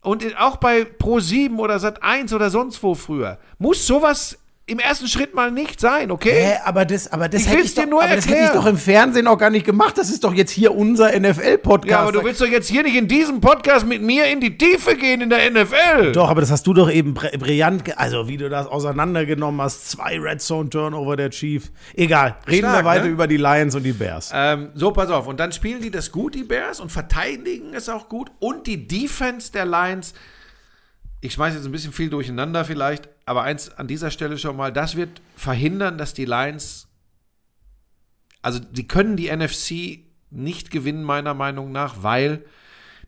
Und 0.02 0.24
auch 0.36 0.56
bei 0.56 0.82
Pro7 0.82 1.58
oder 1.58 1.76
Sat1 1.76 2.34
oder 2.34 2.50
sonst 2.50 2.82
wo 2.82 2.96
früher. 2.96 3.38
Muss 3.58 3.86
sowas 3.86 4.39
im 4.70 4.78
ersten 4.78 5.08
Schritt 5.08 5.34
mal 5.34 5.50
nicht 5.50 5.80
sein, 5.80 6.10
okay? 6.10 6.30
Hä, 6.32 6.52
aber 6.64 6.84
das, 6.84 7.12
aber 7.12 7.28
das, 7.28 7.42
ich 7.42 7.48
hätte, 7.48 7.62
ich 7.62 7.74
doch, 7.74 7.86
nur 7.86 8.02
aber 8.02 8.14
das 8.14 8.28
hätte 8.28 8.44
ich 8.44 8.50
doch 8.50 8.66
im 8.66 8.76
Fernsehen 8.76 9.26
auch 9.26 9.36
gar 9.36 9.50
nicht 9.50 9.66
gemacht. 9.66 9.98
Das 9.98 10.10
ist 10.10 10.22
doch 10.22 10.32
jetzt 10.32 10.52
hier 10.52 10.74
unser 10.74 11.18
NFL-Podcast. 11.18 11.90
Ja, 11.90 12.00
aber 12.00 12.12
du 12.12 12.24
willst 12.24 12.40
doch 12.40 12.46
jetzt 12.46 12.68
hier 12.68 12.84
nicht 12.84 12.94
in 12.94 13.08
diesem 13.08 13.40
Podcast 13.40 13.86
mit 13.86 14.00
mir 14.00 14.26
in 14.26 14.40
die 14.40 14.56
Tiefe 14.56 14.94
gehen 14.94 15.20
in 15.22 15.30
der 15.30 15.50
NFL. 15.50 16.12
Doch, 16.12 16.30
aber 16.30 16.40
das 16.40 16.52
hast 16.52 16.66
du 16.66 16.72
doch 16.72 16.90
eben 16.90 17.14
brillant, 17.14 17.98
also 17.98 18.28
wie 18.28 18.36
du 18.36 18.48
das 18.48 18.68
auseinandergenommen 18.68 19.60
hast. 19.60 19.90
Zwei 19.90 20.18
Red 20.18 20.40
Zone 20.40 20.70
Turnover 20.70 21.16
der 21.16 21.30
Chief. 21.30 21.70
Egal, 21.94 22.36
reden 22.46 22.68
Stark, 22.68 22.84
wir 22.84 22.84
weiter 22.84 23.04
ne? 23.06 23.10
über 23.10 23.26
die 23.26 23.38
Lions 23.38 23.74
und 23.74 23.82
die 23.82 23.92
Bears. 23.92 24.30
Ähm, 24.32 24.70
so, 24.74 24.92
pass 24.92 25.10
auf. 25.10 25.26
Und 25.26 25.40
dann 25.40 25.50
spielen 25.50 25.82
die 25.82 25.90
das 25.90 26.12
gut, 26.12 26.34
die 26.36 26.44
Bears, 26.44 26.78
und 26.78 26.92
verteidigen 26.92 27.74
es 27.74 27.88
auch 27.88 28.08
gut. 28.08 28.30
Und 28.38 28.68
die 28.68 28.86
Defense 28.86 29.50
der 29.50 29.66
Lions 29.66 30.14
ich 31.20 31.34
schmeiße 31.34 31.56
jetzt 31.56 31.66
ein 31.66 31.72
bisschen 31.72 31.92
viel 31.92 32.10
durcheinander 32.10 32.64
vielleicht, 32.64 33.08
aber 33.26 33.42
eins 33.42 33.70
an 33.70 33.86
dieser 33.86 34.10
Stelle 34.10 34.38
schon 34.38 34.56
mal, 34.56 34.72
das 34.72 34.96
wird 34.96 35.20
verhindern, 35.36 35.98
dass 35.98 36.14
die 36.14 36.24
Lions, 36.24 36.88
also 38.42 38.60
sie 38.72 38.86
können 38.86 39.16
die 39.16 39.30
NFC 39.34 40.00
nicht 40.30 40.70
gewinnen, 40.70 41.02
meiner 41.02 41.34
Meinung 41.34 41.72
nach, 41.72 42.02
weil 42.02 42.44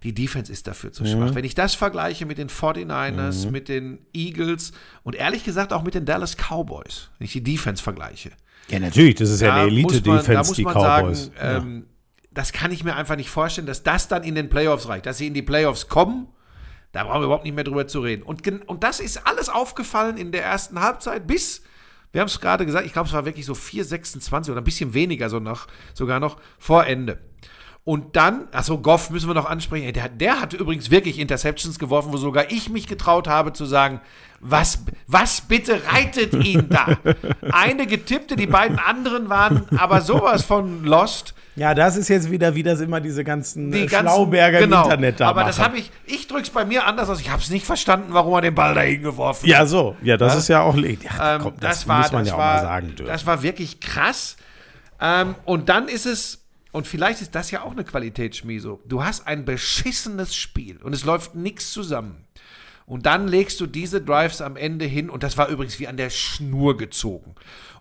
die 0.02 0.12
Defense 0.12 0.50
ist 0.50 0.66
dafür 0.66 0.92
zu 0.92 1.06
schwach. 1.06 1.30
Mhm. 1.30 1.34
Wenn 1.36 1.44
ich 1.44 1.54
das 1.54 1.74
vergleiche 1.74 2.26
mit 2.26 2.38
den 2.38 2.48
49ers, 2.48 3.46
mhm. 3.46 3.52
mit 3.52 3.68
den 3.68 3.98
Eagles 4.12 4.72
und 5.04 5.14
ehrlich 5.14 5.44
gesagt 5.44 5.72
auch 5.72 5.82
mit 5.82 5.94
den 5.94 6.04
Dallas 6.04 6.36
Cowboys, 6.36 7.08
wenn 7.18 7.26
ich 7.26 7.32
die 7.32 7.42
Defense 7.42 7.82
vergleiche. 7.82 8.32
Ja, 8.68 8.80
natürlich, 8.80 9.14
das 9.16 9.30
ist 9.30 9.40
ja 9.40 9.54
eine 9.54 9.68
Elite-Defense, 9.68 10.54
die 10.54 10.64
Cowboys. 10.64 11.24
Sagen, 11.26 11.36
ja. 11.36 11.56
ähm, 11.58 11.86
das 12.30 12.52
kann 12.52 12.72
ich 12.72 12.84
mir 12.84 12.96
einfach 12.96 13.16
nicht 13.16 13.30
vorstellen, 13.30 13.66
dass 13.66 13.82
das 13.82 14.08
dann 14.08 14.24
in 14.24 14.34
den 14.34 14.48
Playoffs 14.48 14.88
reicht, 14.88 15.06
dass 15.06 15.18
sie 15.18 15.26
in 15.26 15.34
die 15.34 15.42
Playoffs 15.42 15.88
kommen. 15.88 16.28
Da 16.93 17.05
brauchen 17.05 17.20
wir 17.20 17.26
überhaupt 17.26 17.45
nicht 17.45 17.55
mehr 17.55 17.64
drüber 17.64 17.86
zu 17.86 18.01
reden. 18.01 18.22
Und, 18.22 18.47
und 18.68 18.84
das 18.84 19.01
ist 19.01 19.26
alles 19.26 19.49
aufgefallen 19.49 20.16
in 20.16 20.30
der 20.30 20.45
ersten 20.45 20.80
Halbzeit 20.80 21.26
bis 21.26 21.62
wir 22.12 22.20
haben 22.20 22.28
es 22.28 22.40
gerade 22.40 22.66
gesagt, 22.66 22.86
ich 22.86 22.93
glaube, 22.93 23.09
es 23.09 23.14
war 23.14 23.24
wirklich 23.24 23.47
so 23.47 23.55
4,26 23.55 24.51
oder 24.51 24.61
ein 24.61 24.64
bisschen 24.64 24.95
weniger, 24.95 25.30
so 25.30 25.40
noch, 25.40 25.66
sogar 25.95 26.20
noch 26.20 26.36
vor 26.59 26.86
Ende. 26.86 27.18
Und 27.84 28.14
dann, 28.14 28.47
achso, 28.53 28.78
Goff 28.78 29.11
müssen 29.11 29.28
wir 29.28 29.34
noch 29.34 29.51
ansprechen. 29.51 29.93
Der, 29.93 30.09
der 30.09 30.40
hat 30.40 30.53
übrigens 30.53 30.90
wirklich 30.90 31.18
Interceptions 31.18 31.80
geworfen, 31.80 32.12
wo 32.12 32.16
sogar 32.16 32.53
ich 32.53 32.68
mich 32.68 32.86
getraut 32.86 33.26
habe 33.26 33.53
zu 33.55 33.64
sagen, 33.64 34.01
was, 34.38 34.84
was 35.09 35.40
bitte 35.40 35.80
reitet 35.93 36.32
ihn 36.34 36.68
da? 36.68 36.97
Eine 37.53 37.86
getippte, 37.86 38.36
die 38.36 38.47
beiden 38.47 38.78
anderen 38.78 39.30
waren 39.30 39.66
aber 39.76 40.01
sowas 40.01 40.45
von 40.45 40.84
lost. 40.84 41.34
Ja, 41.55 41.74
das 41.74 41.96
ist 41.96 42.09
jetzt 42.09 42.30
wieder, 42.30 42.55
wie 42.55 42.62
das 42.62 42.80
immer 42.80 43.00
diese 43.00 43.24
ganzen, 43.24 43.70
die 43.70 43.86
ganzen 43.86 44.09
Schlauberger 44.09 44.61
genau, 44.61 44.78
im 44.78 44.84
Internet 44.84 45.20
da 45.20 45.28
Aber 45.28 45.40
machen. 45.42 45.48
das 45.48 45.59
habe 45.59 45.78
ich, 45.78 45.90
ich 46.07 46.26
drück's 46.26 46.48
bei 46.48 46.64
mir 46.64 46.86
anders 46.86 47.11
aus. 47.11 47.20
Ich 47.20 47.30
habe 47.30 47.42
es 47.42 47.50
nicht 47.50 47.66
verstanden, 47.66 48.09
warum 48.14 48.32
er 48.34 48.40
den 48.40 48.55
Ball 48.55 48.74
dahin 48.74 49.03
geworfen 49.03 49.42
hat. 49.42 49.48
Ja, 49.48 49.66
so. 49.66 49.94
Ja, 50.03 50.16
das 50.16 50.32
ja? 50.32 50.38
ist 50.38 50.48
ja 50.48 50.62
auch, 50.62 50.76
ja, 50.76 50.88
ähm, 50.88 50.98
das, 51.61 51.61
das 51.61 51.88
war, 51.88 51.98
muss 51.98 52.12
man 52.12 52.24
ja 52.24 52.34
auch 52.34 52.38
war, 52.38 52.55
mal 52.55 52.62
sagen 52.62 52.96
dürfen. 52.96 53.07
Das 53.07 53.26
war 53.26 53.42
wirklich 53.42 53.80
krass. 53.80 54.36
Ähm, 55.00 55.34
und 55.44 55.68
dann 55.68 55.88
ist 55.88 56.07
es, 56.07 56.46
und 56.70 56.86
vielleicht 56.86 57.20
ist 57.20 57.34
das 57.34 57.50
ja 57.50 57.62
auch 57.62 57.72
eine 57.72 57.84
Qualität, 57.84 58.34
Schmieso. 58.34 58.80
Du 58.86 59.05
hast 59.05 59.26
ein 59.26 59.44
beschissenes 59.44 60.34
Spiel 60.34 60.78
und 60.78 60.94
es 60.94 61.05
läuft 61.05 61.34
nichts 61.34 61.70
zusammen. 61.70 62.24
Und 62.86 63.07
dann 63.07 63.28
legst 63.28 63.61
du 63.61 63.66
diese 63.66 64.00
Drives 64.00 64.40
am 64.40 64.57
Ende 64.57 64.86
hin 64.86 65.09
und 65.09 65.22
das 65.22 65.38
war 65.38 65.48
übrigens 65.48 65.78
wie 65.78 65.88
an 65.88 65.96
der 65.96 66.11
Schnur 66.11 66.76
gezogen. 66.76 67.34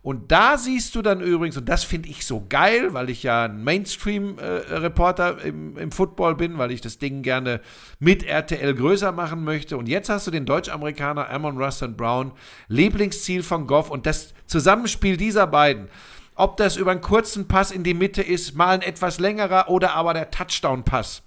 Und 0.04 0.32
da 0.32 0.58
siehst 0.58 0.96
du 0.96 1.04
dann 1.04 1.22
übrigens, 1.22 1.58
und 1.58 1.70
das 1.70 1.84
finde 1.84 2.10
ich 2.10 2.26
so 2.26 2.44
geil, 2.50 2.94
weil 2.94 3.12
ich 3.12 3.22
ja 3.22 3.46
ein 3.46 3.64
Mainstream-Reporter 3.64 5.44
äh, 5.44 5.50
im, 5.50 5.78
im, 5.78 5.92
Football 5.92 6.36
bin, 6.36 6.58
weil 6.58 6.72
ich 6.72 6.82
das 6.82 6.98
Ding 6.98 7.22
gerne 7.22 7.62
mit 8.00 8.24
RTL 8.24 8.74
größer 8.74 9.12
machen 9.12 9.44
möchte. 9.44 9.78
Und 9.78 9.88
jetzt 9.88 10.10
hast 10.10 10.26
du 10.26 10.32
den 10.32 10.48
Deutsch-Amerikaner 10.48 11.30
Amon 11.30 11.62
Russ 11.62 11.86
Brown, 11.96 12.32
Lieblingsziel 12.68 13.44
von 13.44 13.68
Goff 13.68 13.92
und 13.92 14.08
das 14.08 14.34
Zusammenspiel 14.48 15.18
dieser 15.18 15.46
beiden. 15.46 15.88
Ob 16.34 16.58
das 16.58 16.78
über 16.78 16.90
einen 16.90 17.02
kurzen 17.02 17.48
Pass 17.48 17.70
in 17.72 17.84
die 17.84 17.94
Mitte 17.94 18.24
ist, 18.24 18.56
mal 18.56 18.70
ein 18.70 18.82
etwas 18.82 19.20
längerer 19.20 19.70
oder 19.70 19.94
aber 19.94 20.16
der 20.16 20.32
Touchdown-Pass. 20.32 21.22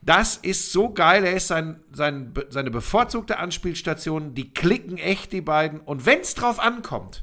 Das 0.00 0.36
ist 0.36 0.72
so 0.72 0.90
geil. 0.90 1.24
Er 1.24 1.34
ist 1.34 1.48
sein, 1.48 1.80
sein, 1.92 2.32
seine 2.48 2.70
bevorzugte 2.70 3.38
Anspielstation. 3.38 4.34
Die 4.34 4.54
klicken 4.54 4.96
echt, 4.96 5.32
die 5.32 5.42
beiden. 5.42 5.80
Und 5.80 6.06
wenn 6.06 6.20
es 6.20 6.34
drauf 6.34 6.58
ankommt, 6.58 7.22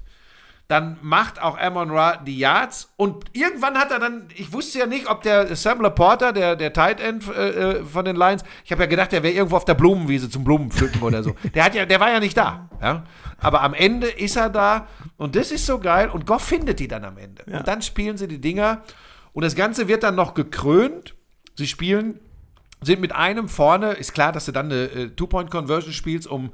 dann 0.70 1.00
macht 1.02 1.42
auch 1.42 1.58
Amon 1.58 1.90
Ra 1.90 2.18
die 2.18 2.38
Yards 2.38 2.94
und 2.96 3.26
irgendwann 3.34 3.76
hat 3.76 3.90
er 3.90 3.98
dann, 3.98 4.28
ich 4.36 4.54
wusste 4.54 4.78
ja 4.78 4.86
nicht, 4.86 5.10
ob 5.10 5.24
der 5.24 5.56
Sam 5.56 5.82
Laporta, 5.82 6.32
der, 6.32 6.56
der 6.56 6.72
Tight 6.74 7.02
End 7.02 7.28
äh, 7.28 7.80
äh 7.80 7.84
von 7.84 8.06
den 8.06 8.16
Lions, 8.16 8.44
ich 8.64 8.72
habe 8.72 8.84
ja 8.84 8.88
gedacht, 8.88 9.12
der 9.12 9.24
wäre 9.24 9.34
irgendwo 9.34 9.56
auf 9.56 9.66
der 9.66 9.74
Blumenwiese 9.74 10.30
zum 10.30 10.44
Blumenpflücken 10.44 11.02
oder 11.02 11.24
so. 11.24 11.34
Der 11.56 11.64
hat 11.64 11.74
ja, 11.74 11.88
der 11.88 12.00
war 12.00 12.12
ja 12.12 12.20
nicht 12.20 12.38
da, 12.38 12.70
ja. 12.84 13.04
Aber 13.40 13.64
am 13.64 13.74
Ende 13.74 14.10
ist 14.10 14.36
er 14.36 14.52
da 14.52 14.88
und 15.18 15.36
das 15.36 15.52
ist 15.52 15.66
so 15.66 15.80
geil 15.80 16.08
und 16.08 16.28
Goff 16.28 16.44
findet 16.44 16.80
die 16.80 16.88
dann 16.88 17.04
am 17.04 17.18
Ende. 17.18 17.44
Ja. 17.48 17.58
Und 17.58 17.68
dann 17.68 17.82
spielen 17.82 18.18
sie 18.18 18.28
die 18.28 18.40
Dinger 18.40 18.84
und 19.34 19.44
das 19.44 19.56
Ganze 19.56 19.88
wird 19.88 20.04
dann 20.04 20.14
noch 20.14 20.36
gekrönt. 20.36 21.16
Sie 21.56 21.66
spielen, 21.66 22.20
sind 22.82 23.02
mit 23.02 23.12
einem 23.16 23.50
vorne, 23.50 23.94
ist 23.94 24.14
klar, 24.14 24.32
dass 24.32 24.46
du 24.46 24.52
dann 24.52 24.68
eine 24.68 24.84
äh, 24.84 25.10
Two-Point-Conversion 25.10 25.94
spielst, 25.94 26.28
um 26.28 26.52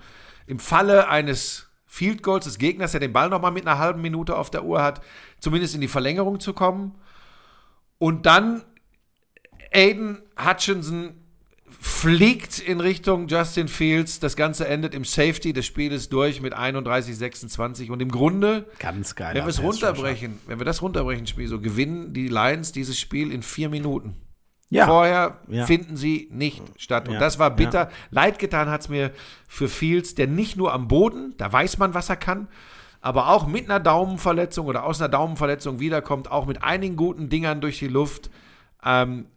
im 0.47 0.59
Falle 0.59 1.09
eines 1.09 1.64
Field 1.95 2.23
Goals 2.23 2.43
des 2.43 2.57
Gegners, 2.57 2.91
der 2.91 2.99
den 2.99 3.13
Ball 3.13 3.29
nochmal 3.29 3.51
mit 3.51 3.65
einer 3.65 3.79
halben 3.79 4.01
Minute 4.01 4.35
auf 4.35 4.49
der 4.49 4.65
Uhr 4.65 4.83
hat, 4.83 4.99
zumindest 5.39 5.75
in 5.75 5.81
die 5.81 5.87
Verlängerung 5.87 6.41
zu 6.41 6.51
kommen. 6.51 6.93
Und 7.99 8.25
dann 8.25 8.63
Aiden 9.71 10.21
Hutchinson 10.37 11.13
fliegt 11.79 12.59
in 12.59 12.81
Richtung 12.81 13.29
Justin 13.29 13.69
Fields. 13.69 14.19
Das 14.19 14.35
Ganze 14.35 14.67
endet 14.67 14.93
im 14.93 15.05
Safety. 15.05 15.53
Das 15.53 15.65
Spiel 15.65 15.93
ist 15.93 16.11
durch 16.11 16.41
mit 16.41 16.51
31, 16.51 17.15
26. 17.15 17.89
Und 17.89 18.01
im 18.01 18.11
Grunde, 18.11 18.69
Ganz 18.79 19.15
geil, 19.15 19.33
wenn 19.33 19.45
wir 19.45 19.49
es 19.49 19.61
runterbrechen, 19.61 20.39
wenn 20.47 20.59
wir 20.59 20.65
das 20.65 20.81
runterbrechen, 20.81 21.27
Spiel, 21.27 21.47
so 21.47 21.61
gewinnen 21.61 22.13
die 22.13 22.27
Lions 22.27 22.73
dieses 22.73 22.99
Spiel 22.99 23.31
in 23.31 23.41
vier 23.41 23.69
Minuten. 23.69 24.17
Ja. 24.75 24.87
Vorher 24.87 25.37
ja. 25.47 25.65
finden 25.65 25.95
sie 25.95 26.27
nicht 26.31 26.61
statt. 26.77 27.07
Und 27.07 27.15
ja. 27.15 27.19
das 27.19 27.39
war 27.39 27.49
bitter. 27.49 27.89
Leid 28.11 28.39
getan 28.39 28.69
hat 28.69 28.81
es 28.81 28.89
mir 28.89 29.11
für 29.47 29.69
Fields, 29.69 30.15
der 30.15 30.27
nicht 30.27 30.57
nur 30.57 30.73
am 30.73 30.89
Boden, 30.89 31.33
da 31.37 31.51
weiß 31.51 31.77
man, 31.77 31.93
was 31.93 32.09
er 32.09 32.17
kann, 32.17 32.49
aber 32.99 33.29
auch 33.29 33.47
mit 33.47 33.69
einer 33.69 33.79
Daumenverletzung 33.79 34.65
oder 34.67 34.83
aus 34.83 34.99
einer 34.99 35.07
Daumenverletzung 35.07 35.79
wiederkommt, 35.79 36.29
auch 36.29 36.45
mit 36.45 36.61
einigen 36.63 36.97
guten 36.97 37.29
Dingern 37.29 37.61
durch 37.61 37.79
die 37.79 37.87
Luft. 37.87 38.29
Ähm, 38.83 39.27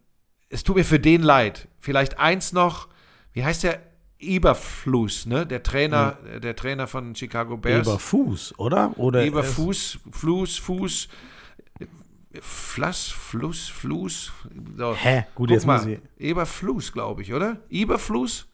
es 0.49 0.65
tut 0.65 0.77
mir 0.77 0.85
für 0.85 0.99
den 0.99 1.23
leid. 1.23 1.69
Vielleicht 1.79 2.19
eins 2.19 2.53
noch, 2.53 2.89
wie 3.33 3.45
heißt 3.45 3.63
der? 3.63 3.81
Eberflus, 4.21 5.27
ne? 5.27 5.47
Der 5.47 5.63
Trainer, 5.63 6.19
mhm. 6.25 6.41
der 6.41 6.57
Trainer 6.57 6.89
von 6.89 7.15
Chicago 7.15 7.57
Bears. 7.57 7.87
Eberfuß, 7.87 8.59
oder? 8.59 8.93
oder 8.97 9.25
Eberfuß, 9.25 10.01
Flus, 10.11 10.59
Fuß. 10.59 11.09
Flass, 12.41 13.09
Fluss, 13.09 13.69
Fluss. 13.69 14.33
So. 14.77 14.95
Hä? 14.95 15.25
Gut, 15.35 15.49
Guck 15.49 15.51
jetzt 15.51 15.67
mal. 15.67 15.79
muss 15.79 15.87
ich. 15.87 16.01
Eberfluss, 16.19 16.93
glaube 16.93 17.23
ich, 17.23 17.33
oder? 17.33 17.57
Eberfluss? 17.71 18.47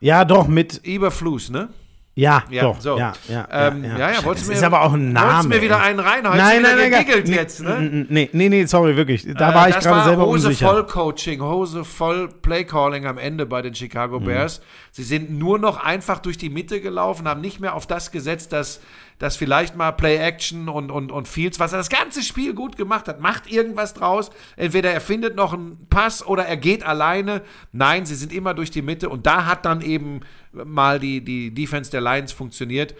Ja, 0.00 0.24
doch, 0.24 0.46
mit. 0.46 0.84
Eberfluss, 0.84 1.50
ne? 1.50 1.70
Ja, 2.18 2.42
ja, 2.50 2.62
doch. 2.62 2.80
So. 2.80 2.98
Ja, 2.98 3.12
ja, 3.28 3.46
ähm, 3.48 3.84
ja, 3.84 3.96
ja. 3.96 4.10
ja 4.10 4.24
wolltest 4.24 4.46
das 4.46 4.48
mir, 4.48 4.54
ist 4.54 4.64
aber 4.64 4.82
auch 4.82 4.92
ein 4.92 5.12
Name. 5.12 5.34
Wolltest 5.34 5.48
mir 5.50 5.62
wieder 5.62 5.80
einen 5.80 6.00
reinhauen? 6.00 6.36
Nein, 6.36 6.62
nein, 6.62 6.76
nein. 6.76 6.90
Gegiggelt 6.90 7.28
jetzt, 7.28 7.62
ne? 7.62 8.06
Nee, 8.08 8.28
nee, 8.32 8.48
nee, 8.48 8.64
sorry, 8.64 8.96
wirklich. 8.96 9.24
Da 9.36 9.52
äh, 9.52 9.54
war 9.54 9.68
ich 9.68 9.78
gerade 9.78 10.04
selber 10.04 10.26
Hose 10.26 10.48
unsicher. 10.48 10.68
voll 10.68 10.84
Coaching, 10.84 11.40
Hose 11.40 11.84
voll 11.84 12.28
Playcalling 12.28 13.06
am 13.06 13.18
Ende 13.18 13.46
bei 13.46 13.62
den 13.62 13.72
Chicago 13.72 14.18
mhm. 14.18 14.24
Bears. 14.24 14.60
Sie 14.90 15.04
sind 15.04 15.30
nur 15.30 15.60
noch 15.60 15.76
einfach 15.76 16.18
durch 16.18 16.36
die 16.36 16.50
Mitte 16.50 16.80
gelaufen, 16.80 17.28
haben 17.28 17.40
nicht 17.40 17.60
mehr 17.60 17.76
auf 17.76 17.86
das 17.86 18.10
gesetzt, 18.10 18.52
dass 18.52 18.80
dass 19.18 19.36
vielleicht 19.36 19.76
mal 19.76 19.92
Play-Action 19.92 20.68
und, 20.68 20.90
und, 20.90 21.10
und 21.10 21.26
Fields, 21.26 21.58
was 21.58 21.72
er 21.72 21.78
das 21.78 21.88
ganze 21.88 22.22
Spiel 22.22 22.54
gut 22.54 22.76
gemacht 22.76 23.08
hat, 23.08 23.20
macht 23.20 23.50
irgendwas 23.50 23.94
draus. 23.94 24.30
Entweder 24.56 24.92
er 24.92 25.00
findet 25.00 25.34
noch 25.34 25.52
einen 25.52 25.86
Pass 25.90 26.24
oder 26.24 26.46
er 26.46 26.56
geht 26.56 26.84
alleine. 26.84 27.42
Nein, 27.72 28.06
sie 28.06 28.14
sind 28.14 28.32
immer 28.32 28.54
durch 28.54 28.70
die 28.70 28.82
Mitte 28.82 29.08
und 29.08 29.26
da 29.26 29.46
hat 29.46 29.64
dann 29.64 29.80
eben 29.80 30.20
mal 30.52 31.00
die, 31.00 31.22
die 31.24 31.52
Defense 31.52 31.90
der 31.90 32.00
Lions 32.00 32.32
funktioniert. 32.32 32.94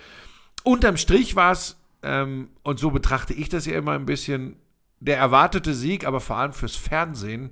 Unterm 0.65 0.97
Strich 0.97 1.37
war 1.37 1.53
es, 1.53 1.77
ähm, 2.03 2.49
und 2.63 2.79
so 2.79 2.91
betrachte 2.91 3.33
ich 3.33 3.49
das 3.49 3.67
ja 3.67 3.77
immer 3.77 3.93
ein 3.93 4.07
bisschen, 4.07 4.57
der 5.01 5.19
erwartete 5.19 5.75
Sieg, 5.75 6.07
aber 6.07 6.21
vor 6.21 6.37
allem 6.37 6.53
fürs 6.53 6.75
Fernsehen 6.75 7.51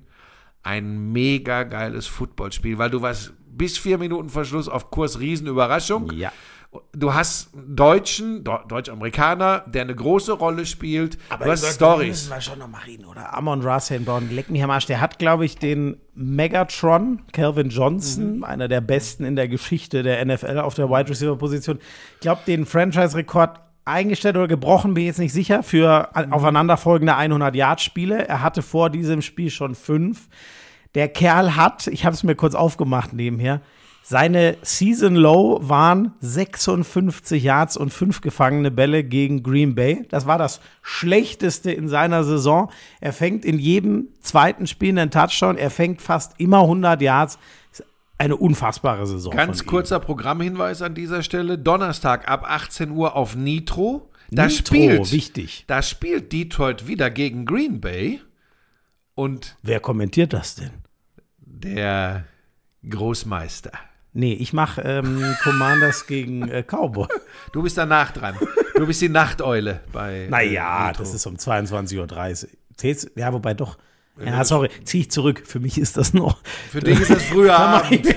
ein 0.63 1.13
mega 1.13 1.63
geiles 1.63 2.07
Footballspiel, 2.07 2.77
weil 2.77 2.89
du 2.89 3.01
warst 3.01 3.33
bis 3.49 3.77
vier 3.77 3.97
Minuten 3.97 4.29
Verschluss 4.29 4.67
auf 4.67 4.91
Kurs 4.91 5.19
Riesenüberraschung. 5.19 6.11
Ja. 6.11 6.31
Du 6.91 7.13
hast 7.13 7.53
einen 7.53 7.75
Deutschen, 7.75 8.43
Deutsch-Amerikaner, 8.43 9.63
der 9.67 9.83
eine 9.83 9.95
große 9.95 10.33
Rolle 10.33 10.65
spielt. 10.65 11.17
Aber 11.29 11.45
du 11.45 11.51
hast 11.51 11.75
Stories. 11.75 12.07
müssen 12.07 12.29
wir 12.29 12.41
schon 12.41 12.59
noch 12.59 12.67
mal 12.67 12.81
reden, 12.81 13.05
oder? 13.05 13.33
Amon 13.33 13.61
Rassan 13.61 14.03
Brown, 14.03 14.29
leck 14.29 14.49
mich 14.49 14.61
am 14.63 14.69
Arsch. 14.69 14.85
Der 14.85 14.99
hat, 14.99 15.17
glaube 15.17 15.45
ich, 15.45 15.57
den 15.57 15.97
Megatron, 16.13 17.21
Calvin 17.31 17.69
Johnson, 17.69 18.37
mhm. 18.37 18.43
einer 18.43 18.67
der 18.67 18.81
besten 18.81 19.23
in 19.23 19.35
der 19.35 19.47
Geschichte 19.47 20.03
der 20.03 20.23
NFL 20.25 20.59
auf 20.59 20.75
der 20.75 20.89
Wide 20.89 21.09
Receiver 21.09 21.37
Position. 21.37 21.79
Ich 22.15 22.19
glaube, 22.19 22.41
den 22.45 22.65
Franchise-Rekord 22.65 23.61
eingestellt 23.85 24.35
oder 24.35 24.47
gebrochen, 24.47 24.93
bin 24.93 25.03
ich 25.03 25.07
jetzt 25.07 25.19
nicht 25.19 25.33
sicher, 25.33 25.63
für 25.63 26.09
mhm. 26.13 26.33
aufeinanderfolgende 26.33 27.13
100-Yard-Spiele. 27.13 28.27
Er 28.27 28.41
hatte 28.41 28.61
vor 28.61 28.89
diesem 28.89 29.21
Spiel 29.21 29.49
schon 29.49 29.73
fünf. 29.73 30.27
Der 30.95 31.07
Kerl 31.07 31.55
hat, 31.55 31.87
ich 31.87 32.05
habe 32.05 32.13
es 32.13 32.23
mir 32.23 32.35
kurz 32.35 32.55
aufgemacht 32.55 33.13
nebenher, 33.13 33.61
seine 34.09 34.55
Season 34.61 35.15
Low 35.15 35.59
waren 35.61 36.13
56 36.21 37.43
Yards 37.43 37.75
und 37.75 37.91
5 37.91 38.21
gefangene 38.21 38.71
Bälle 38.71 39.03
gegen 39.03 39.43
Green 39.43 39.75
Bay. 39.75 40.05
Das 40.07 40.25
war 40.25 40.37
das 40.37 40.61
schlechteste 40.81 41.73
in 41.73 41.89
seiner 41.89 42.23
Saison. 42.23 42.71
Er 43.01 43.11
fängt 43.11 43.43
in 43.43 43.59
jedem 43.59 44.07
zweiten 44.21 44.65
Spiel 44.65 44.97
einen 44.97 45.11
Touchdown. 45.11 45.57
Er 45.57 45.69
fängt 45.69 46.01
fast 46.01 46.39
immer 46.39 46.61
100 46.61 47.01
Yards. 47.01 47.37
Eine 48.17 48.37
unfassbare 48.37 49.05
Saison. 49.07 49.35
Ganz 49.35 49.65
kurzer 49.65 49.99
Programmhinweis 49.99 50.81
an 50.81 50.95
dieser 50.95 51.21
Stelle. 51.21 51.57
Donnerstag 51.57 52.29
ab 52.29 52.45
18 52.47 52.91
Uhr 52.91 53.13
auf 53.13 53.35
Nitro. 53.35 54.09
Da 54.31 54.47
Nitro, 54.47 54.57
spielt, 54.57 55.11
wichtig. 55.11 55.65
Da 55.67 55.81
spielt 55.81 56.31
Detroit 56.31 56.87
wieder 56.87 57.09
gegen 57.09 57.43
Green 57.43 57.81
Bay. 57.81 58.21
Und 59.15 59.57
wer 59.63 59.81
kommentiert 59.81 60.31
das 60.31 60.55
denn? 60.55 60.71
Der 61.41 62.23
Großmeister. 62.89 63.71
Nee, 64.17 64.33
ich 64.33 64.51
mache 64.51 64.81
ähm, 64.81 65.35
Commanders 65.43 66.07
gegen 66.07 66.49
äh, 66.49 66.63
Cowboy. 66.63 67.07
Du 67.51 67.61
bist 67.61 67.77
danach 67.77 68.09
dran. 68.09 68.35
Du 68.75 68.87
bist 68.87 68.99
die 68.99 69.09
Nachteule 69.09 69.81
bei. 69.93 70.25
Naja, 70.27 70.89
äh, 70.89 70.93
das 70.97 71.13
ist 71.13 71.27
um 71.27 71.35
22.30 71.35 73.05
Uhr. 73.05 73.11
Ja, 73.15 73.31
wobei 73.31 73.53
doch. 73.53 73.77
Ja, 74.19 74.43
sorry, 74.43 74.69
ziehe 74.83 75.03
ich 75.03 75.11
zurück. 75.11 75.43
Für 75.45 75.59
mich 75.59 75.77
ist 75.77 75.97
das 75.97 76.15
noch. 76.15 76.41
Für 76.71 76.79
dich 76.79 76.99
ist 76.99 77.11
das 77.11 77.23
früher 77.31 77.57
Abend. 77.57 78.07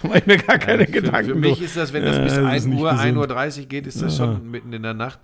Da 0.00 0.08
mache 0.08 0.18
ich 0.18 0.26
mir 0.26 0.38
gar 0.38 0.56
keine 0.56 0.86
für, 0.86 0.92
Gedanken. 0.92 1.28
Für 1.28 1.34
mich 1.34 1.60
ist 1.60 1.76
das, 1.76 1.92
wenn 1.92 2.04
das 2.04 2.16
Ja, 2.16 2.22
bis 2.22 2.32
ist 2.32 2.38
1 2.38 2.64
nicht 2.66 2.80
Uhr, 2.80 2.90
gesund. 2.90 3.18
1.30 3.18 3.60
Uhr 3.60 3.66
geht, 3.66 3.86
ist 3.86 4.00
das 4.00 4.16
schon 4.16 4.50
mitten 4.50 4.72
in 4.72 4.82
der 4.82 4.94
Nacht. 4.94 5.20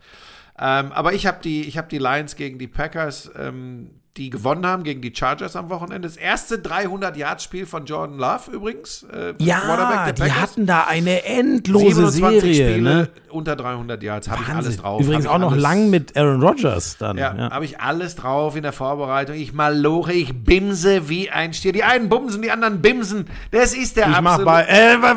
Ähm, 0.58 0.92
aber 0.92 1.14
ich 1.14 1.26
habe 1.26 1.38
die, 1.42 1.62
ich 1.62 1.78
hab 1.78 1.88
die 1.88 1.96
Lions 1.96 2.36
gegen 2.36 2.58
die 2.58 2.68
Packers, 2.68 3.30
ähm, 3.38 3.90
die 4.18 4.30
gewonnen 4.30 4.66
haben 4.66 4.82
gegen 4.82 5.00
die 5.00 5.12
Chargers 5.14 5.54
am 5.56 5.70
Wochenende. 5.70 6.08
Das 6.08 6.16
erste 6.16 6.56
300-Yard-Spiel 6.56 7.66
von 7.66 7.84
Jordan 7.86 8.18
Love 8.18 8.50
übrigens. 8.52 9.04
Äh, 9.04 9.34
Ja, 9.38 10.10
die 10.12 10.32
hatten 10.32 10.66
da 10.66 10.84
eine 10.88 11.24
endlose 11.24 12.10
27 12.10 12.56
Serie. 12.56 12.72
Spiele 12.74 12.94
Ne? 12.94 13.08
unter 13.30 13.54
300 13.56 14.02
Yards, 14.02 14.28
habe 14.28 14.42
ich 14.42 14.48
alles 14.54 14.76
drauf. 14.78 15.00
Übrigens 15.00 15.26
auch 15.26 15.38
noch 15.38 15.52
alles- 15.52 15.62
lang 15.62 15.90
mit 15.90 16.16
Aaron 16.16 16.42
Rodgers 16.42 16.96
dann. 16.98 17.16
Ja, 17.16 17.34
Ja. 17.36 17.50
habe 17.50 17.64
ich 17.64 17.78
alles 17.80 18.16
drauf 18.16 18.56
in 18.56 18.62
der 18.62 18.72
Vorbereitung. 18.72 19.36
Ich 19.36 19.52
maloche, 19.52 20.12
ich 20.12 20.34
bimse 20.44 21.08
wie 21.08 21.30
ein 21.30 21.52
Stier. 21.54 21.72
Die 21.72 21.84
einen 21.84 22.08
bumsen, 22.08 22.42
die 22.42 22.50
anderen 22.50 22.80
bimsen. 22.82 23.26
Das 23.52 23.74
ist 23.74 23.96
der 23.96 24.08
Ich 24.08 24.20
mach 24.20 24.38
absolute- 24.38 24.44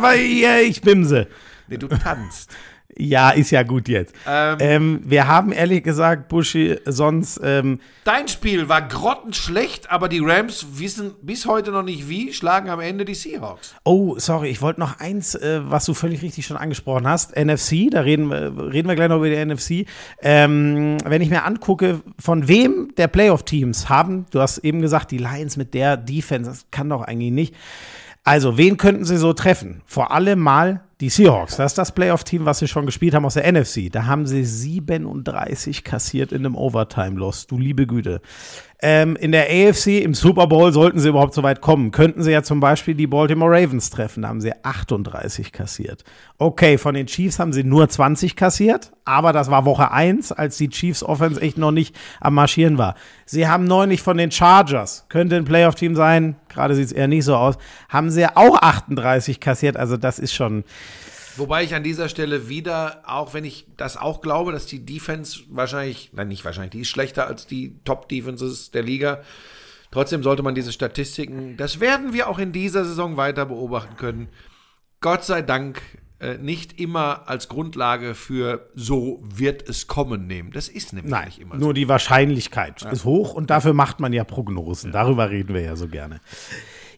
bei, 0.01 0.17
äh, 0.17 0.61
ich 0.61 0.81
bimse. 0.81 1.27
Nee, 1.67 1.77
du 1.77 1.87
tanzt. 1.87 2.51
Ja, 3.03 3.31
ist 3.31 3.49
ja 3.49 3.63
gut 3.63 3.87
jetzt. 3.87 4.13
Ähm, 4.27 4.57
Ähm, 4.59 4.99
wir 5.05 5.27
haben 5.27 5.51
ehrlich 5.51 5.81
gesagt, 5.83 6.27
Buschi, 6.27 6.77
sonst, 6.85 7.39
ähm, 7.43 7.79
Dein 8.03 8.27
Spiel 8.27 8.69
war 8.69 8.81
grottenschlecht, 8.87 9.89
aber 9.91 10.07
die 10.07 10.19
Rams 10.19 10.65
wissen 10.73 11.11
bis 11.21 11.45
heute 11.47 11.71
noch 11.71 11.81
nicht 11.83 12.09
wie, 12.09 12.31
schlagen 12.31 12.69
am 12.69 12.79
Ende 12.79 13.03
die 13.05 13.15
Seahawks. 13.15 13.73
oh, 13.83 14.15
sorry, 14.19 14.49
ich 14.49 14.61
wollte 14.61 14.79
noch 14.79 14.99
eins, 14.99 15.33
äh, 15.35 15.61
was 15.63 15.85
du 15.85 15.93
völlig 15.95 16.21
richtig 16.21 16.45
schon 16.45 16.57
angesprochen 16.57 17.07
hast, 17.07 17.35
NFC, 17.35 17.89
da 17.89 18.01
reden, 18.01 18.29
wir- 18.29 18.71
reden 18.71 18.87
wir 18.87 18.95
gleich 18.95 19.09
noch 19.09 19.17
über 19.17 19.29
die 19.29 19.35
NFC. 19.35 19.85
Ähm, 20.21 20.97
wenn 21.03 21.21
ich 21.21 21.29
mir 21.29 21.43
angucke, 21.43 22.01
von 22.19 22.47
wem 22.47 22.93
der 22.97 23.07
Playoff-Teams 23.07 23.89
haben, 23.89 24.25
du 24.31 24.41
hast 24.41 24.59
eben 24.59 24.81
gesagt, 24.81 25.09
die 25.11 25.17
Lions 25.17 25.57
mit 25.57 25.73
der 25.73 25.97
Defense, 25.97 26.49
das 26.51 26.65
kann 26.71 26.89
doch 26.89 27.01
eigentlich 27.01 27.31
nicht. 27.31 27.55
Also, 28.23 28.55
wen 28.57 28.77
könnten 28.77 29.03
sie 29.03 29.17
so 29.17 29.33
treffen? 29.33 29.81
Vor 29.87 30.11
allem 30.11 30.39
mal 30.39 30.81
die 31.01 31.09
Seahawks. 31.09 31.57
Das 31.57 31.71
ist 31.71 31.77
das 31.77 31.91
Playoff-Team, 31.91 32.45
was 32.45 32.59
sie 32.59 32.67
schon 32.67 32.85
gespielt 32.85 33.15
haben 33.15 33.25
aus 33.25 33.33
der 33.33 33.51
NFC. 33.51 33.91
Da 33.91 34.05
haben 34.05 34.27
sie 34.27 34.45
37 34.45 35.83
kassiert 35.83 36.31
in 36.31 36.45
einem 36.45 36.55
Overtime-Loss. 36.55 37.47
Du 37.47 37.57
liebe 37.57 37.87
Güte. 37.87 38.21
Ähm, 38.83 39.15
in 39.15 39.31
der 39.31 39.45
AFC 39.45 40.01
im 40.01 40.15
Super 40.15 40.47
Bowl 40.47 40.73
sollten 40.73 40.99
sie 40.99 41.09
überhaupt 41.09 41.35
so 41.35 41.43
weit 41.43 41.61
kommen. 41.61 41.91
Könnten 41.91 42.23
sie 42.23 42.31
ja 42.31 42.41
zum 42.41 42.59
Beispiel 42.59 42.95
die 42.95 43.05
Baltimore 43.05 43.51
Ravens 43.51 43.91
treffen. 43.91 44.23
Da 44.23 44.29
haben 44.29 44.41
sie 44.41 44.53
38 44.63 45.51
kassiert. 45.51 46.03
Okay, 46.39 46.79
von 46.79 46.95
den 46.95 47.05
Chiefs 47.05 47.37
haben 47.37 47.53
sie 47.53 47.63
nur 47.63 47.87
20 47.87 48.35
kassiert, 48.35 48.91
aber 49.05 49.33
das 49.33 49.51
war 49.51 49.65
Woche 49.65 49.91
1, 49.91 50.31
als 50.31 50.57
die 50.57 50.69
Chiefs 50.69 51.03
Offense 51.03 51.39
echt 51.39 51.59
noch 51.59 51.71
nicht 51.71 51.95
am 52.19 52.33
Marschieren 52.33 52.79
war. 52.79 52.95
Sie 53.25 53.47
haben 53.47 53.65
neulich 53.65 54.01
von 54.01 54.17
den 54.17 54.31
Chargers, 54.31 55.05
könnte 55.09 55.35
ein 55.35 55.45
Playoff-Team 55.45 55.95
sein, 55.95 56.35
gerade 56.49 56.73
sieht 56.73 56.87
es 56.87 56.91
eher 56.91 57.07
nicht 57.07 57.25
so 57.25 57.35
aus, 57.35 57.59
haben 57.87 58.09
sie 58.09 58.25
auch 58.25 58.59
38 58.59 59.39
kassiert. 59.39 59.77
Also 59.77 59.95
das 59.95 60.17
ist 60.17 60.33
schon, 60.33 60.63
Wobei 61.41 61.63
ich 61.63 61.73
an 61.73 61.81
dieser 61.81 62.07
Stelle 62.07 62.49
wieder, 62.49 63.01
auch 63.03 63.33
wenn 63.33 63.45
ich 63.45 63.65
das 63.75 63.97
auch 63.97 64.21
glaube, 64.21 64.51
dass 64.51 64.67
die 64.67 64.85
Defense 64.85 65.39
wahrscheinlich, 65.49 66.11
nein, 66.13 66.27
nicht 66.27 66.45
wahrscheinlich, 66.45 66.69
die 66.69 66.81
ist 66.81 66.89
schlechter 66.89 67.25
als 67.25 67.47
die 67.47 67.79
Top-Defenses 67.83 68.69
der 68.69 68.83
Liga. 68.83 69.23
Trotzdem 69.89 70.21
sollte 70.21 70.43
man 70.43 70.53
diese 70.53 70.71
Statistiken, 70.71 71.57
das 71.57 71.79
werden 71.79 72.13
wir 72.13 72.29
auch 72.29 72.37
in 72.37 72.51
dieser 72.51 72.85
Saison 72.85 73.17
weiter 73.17 73.47
beobachten 73.47 73.97
können. 73.97 74.29
Gott 74.99 75.23
sei 75.23 75.41
Dank 75.41 75.81
äh, 76.19 76.37
nicht 76.37 76.79
immer 76.79 77.27
als 77.27 77.47
Grundlage 77.47 78.13
für 78.13 78.69
so 78.75 79.23
wird 79.23 79.67
es 79.67 79.87
kommen 79.87 80.27
nehmen. 80.27 80.51
Das 80.51 80.67
ist 80.67 80.93
nämlich 80.93 81.09
nein, 81.09 81.25
nicht 81.25 81.39
immer 81.39 81.55
nur 81.55 81.73
die 81.73 81.87
Wahrscheinlichkeit 81.87 82.83
ist 82.83 83.03
hoch 83.03 83.33
und 83.33 83.49
dafür 83.49 83.73
macht 83.73 83.99
man 83.99 84.13
ja 84.13 84.23
Prognosen. 84.23 84.91
Darüber 84.91 85.31
reden 85.31 85.55
wir 85.55 85.61
ja 85.61 85.75
so 85.75 85.87
gerne. 85.87 86.21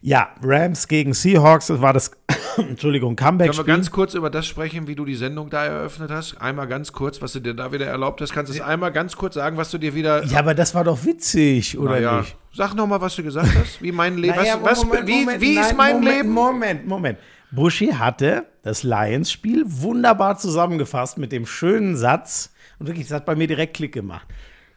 Ja, 0.06 0.34
Rams 0.42 0.86
gegen 0.86 1.14
Seahawks, 1.14 1.68
das 1.68 1.80
war 1.80 1.94
das, 1.94 2.10
Entschuldigung, 2.58 3.16
Können 3.16 3.38
wir 3.40 3.64
ganz 3.64 3.90
kurz 3.90 4.12
über 4.12 4.28
das 4.28 4.46
sprechen, 4.46 4.86
wie 4.86 4.94
du 4.94 5.06
die 5.06 5.14
Sendung 5.14 5.48
da 5.48 5.64
eröffnet 5.64 6.10
hast? 6.10 6.38
Einmal 6.42 6.68
ganz 6.68 6.92
kurz, 6.92 7.22
was 7.22 7.32
du 7.32 7.40
dir 7.40 7.54
da 7.54 7.72
wieder 7.72 7.86
erlaubt 7.86 8.20
hast. 8.20 8.34
Kannst 8.34 8.52
du 8.52 8.54
es 8.54 8.60
einmal 8.60 8.92
ganz 8.92 9.16
kurz 9.16 9.32
sagen, 9.32 9.56
was 9.56 9.70
du 9.70 9.78
dir 9.78 9.94
wieder. 9.94 10.22
Ja, 10.26 10.40
aber 10.40 10.52
das 10.52 10.74
war 10.74 10.84
doch 10.84 11.06
witzig, 11.06 11.78
oder 11.78 11.92
Naja, 11.92 12.18
nicht? 12.18 12.36
Sag 12.52 12.74
nochmal, 12.74 13.00
was 13.00 13.16
du 13.16 13.22
gesagt 13.22 13.48
hast. 13.58 13.80
Wie 13.80 13.92
mein 13.92 14.18
Leben. 14.18 14.36
Naja, 14.36 14.58
was, 14.60 14.72
was, 14.72 14.84
Moment, 14.84 15.06
wie 15.06 15.20
Moment, 15.20 15.40
wie 15.40 15.54
ist 15.54 15.68
nein, 15.68 15.76
mein 15.78 15.94
Moment, 15.94 16.16
Leben? 16.16 16.28
Moment, 16.34 16.86
Moment. 16.86 17.18
Buschi 17.50 17.86
hatte 17.86 18.44
das 18.62 18.82
Lions-Spiel 18.82 19.64
wunderbar 19.66 20.36
zusammengefasst 20.36 21.16
mit 21.16 21.32
dem 21.32 21.46
schönen 21.46 21.96
Satz. 21.96 22.52
Und 22.78 22.88
wirklich, 22.88 23.06
das 23.08 23.16
hat 23.16 23.24
bei 23.24 23.36
mir 23.36 23.46
direkt 23.46 23.72
Klick 23.72 23.94
gemacht. 23.94 24.28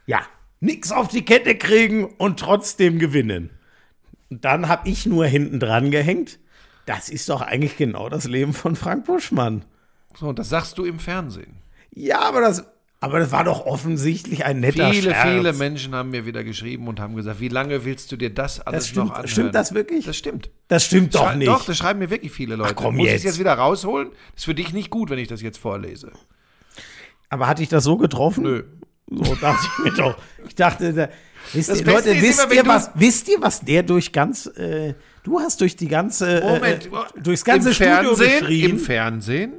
Ja, 0.06 0.22
nix 0.62 0.94
auf 0.94 1.10
die 1.10 1.26
Kette 1.26 1.56
kriegen 1.56 2.06
und 2.18 2.40
trotzdem 2.40 2.98
gewinnen. 2.98 3.50
Und 4.30 4.44
dann 4.46 4.68
habe 4.68 4.88
ich 4.90 5.06
nur 5.06 5.26
hinten 5.26 5.60
dran 5.60 5.92
gehängt. 5.92 6.40
Das 6.86 7.10
ist 7.10 7.30
doch 7.30 7.42
eigentlich 7.42 7.78
genau 7.78 8.10
das 8.10 8.26
Leben 8.26 8.54
von 8.54 8.76
Frank 8.76 9.06
Buschmann. 9.06 9.66
So, 10.18 10.28
und 10.30 10.40
das 10.40 10.50
sagst 10.50 10.78
du 10.78 10.86
im 10.86 11.00
Fernsehen. 11.00 11.58
Ja, 11.94 12.22
aber 12.22 12.42
das, 12.42 12.66
aber 13.02 13.20
das 13.20 13.32
war 13.32 13.44
doch 13.44 13.66
offensichtlich 13.66 14.46
ein 14.46 14.60
netter 14.62 14.92
Viele, 14.92 15.12
Scherz. 15.12 15.28
viele 15.30 15.54
Menschen 15.54 15.94
haben 15.96 16.10
mir 16.12 16.26
wieder 16.26 16.44
geschrieben 16.44 16.88
und 16.88 17.00
haben 17.00 17.16
gesagt, 17.16 17.40
wie 17.40 17.50
lange 17.50 17.86
willst 17.86 18.12
du 18.12 18.18
dir 18.18 18.34
das 18.34 18.60
alles 18.62 18.84
Das 18.86 18.88
stimmt, 18.90 19.06
noch 19.08 19.12
anhören? 19.14 19.28
stimmt 19.28 19.56
das 19.56 19.74
wirklich? 19.74 20.06
Das 20.06 20.18
stimmt. 20.18 20.50
Das 20.70 20.84
stimmt 20.86 21.14
doch 21.16 21.36
nicht. 21.36 21.48
Doch, 21.48 21.66
das 21.66 21.78
schreiben 21.78 22.00
mir 22.00 22.10
wirklich 22.10 22.32
viele 22.32 22.56
Leute. 22.56 22.74
komm 22.76 22.96
Muss 22.98 23.06
ich 23.08 23.12
jetzt. 23.14 23.24
jetzt 23.24 23.40
wieder 23.40 23.54
rausholen? 23.54 24.10
Das 24.34 24.42
ist 24.42 24.46
für 24.46 24.56
dich 24.56 24.74
nicht 24.74 24.90
gut, 24.90 25.10
wenn 25.10 25.20
ich 25.20 25.28
das 25.28 25.42
jetzt 25.42 25.58
vorlese. 25.58 26.12
Aber 27.30 27.48
hatte 27.48 27.62
ich 27.64 27.70
das 27.70 27.84
so 27.84 27.98
getroffen? 27.98 28.44
Nö. 28.44 28.64
So 29.10 29.36
dachte 29.36 29.66
ich 29.80 29.84
mir 29.86 29.92
doch. 29.94 30.18
Ich 30.48 30.56
dachte, 30.56 30.94
da, 30.94 31.10
wisst 31.54 31.70
Das 31.70 31.80
ihr, 31.82 31.86
Leute, 31.86 32.10
ist 32.10 32.22
wisst 32.22 32.44
immer, 32.44 32.54
ihr, 32.54 32.66
was, 32.66 32.92
wisst 32.96 33.28
ihr, 33.30 33.38
was 33.42 33.62
der 33.62 33.84
durch 33.84 34.12
ganz, 34.12 34.46
äh, 34.46 34.94
du 35.24 35.40
hast 35.40 35.62
durch 35.62 35.76
die 35.76 35.88
ganze, 35.88 36.42
Moment. 36.42 36.86
äh, 36.88 37.22
durchs 37.22 37.44
ganze 37.44 37.70
Im 37.70 37.76
Studio 37.76 38.16
Fernsehen, 38.16 38.40
geschrien. 38.40 38.70
Im 38.72 38.80
Fernsehen? 38.80 39.54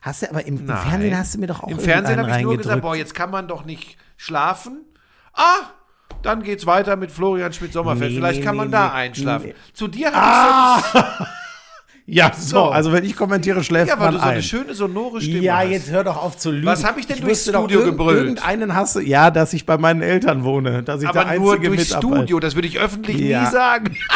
hast 0.00 0.22
du 0.22 0.30
aber 0.30 0.46
im, 0.46 0.58
im. 0.58 0.66
Fernsehen 0.66 1.16
hast 1.18 1.34
du 1.34 1.38
mir 1.38 1.46
doch 1.48 1.62
auch 1.62 1.68
Im 1.68 1.78
Fernsehen 1.80 2.18
habe 2.18 2.30
ich 2.30 2.42
nur 2.42 2.56
gesagt, 2.56 2.82
boah, 2.82 2.96
jetzt 2.96 3.14
kann 3.14 3.30
man 3.30 3.48
doch 3.48 3.64
nicht 3.64 3.96
schlafen. 4.16 4.84
Ah, 5.34 5.70
dann 6.22 6.42
geht's 6.42 6.66
weiter 6.66 6.96
mit 6.96 7.12
Florian 7.12 7.52
Schmidt-Sommerfeld. 7.52 8.10
Nee, 8.10 8.16
Vielleicht 8.16 8.40
nee, 8.40 8.44
kann 8.44 8.56
man 8.56 8.68
nee, 8.68 8.72
da 8.72 8.92
einschlafen. 8.92 9.52
Zu 9.72 9.88
dir 9.88 10.12
habe 10.12 10.82
ich 10.82 11.26
Ja, 12.10 12.32
so, 12.34 12.56
So. 12.56 12.64
also 12.70 12.90
wenn 12.92 13.04
ich 13.04 13.14
kommentiere, 13.14 13.62
schläft 13.62 13.90
ja, 13.90 13.98
weil 14.00 14.06
man 14.06 14.14
du 14.14 14.20
so 14.20 14.24
eine 14.24 14.36
ein. 14.36 14.42
schöne 14.42 14.72
sonore 14.74 15.20
Stimme 15.20 15.40
Ja, 15.40 15.58
hast. 15.58 15.68
jetzt 15.68 15.90
hör 15.90 16.04
doch 16.04 16.16
auf 16.16 16.38
zu 16.38 16.50
lügen. 16.50 16.64
Was 16.64 16.82
hab 16.82 16.96
ich 16.96 17.06
denn 17.06 17.20
durchs 17.20 17.42
Studio 17.42 17.80
irgend- 17.80 17.98
gebrüllt? 17.98 18.18
Irgendeinen 18.20 18.74
hast 18.74 18.96
du, 18.96 19.00
ja, 19.00 19.30
dass 19.30 19.52
ich 19.52 19.66
bei 19.66 19.76
meinen 19.76 20.00
Eltern 20.00 20.42
wohne, 20.42 20.82
dass 20.82 21.02
ich 21.02 21.10
der 21.10 21.20
Aber 21.20 21.28
einzige 21.30 21.44
nur 21.44 21.58
durchs 21.58 21.88
Mitarbeiter- 21.90 22.16
Studio, 22.16 22.40
das 22.40 22.54
würde 22.54 22.66
ich 22.68 22.78
öffentlich 22.80 23.18
Ja. 23.18 23.44
nie 23.44 23.50
sagen. 23.50 23.94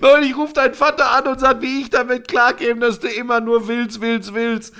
Leute, 0.00 0.26
ich 0.26 0.36
rufe 0.36 0.52
deinen 0.52 0.74
Vater 0.74 1.10
an 1.10 1.26
und 1.26 1.40
sag, 1.40 1.60
wie 1.60 1.80
ich 1.80 1.90
damit 1.90 2.28
klarkäme, 2.28 2.78
dass 2.80 3.00
du 3.00 3.08
immer 3.08 3.40
nur 3.40 3.66
willst, 3.66 4.00
willst, 4.00 4.32
willst. 4.34 4.72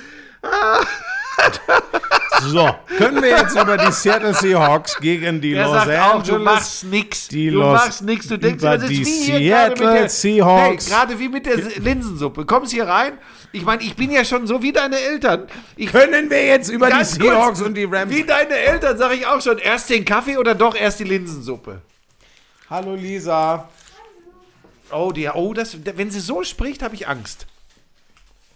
So, 2.48 2.74
können 2.98 3.22
wir 3.22 3.30
jetzt 3.30 3.54
über 3.56 3.76
die 3.76 3.92
Seattle 3.92 4.34
Seahawks 4.34 4.98
gegen 4.98 5.40
die 5.40 5.52
Der 5.52 5.64
Los 5.64 5.72
sagt 5.84 5.88
auch, 6.00 6.14
Angeles 6.14 6.28
du 6.28 6.38
machst 6.38 6.84
nix. 6.84 7.28
die 7.28 7.50
du 7.50 7.58
Los- 7.58 7.72
machst 7.72 8.02
nix. 8.02 8.26
Du 8.26 8.38
denkst, 8.38 8.62
über 8.62 8.78
das 8.78 8.88
die 8.88 9.02
ist 9.02 9.08
wie 9.08 9.32
hier 9.32 9.38
Seattle 9.38 9.92
der, 9.92 10.08
Seahawks. 10.08 10.86
Hey, 10.86 10.92
gerade 10.92 11.18
wie 11.18 11.28
mit 11.28 11.46
der 11.46 11.56
Linsensuppe. 11.56 12.44
Kommst 12.44 12.72
hier 12.72 12.86
rein. 12.86 13.18
Ich 13.52 13.64
meine, 13.64 13.82
ich 13.82 13.94
bin 13.96 14.10
ja 14.10 14.24
schon 14.24 14.46
so 14.46 14.62
wie 14.62 14.72
deine 14.72 14.98
Eltern. 14.98 15.46
Ich, 15.76 15.90
Können 15.92 16.30
wir 16.30 16.44
jetzt 16.46 16.68
über 16.70 16.86
die 16.86 16.92
Ganz 16.92 17.18
kurz, 17.18 17.22
Seahawks 17.30 17.60
und 17.62 17.74
die 17.74 17.84
Rams 17.84 18.10
Wie 18.14 18.24
deine 18.24 18.54
Eltern 18.54 18.96
sage 18.98 19.14
ich 19.14 19.26
auch 19.26 19.40
schon. 19.40 19.58
Erst 19.58 19.90
den 19.90 20.04
Kaffee 20.04 20.36
oder 20.38 20.54
doch 20.54 20.74
erst 20.74 21.00
die 21.00 21.04
Linsensuppe? 21.04 21.82
Hallo 22.70 22.94
Lisa. 22.94 23.68
Oh, 24.90 25.12
die, 25.12 25.28
oh 25.28 25.52
das, 25.54 25.76
wenn 25.96 26.10
sie 26.10 26.20
so 26.20 26.42
spricht, 26.44 26.82
habe 26.82 26.94
ich 26.94 27.06
Angst. 27.08 27.46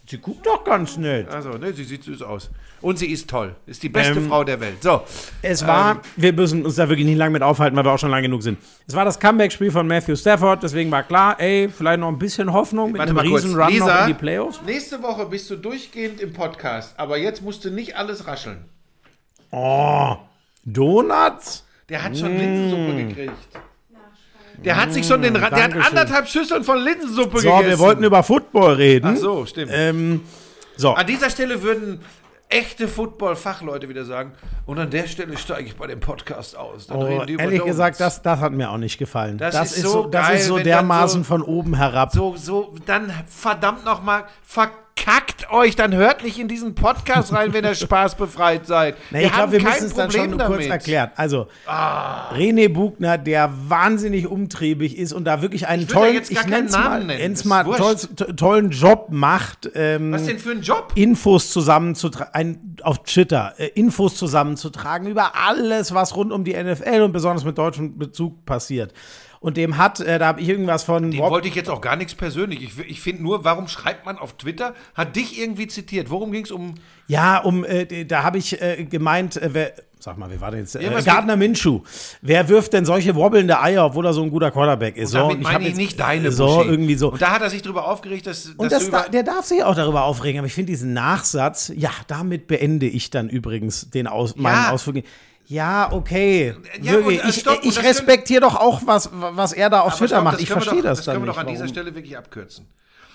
Sie 0.09 0.19
guckt 0.19 0.47
doch 0.47 0.65
ganz 0.65 0.97
nett. 0.97 1.29
Also, 1.29 1.51
ne, 1.51 1.73
sie 1.73 1.85
sieht 1.85 2.05
süß 2.05 2.23
aus. 2.23 2.51
Und 2.87 2.99
sie 3.01 3.07
ist 3.11 3.29
toll. 3.29 3.57
Ist 3.67 3.83
die 3.83 3.89
beste 3.89 4.19
Ähm, 4.21 4.29
Frau 4.29 4.45
der 4.45 4.61
Welt. 4.61 4.81
So. 4.81 5.03
Es 5.43 5.67
war, 5.67 6.01
wir 6.15 6.33
müssen 6.33 6.65
uns 6.65 6.77
da 6.77 6.89
wirklich 6.89 7.05
nicht 7.07 7.17
lange 7.19 7.33
mit 7.33 7.43
aufhalten, 7.43 7.77
weil 7.77 7.85
wir 7.85 7.91
auch 7.93 7.99
schon 7.99 8.11
lange 8.11 8.23
genug 8.29 8.45
sind. 8.45 8.59
Es 8.87 8.95
war 8.95 9.05
das 9.05 9.19
Comeback-Spiel 9.19 9.73
von 9.73 9.89
Matthew 9.89 10.15
Stafford, 10.15 10.63
deswegen 10.63 10.91
war 10.93 11.03
klar, 11.03 11.35
ey, 11.41 11.69
vielleicht 11.69 11.99
noch 11.99 12.07
ein 12.09 12.19
bisschen 12.19 12.53
Hoffnung 12.53 12.93
mit 12.93 13.01
Warte 13.01 13.11
einem 13.11 13.19
riesen 13.35 13.61
Run 13.61 13.69
Lisa, 13.73 13.87
noch 13.87 14.01
in 14.03 14.07
die 14.07 14.15
Playoffs. 14.15 14.61
nächste 14.65 15.03
Woche 15.03 15.27
bist 15.27 15.51
du 15.51 15.57
durchgehend 15.57 16.21
im 16.21 16.33
Podcast, 16.33 16.95
aber 16.97 17.17
jetzt 17.19 17.43
musst 17.43 17.65
du 17.65 17.71
nicht 17.71 17.97
alles 17.97 18.29
rascheln. 18.29 18.65
Oh, 19.51 20.17
Donuts? 20.65 21.65
Der 21.89 22.03
hat 22.05 22.17
schon 22.17 22.37
Linsensuppe 22.37 23.05
gekriegt. 23.09 23.33
Der 24.65 24.77
hat 24.81 24.93
sich 24.93 25.07
schon 25.07 25.23
den, 25.23 25.35
Ra- 25.37 25.51
der 25.51 25.65
hat 25.65 25.75
Mm, 25.75 25.81
anderthalb 25.83 26.29
Schüsseln 26.29 26.65
von 26.65 26.79
Linsensuppe 26.79 27.41
So, 27.41 27.49
gegessen. 27.51 27.69
wir 27.69 27.79
wollten 27.79 28.05
über 28.05 28.23
Football 28.23 28.75
reden. 28.75 29.13
Ach 29.15 29.17
so, 29.17 29.45
stimmt. 29.45 29.71
Ähm, 29.75 30.23
so, 30.77 30.95
An 30.95 31.07
dieser 31.07 31.31
Stelle 31.31 31.63
würden 31.63 32.01
echte 32.49 32.89
Football-Fachleute 32.89 33.89
wieder 33.89 34.05
sagen, 34.05 34.33
und 34.67 34.79
an 34.79 34.91
der 34.91 35.07
Stelle 35.07 35.37
steige 35.37 35.67
ich 35.69 35.77
bei 35.77 35.87
dem 35.87 36.01
Podcast 36.01 36.57
aus. 36.57 36.87
Dann 36.87 36.99
oh, 36.99 37.07
ehrlich 37.07 37.37
Donuts. 37.39 37.65
gesagt, 37.65 38.01
das, 38.01 38.23
das 38.23 38.41
hat 38.41 38.53
mir 38.53 38.71
auch 38.71 38.79
nicht 38.79 38.99
gefallen. 38.99 39.39
Das 39.39 39.55
Das, 39.55 39.73
ist 39.77 39.83
so 39.83 39.89
so, 39.91 40.07
das 40.09 40.27
geil, 40.29 40.37
ist 40.37 40.47
so 40.47 40.59
dermaßen 40.59 41.23
so- 41.23 41.29
von 41.29 41.43
oben 41.43 41.75
herab. 41.75 42.13
So, 42.13 42.37
so, 42.37 42.75
dann 42.87 43.13
verdammt 43.27 43.85
nochmal, 43.85 44.25
fuck 44.43 44.71
verkackt 45.07 45.51
euch, 45.51 45.77
dann 45.77 45.95
hört 45.95 46.25
nicht 46.25 46.39
in 46.39 46.49
diesen 46.49 46.75
Podcast 46.75 47.33
rein, 47.33 47.53
wenn 47.53 47.65
ihr 47.65 47.75
spaßbefreit 47.75 48.67
seid. 48.67 48.97
Nee, 49.11 49.27
ich 49.27 49.33
glaube, 49.33 49.53
wir 49.53 49.63
müssen 49.63 49.87
es 49.87 49.95
dann 49.95 50.11
schon 50.11 50.37
damit. 50.39 50.47
kurz 50.47 50.67
erklären. 50.67 51.11
Also, 51.17 51.49
ah. 51.67 52.33
René 52.33 52.69
Bugner, 52.69 53.19
der 53.19 53.53
wahnsinnig 53.69 54.27
umtriebig 54.27 54.99
ist 54.99 55.13
und 55.13 55.25
da 55.25 55.43
wirklich 55.43 55.67
einen 55.69 55.87
tollen, 55.87 56.23
ich 56.29 56.47
nenne 56.47 56.67
es 56.67 57.45
mal, 57.45 57.65
mal 57.65 57.77
toll, 57.77 57.97
tollen 58.37 58.71
Job 58.71 59.09
macht. 59.11 59.71
Ähm, 59.75 60.13
Was 60.13 60.25
denn 60.25 60.39
für 60.39 60.53
ein 60.53 60.63
Job? 60.63 60.93
Infos 60.95 61.51
zusammenzutragen, 61.51 62.77
auf 62.83 63.03
Twitter, 63.05 63.55
äh, 63.59 63.67
Infos 63.75 64.17
zusammenzutragen 64.17 65.09
über 65.09 65.33
alles, 65.37 65.95
was 65.95 66.17
rund 66.17 66.33
um 66.33 66.45
die 66.45 66.55
NFL 66.55 67.03
und 67.03 67.13
besonders 67.13 67.45
mit 67.45 67.59
deutschem 67.59 67.99
Bezug 67.99 68.45
passiert 68.45 68.93
und 69.47 69.57
dem 69.57 69.79
hat, 69.79 70.01
äh, 70.01 70.19
da 70.19 70.27
habe 70.27 70.41
ich 70.41 70.49
irgendwas 70.49 70.83
von. 70.83 71.13
Dem 71.13 71.21
wollte 71.21 71.47
ich 71.47 71.55
jetzt 71.55 71.71
auch 71.71 71.81
gar 71.81 71.95
nichts 71.95 72.17
persönlich. 72.17 72.65
Ich, 72.65 72.79
ich 72.81 73.01
finde 73.01 73.23
nur, 73.23 73.45
warum 73.45 73.69
schreibt 73.69 74.05
man 74.05 74.19
auf 74.19 74.37
Twitter, 74.37 74.75
hat 74.93 75.15
dich 75.15 75.41
irgendwie 75.41 75.69
zitiert. 75.69 76.11
Worum 76.11 76.33
ging 76.33 76.45
es 76.45 76.51
um? 76.51 76.75
Ja, 77.07 77.39
um, 77.39 77.65
äh, 77.65 78.05
da 78.07 78.25
habe 78.25 78.39
ich 78.39 78.61
äh, 78.61 78.85
gemeint, 78.91 79.37
äh, 79.37 79.51
wer, 79.53 79.73
sag 80.01 80.19
mal, 80.19 80.29
wer 80.31 80.41
war 80.41 80.51
denn 80.51 80.63
jetzt? 80.63 80.75
Äh, 80.75 80.91
Gardner 81.05 81.37
Minshew. 81.37 81.83
Wer 82.23 82.49
wirft 82.49 82.73
denn 82.73 82.85
solche 82.85 83.15
wobbelnde 83.15 83.61
Eier, 83.61 83.87
obwohl 83.87 84.05
er 84.07 84.15
so 84.15 84.25
ein 84.25 84.31
guter 84.31 84.51
Quarterback 84.51 84.97
ist? 84.97 85.15
Und 85.15 85.21
damit 85.21 85.37
so, 85.37 85.43
meine 85.45 85.63
ich, 85.63 85.71
ich 85.71 85.77
nicht 85.77 86.01
deine 86.01 86.33
So, 86.33 86.47
Buschi. 86.47 86.69
irgendwie 86.69 86.97
so. 86.97 87.13
Und 87.13 87.23
da 87.23 87.31
hat 87.31 87.43
er 87.43 87.51
sich 87.51 87.63
darüber 87.63 87.87
aufgeregt, 87.87 88.27
dass. 88.27 88.47
Und 88.47 88.73
das 88.73 88.91
da, 88.91 89.03
der 89.09 89.23
darf 89.23 89.45
sich 89.45 89.63
auch 89.63 89.77
darüber 89.77 90.07
aufregen, 90.07 90.41
aber 90.41 90.49
ich 90.49 90.55
finde 90.55 90.73
diesen 90.73 90.93
Nachsatz, 90.93 91.71
ja, 91.77 91.91
damit 92.09 92.49
beende 92.49 92.87
ich 92.87 93.11
dann 93.11 93.29
übrigens 93.29 93.91
den 93.91 94.09
Aus, 94.09 94.35
meinen 94.35 94.65
ja. 94.65 94.73
Ausflug. 94.73 95.05
Ja, 95.47 95.93
okay. 95.93 96.55
Ja, 96.83 96.93
wirklich. 96.93 97.23
Und, 97.23 97.29
äh, 97.29 97.33
stopp, 97.33 97.59
ich, 97.63 97.69
ich 97.71 97.83
respektiere 97.83 98.41
doch 98.41 98.57
auch, 98.57 98.83
was, 98.85 99.11
was 99.13 99.53
er 99.53 99.71
da 99.71 99.81
auf 99.81 99.97
Twitter 99.97 100.17
stopp, 100.17 100.25
macht. 100.25 100.41
Ich 100.41 100.49
verstehe 100.49 100.83
das, 100.83 100.99
das 100.99 101.07
dann. 101.07 101.15
Das 101.15 101.15
können 101.15 101.25
wir 101.25 101.33
doch 101.33 101.39
an 101.39 101.47
warum. 101.47 101.55
dieser 101.55 101.69
Stelle 101.69 101.95
wirklich 101.95 102.17
abkürzen. 102.17 102.67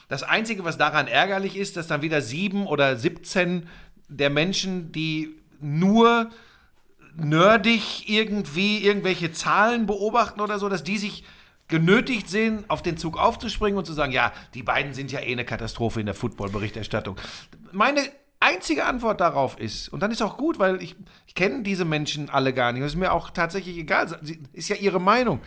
Das 0.07 0.23
Einzige, 0.23 0.63
was 0.63 0.77
daran 0.77 1.07
ärgerlich 1.07 1.55
ist, 1.57 1.77
dass 1.77 1.87
dann 1.87 2.01
wieder 2.01 2.21
sieben 2.21 2.67
oder 2.67 2.97
17 2.97 3.67
der 4.07 4.29
Menschen, 4.29 4.91
die 4.91 5.35
nur 5.59 6.29
nerdig 7.15 8.09
irgendwie 8.09 8.79
irgendwelche 8.79 9.31
Zahlen 9.31 9.85
beobachten 9.85 10.41
oder 10.41 10.59
so, 10.59 10.69
dass 10.69 10.83
die 10.83 10.97
sich 10.97 11.23
genötigt 11.67 12.29
sehen, 12.29 12.65
auf 12.67 12.81
den 12.81 12.97
Zug 12.97 13.17
aufzuspringen 13.17 13.77
und 13.77 13.85
zu 13.85 13.93
sagen, 13.93 14.11
ja, 14.11 14.33
die 14.53 14.63
beiden 14.63 14.93
sind 14.93 15.11
ja 15.11 15.21
eh 15.21 15.31
eine 15.31 15.45
Katastrophe 15.45 16.01
in 16.01 16.05
der 16.05 16.15
Football-Berichterstattung. 16.15 17.15
Meine 17.71 18.01
einzige 18.41 18.85
Antwort 18.85 19.21
darauf 19.21 19.57
ist, 19.57 19.89
und 19.89 20.01
dann 20.01 20.11
ist 20.11 20.21
auch 20.21 20.35
gut, 20.35 20.59
weil 20.59 20.81
ich, 20.81 20.95
ich 21.27 21.35
kenne 21.35 21.63
diese 21.63 21.85
Menschen 21.85 22.29
alle 22.29 22.53
gar 22.53 22.73
nicht, 22.73 22.83
das 22.83 22.91
ist 22.91 22.97
mir 22.97 23.13
auch 23.13 23.29
tatsächlich 23.29 23.77
egal, 23.77 24.07
ist 24.51 24.67
ja 24.67 24.75
ihre 24.75 24.99
Meinung. 24.99 25.39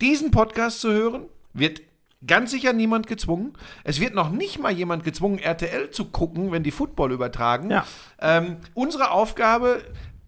Diesen 0.00 0.30
Podcast 0.30 0.80
zu 0.80 0.90
hören, 0.90 1.26
wird 1.52 1.80
ganz 2.26 2.50
sicher 2.50 2.72
niemand 2.72 3.06
gezwungen. 3.06 3.52
Es 3.84 4.00
wird 4.00 4.14
noch 4.14 4.30
nicht 4.30 4.58
mal 4.58 4.72
jemand 4.72 5.04
gezwungen, 5.04 5.38
RTL 5.38 5.90
zu 5.90 6.06
gucken, 6.06 6.52
wenn 6.52 6.62
die 6.62 6.70
Football 6.70 7.12
übertragen. 7.12 7.70
Ja. 7.70 7.86
Ähm, 8.20 8.56
unsere 8.74 9.10
Aufgabe 9.10 9.82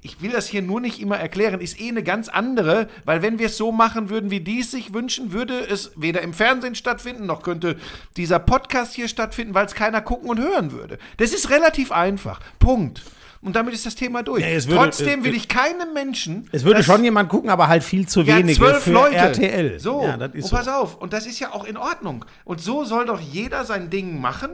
ich 0.08 0.22
will 0.22 0.30
das 0.30 0.48
hier 0.48 0.62
nur 0.62 0.80
nicht 0.80 1.00
immer 1.00 1.16
erklären, 1.16 1.60
ist 1.60 1.80
eh 1.80 1.88
eine 1.88 2.02
ganz 2.02 2.28
andere, 2.28 2.88
weil 3.04 3.22
wenn 3.22 3.38
wir 3.38 3.46
es 3.46 3.56
so 3.56 3.72
machen 3.72 4.10
würden, 4.10 4.30
wie 4.30 4.40
die 4.40 4.60
es 4.60 4.70
sich 4.70 4.94
wünschen, 4.94 5.32
würde 5.32 5.58
es 5.60 5.92
weder 5.96 6.22
im 6.22 6.32
Fernsehen 6.32 6.74
stattfinden, 6.74 7.26
noch 7.26 7.42
könnte 7.42 7.76
dieser 8.16 8.38
Podcast 8.38 8.94
hier 8.94 9.08
stattfinden, 9.08 9.54
weil 9.54 9.66
es 9.66 9.74
keiner 9.74 10.00
gucken 10.00 10.30
und 10.30 10.38
hören 10.38 10.72
würde. 10.72 10.98
Das 11.18 11.32
ist 11.32 11.50
relativ 11.50 11.92
einfach. 11.92 12.40
Punkt. 12.58 13.02
Und 13.40 13.54
damit 13.54 13.72
ist 13.72 13.86
das 13.86 13.94
Thema 13.94 14.22
durch. 14.22 14.44
Nee, 14.44 14.56
würde, 14.64 14.74
Trotzdem 14.74 15.22
will 15.22 15.32
äh, 15.32 15.36
ich 15.36 15.48
keinem 15.48 15.92
Menschen. 15.94 16.48
Es 16.50 16.64
würde 16.64 16.82
schon 16.82 17.04
jemand 17.04 17.28
gucken, 17.28 17.50
aber 17.50 17.68
halt 17.68 17.84
viel 17.84 18.08
zu 18.08 18.22
ja, 18.22 18.36
wenig 18.36 18.56
zwölf 18.56 18.86
Leute. 18.86 19.14
RTL. 19.14 19.78
So, 19.78 20.02
ja, 20.02 20.14
und 20.14 20.50
pass 20.50 20.64
so. 20.64 20.70
auf. 20.72 20.96
Und 20.96 21.12
das 21.12 21.26
ist 21.26 21.38
ja 21.38 21.52
auch 21.52 21.64
in 21.64 21.76
Ordnung. 21.76 22.24
Und 22.44 22.60
so 22.60 22.84
soll 22.84 23.06
doch 23.06 23.20
jeder 23.20 23.64
sein 23.64 23.90
Ding 23.90 24.20
machen. 24.20 24.50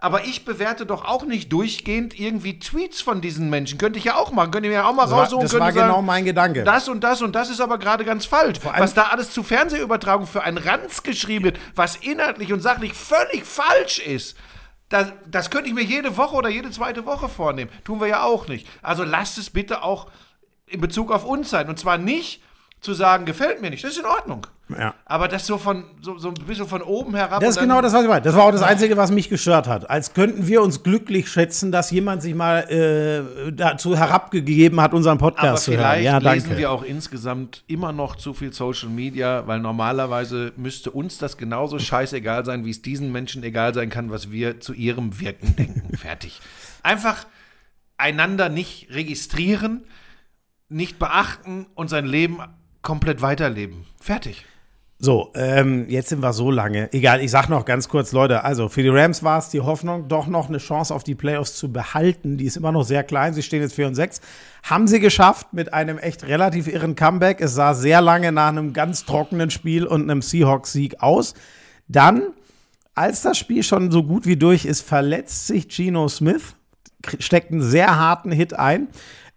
Aber 0.00 0.24
ich 0.24 0.44
bewerte 0.44 0.86
doch 0.86 1.04
auch 1.04 1.24
nicht 1.24 1.52
durchgehend 1.52 2.18
irgendwie 2.18 2.60
Tweets 2.60 3.00
von 3.00 3.20
diesen 3.20 3.50
Menschen. 3.50 3.78
Könnte 3.78 3.98
ich 3.98 4.04
ja 4.04 4.14
auch 4.14 4.30
machen. 4.30 4.52
Könnte 4.52 4.68
ich 4.68 4.72
mir 4.72 4.80
ja 4.80 4.88
auch 4.88 4.94
mal 4.94 5.04
das 5.04 5.12
raussuchen. 5.12 5.38
War, 5.38 5.42
das 5.42 5.52
war 5.54 5.72
sagen, 5.72 5.88
genau 5.88 6.02
mein 6.02 6.24
Gedanke. 6.24 6.62
Das 6.62 6.88
und 6.88 7.02
das 7.02 7.20
und 7.20 7.34
das 7.34 7.50
ist 7.50 7.60
aber 7.60 7.78
gerade 7.78 8.04
ganz 8.04 8.24
falsch. 8.24 8.60
Was 8.62 8.94
da 8.94 9.08
alles 9.08 9.32
zu 9.32 9.42
Fernsehübertragung 9.42 10.28
für 10.28 10.44
ein 10.44 10.56
Ranz 10.56 11.02
geschrieben 11.02 11.46
wird, 11.46 11.58
was 11.74 11.96
inhaltlich 11.96 12.52
und 12.52 12.60
sachlich 12.60 12.94
völlig 12.94 13.44
falsch 13.44 13.98
ist. 13.98 14.36
Das, 14.88 15.12
das 15.26 15.50
könnte 15.50 15.68
ich 15.68 15.74
mir 15.74 15.84
jede 15.84 16.16
Woche 16.16 16.36
oder 16.36 16.48
jede 16.48 16.70
zweite 16.70 17.04
Woche 17.04 17.28
vornehmen. 17.28 17.70
Tun 17.84 18.00
wir 18.00 18.06
ja 18.06 18.22
auch 18.22 18.46
nicht. 18.46 18.68
Also 18.82 19.02
lasst 19.02 19.36
es 19.36 19.50
bitte 19.50 19.82
auch 19.82 20.06
in 20.66 20.80
Bezug 20.80 21.10
auf 21.10 21.24
uns 21.24 21.50
sein. 21.50 21.68
Und 21.68 21.78
zwar 21.78 21.98
nicht 21.98 22.40
zu 22.80 22.94
sagen, 22.94 23.24
gefällt 23.24 23.60
mir 23.60 23.70
nicht. 23.70 23.82
Das 23.82 23.92
ist 23.92 23.98
in 23.98 24.06
Ordnung. 24.06 24.46
Ja. 24.68 24.94
Aber 25.06 25.28
das 25.28 25.46
so 25.46 25.56
von 25.56 25.84
so, 26.02 26.18
so 26.18 26.28
ein 26.28 26.34
bisschen 26.46 26.68
von 26.68 26.82
oben 26.82 27.14
herab. 27.14 27.40
Das 27.40 27.50
ist 27.50 27.60
genau 27.60 27.80
das, 27.80 27.94
was 27.94 28.02
ich 28.02 28.08
meine. 28.08 28.20
Das 28.20 28.36
war 28.36 28.44
auch 28.44 28.52
das 28.52 28.62
Einzige, 28.62 28.96
was 28.96 29.10
mich 29.10 29.30
gestört 29.30 29.66
hat. 29.66 29.88
Als 29.88 30.12
könnten 30.12 30.46
wir 30.46 30.62
uns 30.62 30.82
glücklich 30.82 31.30
schätzen, 31.30 31.72
dass 31.72 31.90
jemand 31.90 32.20
sich 32.22 32.34
mal 32.34 32.60
äh, 32.70 33.50
dazu 33.52 33.96
herabgegeben 33.96 34.80
hat, 34.80 34.92
unseren 34.92 35.16
Podcast 35.16 35.64
zu 35.64 35.72
hören. 35.72 35.80
Vielleicht 35.80 36.04
ja, 36.04 36.18
lesen 36.18 36.56
wir 36.56 36.70
auch 36.70 36.82
insgesamt 36.82 37.64
immer 37.66 37.92
noch 37.92 38.16
zu 38.16 38.34
viel 38.34 38.52
Social 38.52 38.90
Media, 38.90 39.46
weil 39.46 39.60
normalerweise 39.60 40.52
müsste 40.56 40.90
uns 40.90 41.16
das 41.16 41.38
genauso 41.38 41.78
scheißegal 41.78 42.44
sein, 42.44 42.66
wie 42.66 42.70
es 42.70 42.82
diesen 42.82 43.10
Menschen 43.10 43.42
egal 43.42 43.72
sein 43.72 43.88
kann, 43.88 44.10
was 44.10 44.30
wir 44.30 44.60
zu 44.60 44.74
ihrem 44.74 45.18
Wirken 45.18 45.56
denken. 45.56 45.96
Fertig. 45.96 46.40
Einfach 46.82 47.24
einander 47.96 48.50
nicht 48.50 48.88
registrieren, 48.90 49.84
nicht 50.68 50.98
beachten 50.98 51.66
und 51.74 51.88
sein 51.88 52.04
Leben 52.04 52.40
komplett 52.82 53.22
weiterleben. 53.22 53.84
Fertig. 54.00 54.44
So, 55.00 55.30
ähm, 55.36 55.88
jetzt 55.88 56.08
sind 56.08 56.22
wir 56.22 56.32
so 56.32 56.50
lange. 56.50 56.92
Egal, 56.92 57.20
ich 57.20 57.30
sag 57.30 57.48
noch 57.48 57.64
ganz 57.64 57.88
kurz, 57.88 58.10
Leute, 58.10 58.42
also 58.42 58.68
für 58.68 58.82
die 58.82 58.88
Rams 58.88 59.22
war 59.22 59.38
es 59.38 59.48
die 59.48 59.60
Hoffnung, 59.60 60.08
doch 60.08 60.26
noch 60.26 60.48
eine 60.48 60.58
Chance 60.58 60.92
auf 60.92 61.04
die 61.04 61.14
Playoffs 61.14 61.54
zu 61.54 61.72
behalten. 61.72 62.36
Die 62.36 62.46
ist 62.46 62.56
immer 62.56 62.72
noch 62.72 62.82
sehr 62.82 63.04
klein. 63.04 63.32
Sie 63.32 63.44
stehen 63.44 63.62
jetzt 63.62 63.74
4 63.74 63.86
und 63.86 63.94
6. 63.94 64.20
Haben 64.64 64.88
sie 64.88 64.98
geschafft 64.98 65.52
mit 65.52 65.72
einem 65.72 65.98
echt 65.98 66.24
relativ 66.24 66.66
irren 66.66 66.96
Comeback. 66.96 67.40
Es 67.40 67.54
sah 67.54 67.74
sehr 67.74 68.00
lange 68.00 68.32
nach 68.32 68.48
einem 68.48 68.72
ganz 68.72 69.04
trockenen 69.04 69.50
Spiel 69.50 69.86
und 69.86 70.02
einem 70.02 70.20
Seahawks-Sieg 70.20 71.00
aus. 71.00 71.34
Dann, 71.86 72.32
als 72.96 73.22
das 73.22 73.38
Spiel 73.38 73.62
schon 73.62 73.92
so 73.92 74.02
gut 74.02 74.26
wie 74.26 74.36
durch 74.36 74.64
ist, 74.64 74.80
verletzt 74.80 75.46
sich 75.46 75.68
Geno 75.68 76.08
Smith, 76.08 76.56
steckt 77.20 77.52
einen 77.52 77.62
sehr 77.62 77.96
harten 78.00 78.32
Hit 78.32 78.58
ein 78.58 78.88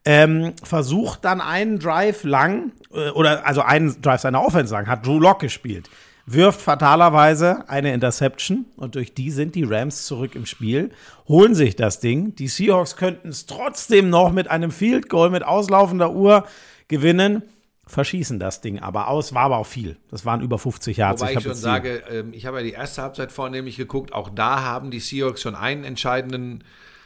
ähm, 0.05 0.53
versucht 0.63 1.25
dann 1.25 1.41
einen 1.41 1.79
Drive 1.79 2.23
lang, 2.23 2.71
äh, 2.93 3.09
oder 3.09 3.45
also 3.45 3.61
einen 3.61 4.01
Drive 4.01 4.21
seiner 4.21 4.43
Offense 4.43 4.73
lang, 4.73 4.87
hat 4.87 5.05
Drew 5.05 5.19
Lock 5.19 5.39
gespielt, 5.39 5.89
wirft 6.25 6.61
fatalerweise 6.61 7.69
eine 7.69 7.93
Interception 7.93 8.65
und 8.77 8.95
durch 8.95 9.13
die 9.13 9.31
sind 9.31 9.55
die 9.55 9.63
Rams 9.63 10.05
zurück 10.05 10.35
im 10.35 10.45
Spiel, 10.45 10.91
holen 11.27 11.55
sich 11.55 11.75
das 11.75 11.99
Ding. 11.99 12.35
Die 12.35 12.47
Seahawks 12.47 12.95
könnten 12.95 13.29
es 13.29 13.45
trotzdem 13.45 14.09
noch 14.09 14.31
mit 14.31 14.49
einem 14.49 14.71
Field 14.71 15.09
Goal 15.09 15.29
mit 15.29 15.43
auslaufender 15.43 16.11
Uhr 16.11 16.45
gewinnen 16.87 17.43
verschießen 17.91 18.39
das 18.39 18.61
Ding 18.61 18.79
aber 18.79 19.09
aus, 19.09 19.33
war 19.33 19.43
aber 19.43 19.57
auch 19.57 19.65
viel. 19.65 19.97
Das 20.09 20.25
waren 20.25 20.41
über 20.41 20.57
50 20.57 20.97
Jahre. 20.97 21.19
Wobei 21.19 21.31
ich, 21.31 21.37
ich 21.37 21.43
schon 21.43 21.53
sage, 21.53 22.03
ähm, 22.09 22.33
ich 22.33 22.45
habe 22.45 22.57
ja 22.57 22.63
die 22.63 22.71
erste 22.71 23.01
Halbzeit 23.01 23.31
vornehmlich 23.31 23.75
geguckt, 23.75 24.13
auch 24.13 24.29
da 24.29 24.61
haben 24.61 24.91
die 24.91 24.99
Seahawks 24.99 25.41
schon 25.41 25.55
einen 25.55 25.83
entscheidenden 25.83 26.63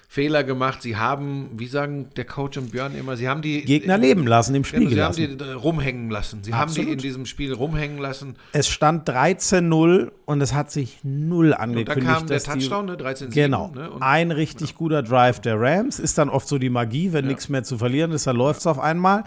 Fehler 0.08 0.44
gemacht. 0.44 0.82
Sie 0.82 0.96
haben, 0.96 1.50
wie 1.54 1.68
sagen 1.68 2.10
der 2.16 2.26
Coach 2.26 2.58
und 2.58 2.72
Björn 2.72 2.96
immer, 2.96 3.18
sie 3.18 3.28
haben 3.28 3.42
die 3.42 3.64
Gegner 3.64 3.98
leben 3.98 4.28
lassen, 4.28 4.56
im 4.56 4.64
Spiel 4.64 4.82
Sie 4.82 4.96
gelassen. 4.96 5.24
haben 5.24 5.38
die 5.38 5.44
rumhängen 5.52 6.10
lassen. 6.10 6.44
Sie 6.44 6.54
Absolut. 6.54 6.78
haben 6.78 6.86
die 6.86 6.94
in 6.94 7.00
diesem 7.00 7.26
Spiel 7.26 7.54
rumhängen 7.54 7.98
lassen. 7.98 8.36
Es 8.52 8.70
stand 8.70 9.10
13-0 9.10 10.12
und 10.26 10.42
es 10.42 10.54
hat 10.54 10.72
sich 10.72 11.00
null 11.04 11.54
angekündigt. 11.54 11.98
Und 11.98 12.06
da 12.06 12.14
kam 12.14 12.28
der 12.28 12.44
Touchdown, 12.44 12.86
ne? 12.86 12.98
13 12.98 13.30
Genau. 13.32 13.72
Ne? 13.76 13.90
Ein 14.00 14.32
richtig 14.32 14.72
ja. 14.72 14.76
guter 14.78 15.04
Drive 15.04 15.40
der 15.40 15.60
Rams. 15.60 16.00
Ist 16.00 16.18
dann 16.18 16.30
oft 16.30 16.48
so 16.48 16.58
die 16.58 16.70
Magie, 16.70 17.14
wenn 17.14 17.26
ja. 17.26 17.30
nichts 17.32 17.50
mehr 17.50 17.64
zu 17.64 17.78
verlieren 17.78 18.12
ist, 18.12 18.28
dann 18.28 18.36
läuft 18.36 18.62
es 18.62 18.68
auf 18.68 18.80
einmal. 18.80 19.24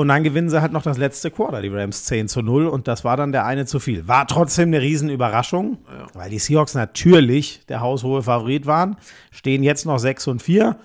Und 0.00 0.08
dann 0.08 0.24
gewinnen 0.24 0.48
sie 0.48 0.62
halt 0.62 0.72
noch 0.72 0.82
das 0.82 0.96
letzte 0.96 1.30
Quarter, 1.30 1.60
die 1.60 1.68
Rams 1.68 2.04
10 2.04 2.28
zu 2.28 2.40
0. 2.40 2.66
Und 2.66 2.88
das 2.88 3.04
war 3.04 3.18
dann 3.18 3.32
der 3.32 3.44
eine 3.44 3.66
zu 3.66 3.78
viel. 3.80 4.08
War 4.08 4.26
trotzdem 4.26 4.70
eine 4.70 4.80
Riesenüberraschung, 4.80 5.76
ja. 5.86 6.06
weil 6.14 6.30
die 6.30 6.38
Seahawks 6.38 6.74
natürlich 6.74 7.66
der 7.68 7.82
haushohe 7.82 8.22
Favorit 8.22 8.64
waren. 8.64 8.96
Stehen 9.30 9.62
jetzt 9.62 9.84
noch 9.84 9.98
6 9.98 10.28
und 10.28 10.42
4. 10.42 10.78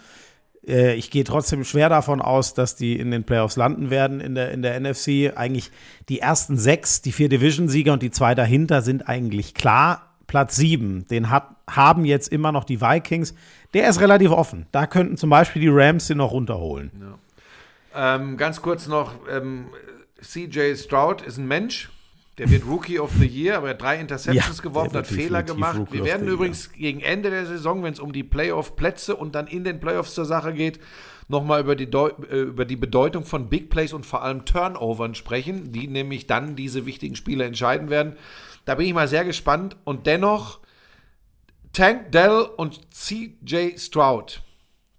Äh, 0.68 0.96
ich 0.96 1.12
gehe 1.12 1.24
trotzdem 1.24 1.64
schwer 1.64 1.88
davon 1.88 2.22
aus, 2.22 2.54
dass 2.54 2.76
die 2.76 3.00
in 3.00 3.10
den 3.10 3.24
Playoffs 3.24 3.56
landen 3.56 3.90
werden 3.90 4.20
in 4.20 4.36
der, 4.36 4.52
in 4.52 4.62
der 4.62 4.78
NFC. 4.78 5.32
Eigentlich 5.34 5.72
die 6.10 6.20
ersten 6.20 6.58
sechs, 6.58 7.02
die 7.02 7.14
vier 7.14 7.30
Division-Sieger 7.30 7.94
und 7.94 8.04
die 8.04 8.12
zwei 8.12 8.36
dahinter 8.36 8.82
sind 8.82 9.08
eigentlich 9.08 9.54
klar. 9.54 10.02
Platz 10.28 10.58
7, 10.58 11.08
den 11.08 11.30
hat, 11.30 11.56
haben 11.70 12.04
jetzt 12.04 12.34
immer 12.34 12.52
noch 12.52 12.66
die 12.66 12.82
Vikings. 12.82 13.34
Der 13.74 13.88
ist 13.88 14.02
relativ 14.02 14.32
offen. 14.32 14.66
Da 14.74 14.88
könnten 14.88 15.16
zum 15.16 15.30
Beispiel 15.30 15.62
die 15.62 15.70
Rams 15.72 16.08
den 16.08 16.18
noch 16.18 16.32
runterholen. 16.32 16.92
Ja. 17.00 17.20
Ähm, 17.96 18.38
ganz 18.38 18.62
kurz 18.62 18.88
noch, 18.88 19.14
ähm, 19.30 19.68
CJ 20.22 20.76
Stroud 20.76 21.22
ist 21.22 21.38
ein 21.38 21.48
Mensch. 21.48 21.90
Der 22.38 22.50
wird 22.50 22.66
Rookie 22.66 23.00
of 23.00 23.12
the 23.18 23.26
Year, 23.26 23.56
aber 23.58 23.68
er 23.68 23.74
hat 23.76 23.82
drei 23.82 23.98
Interceptions 23.98 24.58
ja, 24.58 24.64
geworfen, 24.64 24.98
hat 24.98 25.08
Fehler 25.08 25.42
gemacht. 25.42 25.80
Rookie 25.80 25.94
Wir 25.94 26.04
werden 26.04 26.28
übrigens 26.28 26.66
Year. 26.68 26.78
gegen 26.80 27.00
Ende 27.00 27.30
der 27.30 27.46
Saison, 27.46 27.82
wenn 27.82 27.94
es 27.94 28.00
um 28.02 28.12
die 28.12 28.24
Playoff-Plätze 28.24 29.16
und 29.16 29.36
dann 29.36 29.48
in 29.48 29.64
den 29.64 29.80
Playoffs 29.80 30.14
zur 30.14 30.26
Sache 30.26 30.54
geht, 30.54 30.82
nochmal 31.30 31.62
über 31.62 31.78
die, 31.78 31.86
äh, 31.86 32.42
über 32.42 32.66
die 32.66 32.76
Bedeutung 32.76 33.24
von 33.24 33.48
Big 33.48 33.70
Plays 33.70 33.94
und 33.94 34.06
vor 34.06 34.22
allem 34.22 34.44
Turnovern 34.44 35.16
sprechen, 35.16 35.72
die 35.72 35.88
nämlich 35.88 36.28
dann 36.28 36.58
diese 36.58 36.86
wichtigen 36.86 37.16
Spiele 37.16 37.46
entscheiden 37.46 37.90
werden. 37.90 38.18
Da 38.66 38.76
bin 38.76 38.88
ich 38.88 38.94
mal 38.94 39.08
sehr 39.08 39.24
gespannt 39.24 39.78
und 39.86 40.06
dennoch 40.06 40.60
Tank 41.72 42.12
Dell 42.12 42.48
und 42.58 42.82
CJ 42.94 43.78
Stroud. 43.78 44.42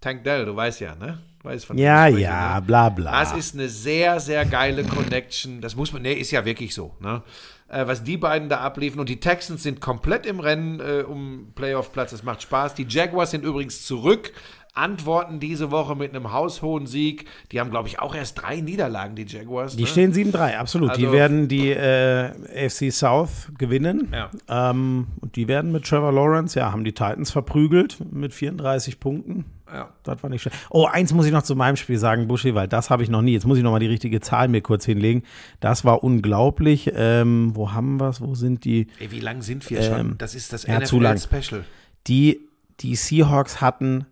Tank 0.01 0.23
Dell, 0.23 0.45
du 0.45 0.55
weißt 0.55 0.79
ja, 0.79 0.95
ne? 0.95 1.19
Weiß 1.47 1.65
von 1.65 1.77
ja, 1.77 2.07
spreche, 2.07 2.21
ja, 2.21 2.55
ne? 2.55 2.61
bla 2.61 2.89
bla. 2.89 3.11
Das 3.19 3.33
ist 3.33 3.55
eine 3.55 3.69
sehr, 3.69 4.19
sehr 4.19 4.45
geile 4.45 4.83
Connection. 4.83 5.61
Das 5.61 5.75
muss 5.75 5.93
man, 5.93 6.01
ne, 6.01 6.13
ist 6.13 6.31
ja 6.31 6.43
wirklich 6.45 6.73
so, 6.73 6.95
ne? 6.99 7.23
Äh, 7.69 7.87
was 7.87 8.03
die 8.03 8.17
beiden 8.17 8.49
da 8.49 8.59
abliefen. 8.59 8.99
Und 8.99 9.09
die 9.09 9.19
Texans 9.19 9.63
sind 9.63 9.81
komplett 9.81 10.25
im 10.25 10.39
Rennen 10.39 10.79
äh, 10.79 11.03
um 11.03 11.51
Playoff-Platz. 11.55 12.13
Es 12.13 12.23
macht 12.23 12.41
Spaß. 12.41 12.75
Die 12.75 12.85
Jaguars 12.87 13.31
sind 13.31 13.43
übrigens 13.43 13.85
zurück 13.85 14.31
antworten 14.77 15.39
diese 15.39 15.71
Woche 15.71 15.95
mit 15.95 16.13
einem 16.13 16.31
haushohen 16.31 16.85
Sieg. 16.85 17.25
Die 17.51 17.59
haben, 17.59 17.71
glaube 17.71 17.87
ich, 17.87 17.99
auch 17.99 18.15
erst 18.15 18.41
drei 18.41 18.61
Niederlagen, 18.61 19.15
die 19.15 19.25
Jaguars. 19.25 19.75
Die 19.75 19.83
ne? 19.83 19.87
stehen 19.87 20.13
7-3, 20.13 20.57
absolut. 20.57 20.91
Also, 20.91 21.01
die 21.01 21.11
werden 21.11 21.47
die 21.47 21.71
äh, 21.71 22.31
AFC 22.55 22.91
South 22.91 23.49
gewinnen. 23.57 24.13
Ja. 24.13 24.29
Ähm, 24.47 25.07
und 25.19 25.35
die 25.35 25.47
werden 25.47 25.71
mit 25.71 25.85
Trevor 25.85 26.11
Lawrence, 26.11 26.57
ja, 26.59 26.71
haben 26.71 26.83
die 26.83 26.93
Titans 26.93 27.31
verprügelt 27.31 27.97
mit 28.11 28.33
34 28.33 28.99
Punkten. 28.99 29.45
Ja. 29.73 29.89
Das 30.03 30.21
war 30.23 30.29
nicht 30.29 30.41
schlecht. 30.41 30.57
Oh, 30.69 30.85
eins 30.85 31.13
muss 31.13 31.25
ich 31.25 31.31
noch 31.31 31.43
zu 31.43 31.55
meinem 31.55 31.75
Spiel 31.75 31.97
sagen, 31.97 32.27
Buschi, 32.27 32.55
weil 32.55 32.67
das 32.67 32.89
habe 32.89 33.03
ich 33.03 33.09
noch 33.09 33.21
nie. 33.21 33.33
Jetzt 33.33 33.45
muss 33.45 33.57
ich 33.57 33.63
noch 33.63 33.71
mal 33.71 33.79
die 33.79 33.87
richtige 33.87 34.19
Zahl 34.19 34.47
mir 34.47 34.61
kurz 34.61 34.85
hinlegen. 34.85 35.23
Das 35.59 35.85
war 35.85 36.03
unglaublich. 36.03 36.91
Ähm, 36.95 37.55
wo 37.55 37.73
haben 37.73 37.99
wir 37.99 38.09
es? 38.09 38.21
Wo 38.21 38.35
sind 38.35 38.65
die? 38.65 38.87
Ey, 38.99 39.11
wie 39.11 39.19
lang 39.19 39.41
sind 39.41 39.69
wir 39.69 39.79
ähm, 39.79 39.85
schon? 39.85 40.17
Das 40.17 40.35
ist 40.35 40.53
das 40.53 40.63
ja, 40.63 40.79
NFL-Special. 40.79 41.65
Die, 42.07 42.41
die 42.79 42.95
Seahawks 42.95 43.61
hatten 43.61 44.05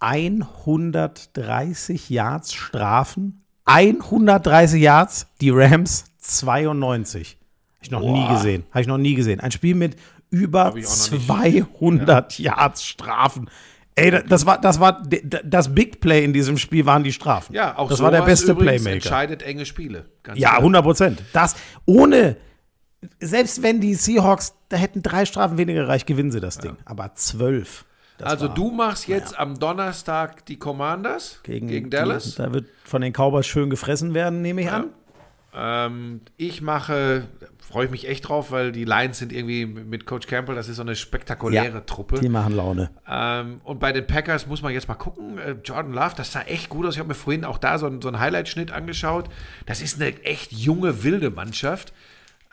130 0.00 2.10
Yards 2.10 2.54
Strafen. 2.54 3.44
130 3.66 4.82
Yards, 4.82 5.28
die 5.40 5.50
Rams 5.50 6.06
92. 6.18 7.36
Habe 7.36 7.38
ich 7.82 7.90
noch 7.90 8.00
Boah. 8.00 8.12
nie 8.12 8.34
gesehen. 8.34 8.64
Habe 8.70 8.80
ich 8.80 8.88
noch 8.88 8.98
nie 8.98 9.14
gesehen. 9.14 9.40
Ein 9.40 9.52
Spiel 9.52 9.74
mit 9.74 9.96
über 10.30 10.74
200 10.74 12.38
ja. 12.38 12.56
Yards 12.56 12.84
Strafen. 12.84 13.50
Ey, 13.96 14.22
das 14.26 14.46
war, 14.46 14.60
das 14.60 14.80
war 14.80 15.02
das 15.02 15.74
Big 15.74 16.00
Play 16.00 16.24
in 16.24 16.32
diesem 16.32 16.58
Spiel 16.58 16.86
waren 16.86 17.02
die 17.02 17.12
Strafen. 17.12 17.54
Ja, 17.54 17.76
auch 17.76 17.88
das 17.88 18.00
war 18.00 18.10
der 18.10 18.22
beste 18.22 18.54
Playmaker. 18.54 18.94
entscheidet 18.94 19.42
enge 19.42 19.66
Spiele. 19.66 20.06
ja, 20.34 20.56
100 20.56 20.82
Prozent. 20.82 21.22
Das 21.32 21.56
ohne 21.86 22.36
selbst 23.18 23.62
wenn 23.62 23.80
die 23.80 23.94
Seahawks, 23.94 24.54
da 24.68 24.76
hätten 24.76 25.02
drei 25.02 25.24
Strafen 25.24 25.58
weniger 25.58 25.82
gereicht, 25.82 26.06
gewinnen 26.06 26.30
sie 26.30 26.40
das 26.40 26.58
Ding. 26.58 26.72
Ja. 26.72 26.84
Aber 26.84 27.14
zwölf. 27.14 27.84
also 28.20 28.48
war, 28.48 28.54
du 28.54 28.70
machst 28.70 29.08
jetzt 29.08 29.32
naja. 29.32 29.42
am 29.42 29.58
Donnerstag 29.58 30.44
die 30.46 30.58
Commanders 30.58 31.40
gegen, 31.42 31.68
gegen 31.68 31.90
Dallas. 31.90 32.32
Die, 32.32 32.42
da 32.42 32.52
wird 32.52 32.66
von 32.84 33.00
den 33.00 33.12
Cowboys 33.12 33.46
schön 33.46 33.70
gefressen 33.70 34.14
werden, 34.14 34.42
nehme 34.42 34.60
ich 34.60 34.66
ja. 34.66 34.76
an. 34.76 34.90
Ähm, 35.52 36.20
ich 36.36 36.60
mache, 36.62 37.26
freue 37.70 37.84
ich 37.84 37.90
mich 37.90 38.08
echt 38.08 38.28
drauf, 38.28 38.50
weil 38.50 38.72
die 38.72 38.84
Lions 38.84 39.18
sind 39.18 39.32
irgendwie 39.32 39.64
mit 39.64 40.04
Coach 40.04 40.26
Campbell, 40.26 40.56
das 40.56 40.68
ist 40.68 40.76
so 40.76 40.82
eine 40.82 40.96
spektakuläre 40.96 41.74
ja, 41.74 41.80
Truppe. 41.80 42.20
Die 42.20 42.28
machen 42.28 42.54
Laune. 42.54 42.90
Ähm, 43.08 43.60
und 43.62 43.78
bei 43.78 43.92
den 43.92 44.06
Packers 44.06 44.46
muss 44.46 44.60
man 44.60 44.72
jetzt 44.72 44.88
mal 44.88 44.94
gucken. 44.94 45.38
Äh, 45.38 45.56
Jordan 45.64 45.92
Love, 45.92 46.14
das 46.16 46.32
sah 46.32 46.42
echt 46.42 46.68
gut 46.68 46.84
aus. 46.84 46.94
Ich 46.94 46.98
habe 46.98 47.08
mir 47.08 47.14
vorhin 47.14 47.44
auch 47.44 47.58
da 47.58 47.78
so, 47.78 47.86
einen, 47.86 48.02
so 48.02 48.08
einen 48.08 48.18
Highlight-Schnitt 48.18 48.72
angeschaut. 48.72 49.28
Das 49.66 49.80
ist 49.80 50.00
eine 50.00 50.20
echt 50.24 50.52
junge, 50.52 51.04
wilde 51.04 51.30
Mannschaft. 51.30 51.92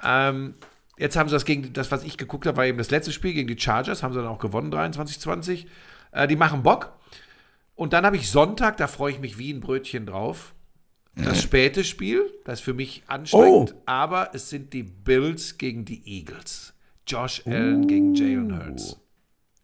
Ähm, 0.04 0.54
jetzt 0.98 1.16
haben 1.18 1.30
sie 1.30 1.36
das 1.36 1.46
gegen 1.46 1.74
das, 1.74 1.92
was 1.92 2.04
ich 2.04 2.18
geguckt 2.18 2.46
habe, 2.46 2.58
war 2.58 2.66
eben 2.66 2.78
das 2.78 2.92
letzte 2.92 3.12
Spiel 3.12 3.34
gegen 3.34 3.48
die 3.48 3.60
Chargers, 3.60 4.04
haben 4.04 4.14
sie 4.14 4.20
dann 4.20 4.28
auch 4.28 4.40
gewonnen, 4.40 4.72
23-20. 4.72 5.66
Äh, 6.12 6.28
die 6.28 6.36
machen 6.36 6.62
Bock. 6.62 6.94
Und 7.76 7.94
dann 7.94 8.06
habe 8.06 8.18
ich 8.18 8.30
Sonntag, 8.30 8.78
da 8.78 8.88
freue 8.88 9.14
ich 9.14 9.20
mich 9.20 9.38
wie 9.40 9.52
ein 9.52 9.62
Brötchen 9.62 10.06
drauf. 10.06 10.54
Das 11.24 11.42
späte 11.42 11.84
Spiel, 11.84 12.32
das 12.46 12.60
ist 12.60 12.66
für 12.66 12.74
mich 12.74 13.04
anstrengend, 13.08 13.74
oh. 13.76 13.82
aber 13.86 14.32
es 14.34 14.50
sind 14.50 14.74
die 14.74 14.84
Bills 14.84 15.58
gegen 15.58 15.86
die 15.86 16.02
Eagles. 16.06 16.74
Josh 17.08 17.42
Allen 17.46 17.84
uh. 17.84 17.88
gegen 17.88 18.16
Jalen 18.16 18.58
Hurts. 18.58 18.98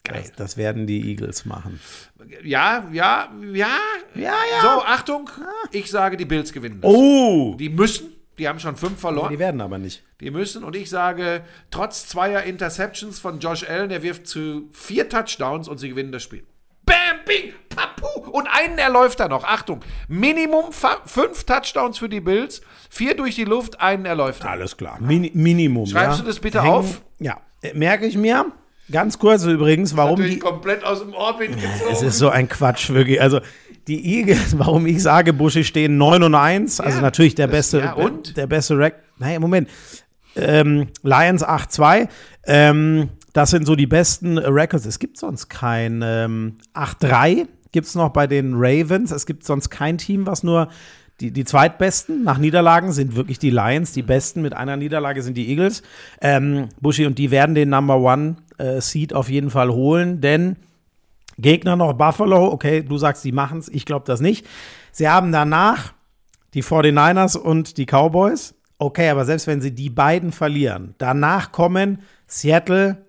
Geil. 0.03 0.21
Das, 0.21 0.31
das, 0.33 0.57
werden 0.57 0.85
die 0.85 1.09
Eagles 1.09 1.45
machen. 1.45 1.79
Ja, 2.43 2.89
ja, 2.91 3.31
ja. 3.53 3.77
Ja, 4.15 4.25
ja. 4.25 4.61
So, 4.61 4.83
Achtung, 4.83 5.29
ich 5.71 5.89
sage, 5.89 6.17
die 6.17 6.25
Bills 6.25 6.51
gewinnen 6.51 6.81
das. 6.81 6.91
Oh. 6.91 7.55
Die 7.57 7.69
müssen, 7.69 8.11
die 8.37 8.47
haben 8.47 8.59
schon 8.59 8.75
fünf 8.75 8.99
verloren. 8.99 9.31
Die 9.31 9.39
werden 9.39 9.61
aber 9.61 9.77
nicht. 9.77 10.03
Die 10.19 10.29
müssen 10.29 10.65
und 10.65 10.75
ich 10.75 10.89
sage, 10.89 11.45
trotz 11.71 12.07
zweier 12.07 12.43
Interceptions 12.43 13.19
von 13.19 13.39
Josh 13.39 13.63
Allen, 13.69 13.89
der 13.89 14.03
wirft 14.03 14.27
zu 14.27 14.67
vier 14.73 15.07
Touchdowns 15.07 15.69
und 15.69 15.77
sie 15.77 15.89
gewinnen 15.89 16.11
das 16.11 16.23
Spiel. 16.23 16.43
Und 18.33 18.47
einen 18.47 18.79
erläuft 18.79 19.19
er 19.19 19.29
noch. 19.29 19.43
Achtung, 19.43 19.81
Minimum 20.07 20.71
fünf 21.05 21.43
Touchdowns 21.43 21.99
für 21.99 22.09
die 22.09 22.19
Bills, 22.19 22.63
vier 22.89 23.15
durch 23.15 23.35
die 23.35 23.43
Luft, 23.43 23.79
einen 23.79 24.05
erläuft 24.05 24.43
er. 24.43 24.49
Alles 24.49 24.75
klar, 24.75 24.97
Min 24.99 25.29
Minimum. 25.35 25.85
Schreibst 25.85 26.17
ja. 26.17 26.23
du 26.23 26.29
das 26.29 26.39
bitte 26.39 26.63
Hängen, 26.63 26.73
auf? 26.73 27.01
Ja, 27.19 27.37
äh, 27.61 27.75
merke 27.75 28.07
ich 28.07 28.17
mir. 28.17 28.47
Ganz 28.91 29.19
kurz 29.19 29.43
übrigens, 29.43 29.95
warum 29.95 30.19
die 30.19 30.39
komplett 30.39 30.83
aus 30.83 31.01
dem 31.01 31.13
Orbit 31.13 31.51
gezogen. 31.51 31.91
Es 31.91 32.01
ist 32.01 32.17
so 32.17 32.29
ein 32.29 32.49
Quatsch 32.49 32.89
wirklich. 32.89 33.21
Also 33.21 33.39
die 33.87 34.03
Eagles, 34.17 34.57
warum 34.57 34.87
ich 34.87 35.03
sage, 35.03 35.31
Buschi 35.31 35.63
stehen 35.63 35.99
9 35.99 36.23
und 36.23 36.33
1, 36.33 36.79
also 36.79 36.95
ja, 36.95 37.01
natürlich 37.03 37.35
der 37.35 37.45
beste, 37.45 37.81
ja, 37.81 37.93
und? 37.93 38.35
der 38.35 38.47
beste 38.47 38.75
Rack. 38.79 38.95
Naja, 39.19 39.39
Moment. 39.39 39.69
Ähm, 40.35 40.87
Lions 41.03 41.45
8-2. 41.45 42.07
Ähm, 42.47 43.09
das 43.33 43.51
sind 43.51 43.67
so 43.67 43.75
die 43.75 43.85
besten 43.85 44.39
Records. 44.39 44.87
Es 44.87 44.97
gibt 44.97 45.19
sonst 45.19 45.49
kein 45.49 46.01
ähm, 46.03 46.57
8-3 46.73 47.45
gibt 47.73 47.87
es 47.87 47.95
noch 47.95 48.09
bei 48.09 48.27
den 48.27 48.53
Ravens. 48.55 49.11
Es 49.11 49.25
gibt 49.25 49.43
sonst 49.43 49.69
kein 49.69 49.97
Team, 49.97 50.25
was 50.25 50.43
nur 50.43 50.69
die, 51.19 51.31
die 51.31 51.45
zweitbesten 51.45 52.23
nach 52.23 52.37
Niederlagen 52.37 52.91
sind 52.91 53.15
wirklich 53.15 53.39
die 53.39 53.49
Lions. 53.49 53.91
Die 53.91 54.01
besten 54.01 54.41
mit 54.41 54.53
einer 54.53 54.77
Niederlage 54.77 55.21
sind 55.21 55.35
die 55.35 55.49
Eagles. 55.49 55.83
Ähm, 56.21 56.69
Buschi 56.79 57.05
und 57.05 57.17
die 57.17 57.29
werden 57.29 57.55
den 57.55 57.69
Number 57.69 57.97
One 57.97 58.37
äh, 58.57 58.81
Seed 58.81 59.13
auf 59.13 59.29
jeden 59.29 59.49
Fall 59.49 59.69
holen, 59.69 60.21
denn 60.21 60.55
Gegner 61.37 61.75
noch 61.75 61.93
Buffalo. 61.93 62.51
Okay, 62.51 62.83
du 62.83 62.97
sagst, 62.97 63.23
die 63.25 63.31
machen 63.31 63.59
es. 63.59 63.69
Ich 63.69 63.85
glaube 63.85 64.05
das 64.05 64.21
nicht. 64.21 64.45
Sie 64.91 65.07
haben 65.07 65.31
danach 65.31 65.93
die 66.53 66.63
49ers 66.63 67.37
und 67.37 67.77
die 67.77 67.85
Cowboys. 67.85 68.55
Okay, 68.77 69.09
aber 69.09 69.25
selbst 69.25 69.47
wenn 69.47 69.61
sie 69.61 69.73
die 69.73 69.89
beiden 69.89 70.31
verlieren, 70.31 70.95
danach 70.97 71.51
kommen 71.51 72.01
Seattle, 72.27 73.05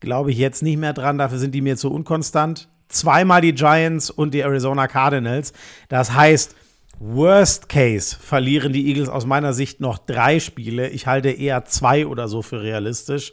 glaube 0.00 0.30
ich 0.32 0.38
jetzt 0.38 0.62
nicht 0.62 0.78
mehr 0.78 0.92
dran, 0.92 1.18
dafür 1.18 1.38
sind 1.38 1.54
die 1.54 1.62
mir 1.62 1.76
zu 1.76 1.90
unkonstant. 1.90 2.68
Zweimal 2.94 3.40
die 3.40 3.54
Giants 3.54 4.10
und 4.10 4.34
die 4.34 4.40
Arizona 4.40 4.86
Cardinals. 4.88 5.52
Das 5.88 6.14
heißt, 6.14 6.54
Worst 6.98 7.68
Case 7.68 8.16
verlieren 8.18 8.72
die 8.72 8.86
Eagles 8.88 9.08
aus 9.08 9.26
meiner 9.26 9.52
Sicht 9.52 9.80
noch 9.80 9.98
drei 9.98 10.38
Spiele. 10.38 10.88
Ich 10.88 11.06
halte 11.06 11.30
eher 11.30 11.64
zwei 11.64 12.06
oder 12.06 12.28
so 12.28 12.42
für 12.42 12.62
realistisch. 12.62 13.32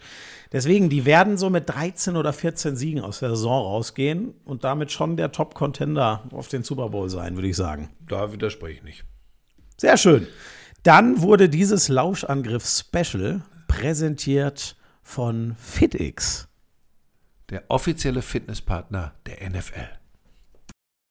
Deswegen, 0.52 0.90
die 0.90 1.06
werden 1.06 1.38
so 1.38 1.50
mit 1.50 1.70
13 1.70 2.18
oder 2.18 2.34
14 2.34 2.76
Siegen 2.76 3.02
aus 3.02 3.20
der 3.20 3.30
Saison 3.30 3.64
rausgehen 3.64 4.34
und 4.44 4.64
damit 4.64 4.92
schon 4.92 5.16
der 5.16 5.32
Top-Contender 5.32 6.24
auf 6.32 6.50
den 6.50 6.64
Super 6.64 6.90
Bowl 6.90 7.10
sein, 7.10 7.36
würde 7.36 7.48
ich 7.48 7.56
sagen. 7.56 7.90
Da 8.06 8.34
widerspreche 8.34 8.80
ich 8.80 8.84
nicht. 8.84 9.06
Sehr 9.78 9.96
schön. 9.96 10.28
Dann 10.84 11.22
wurde 11.22 11.48
dieses 11.48 11.88
Lauschangriff-Special 11.88 13.42
präsentiert 13.68 14.76
von 15.04 15.56
FitX 15.58 16.51
der 17.52 17.64
offizielle 17.70 18.22
Fitnesspartner 18.22 19.14
der 19.26 19.50
NFL. 19.50 20.01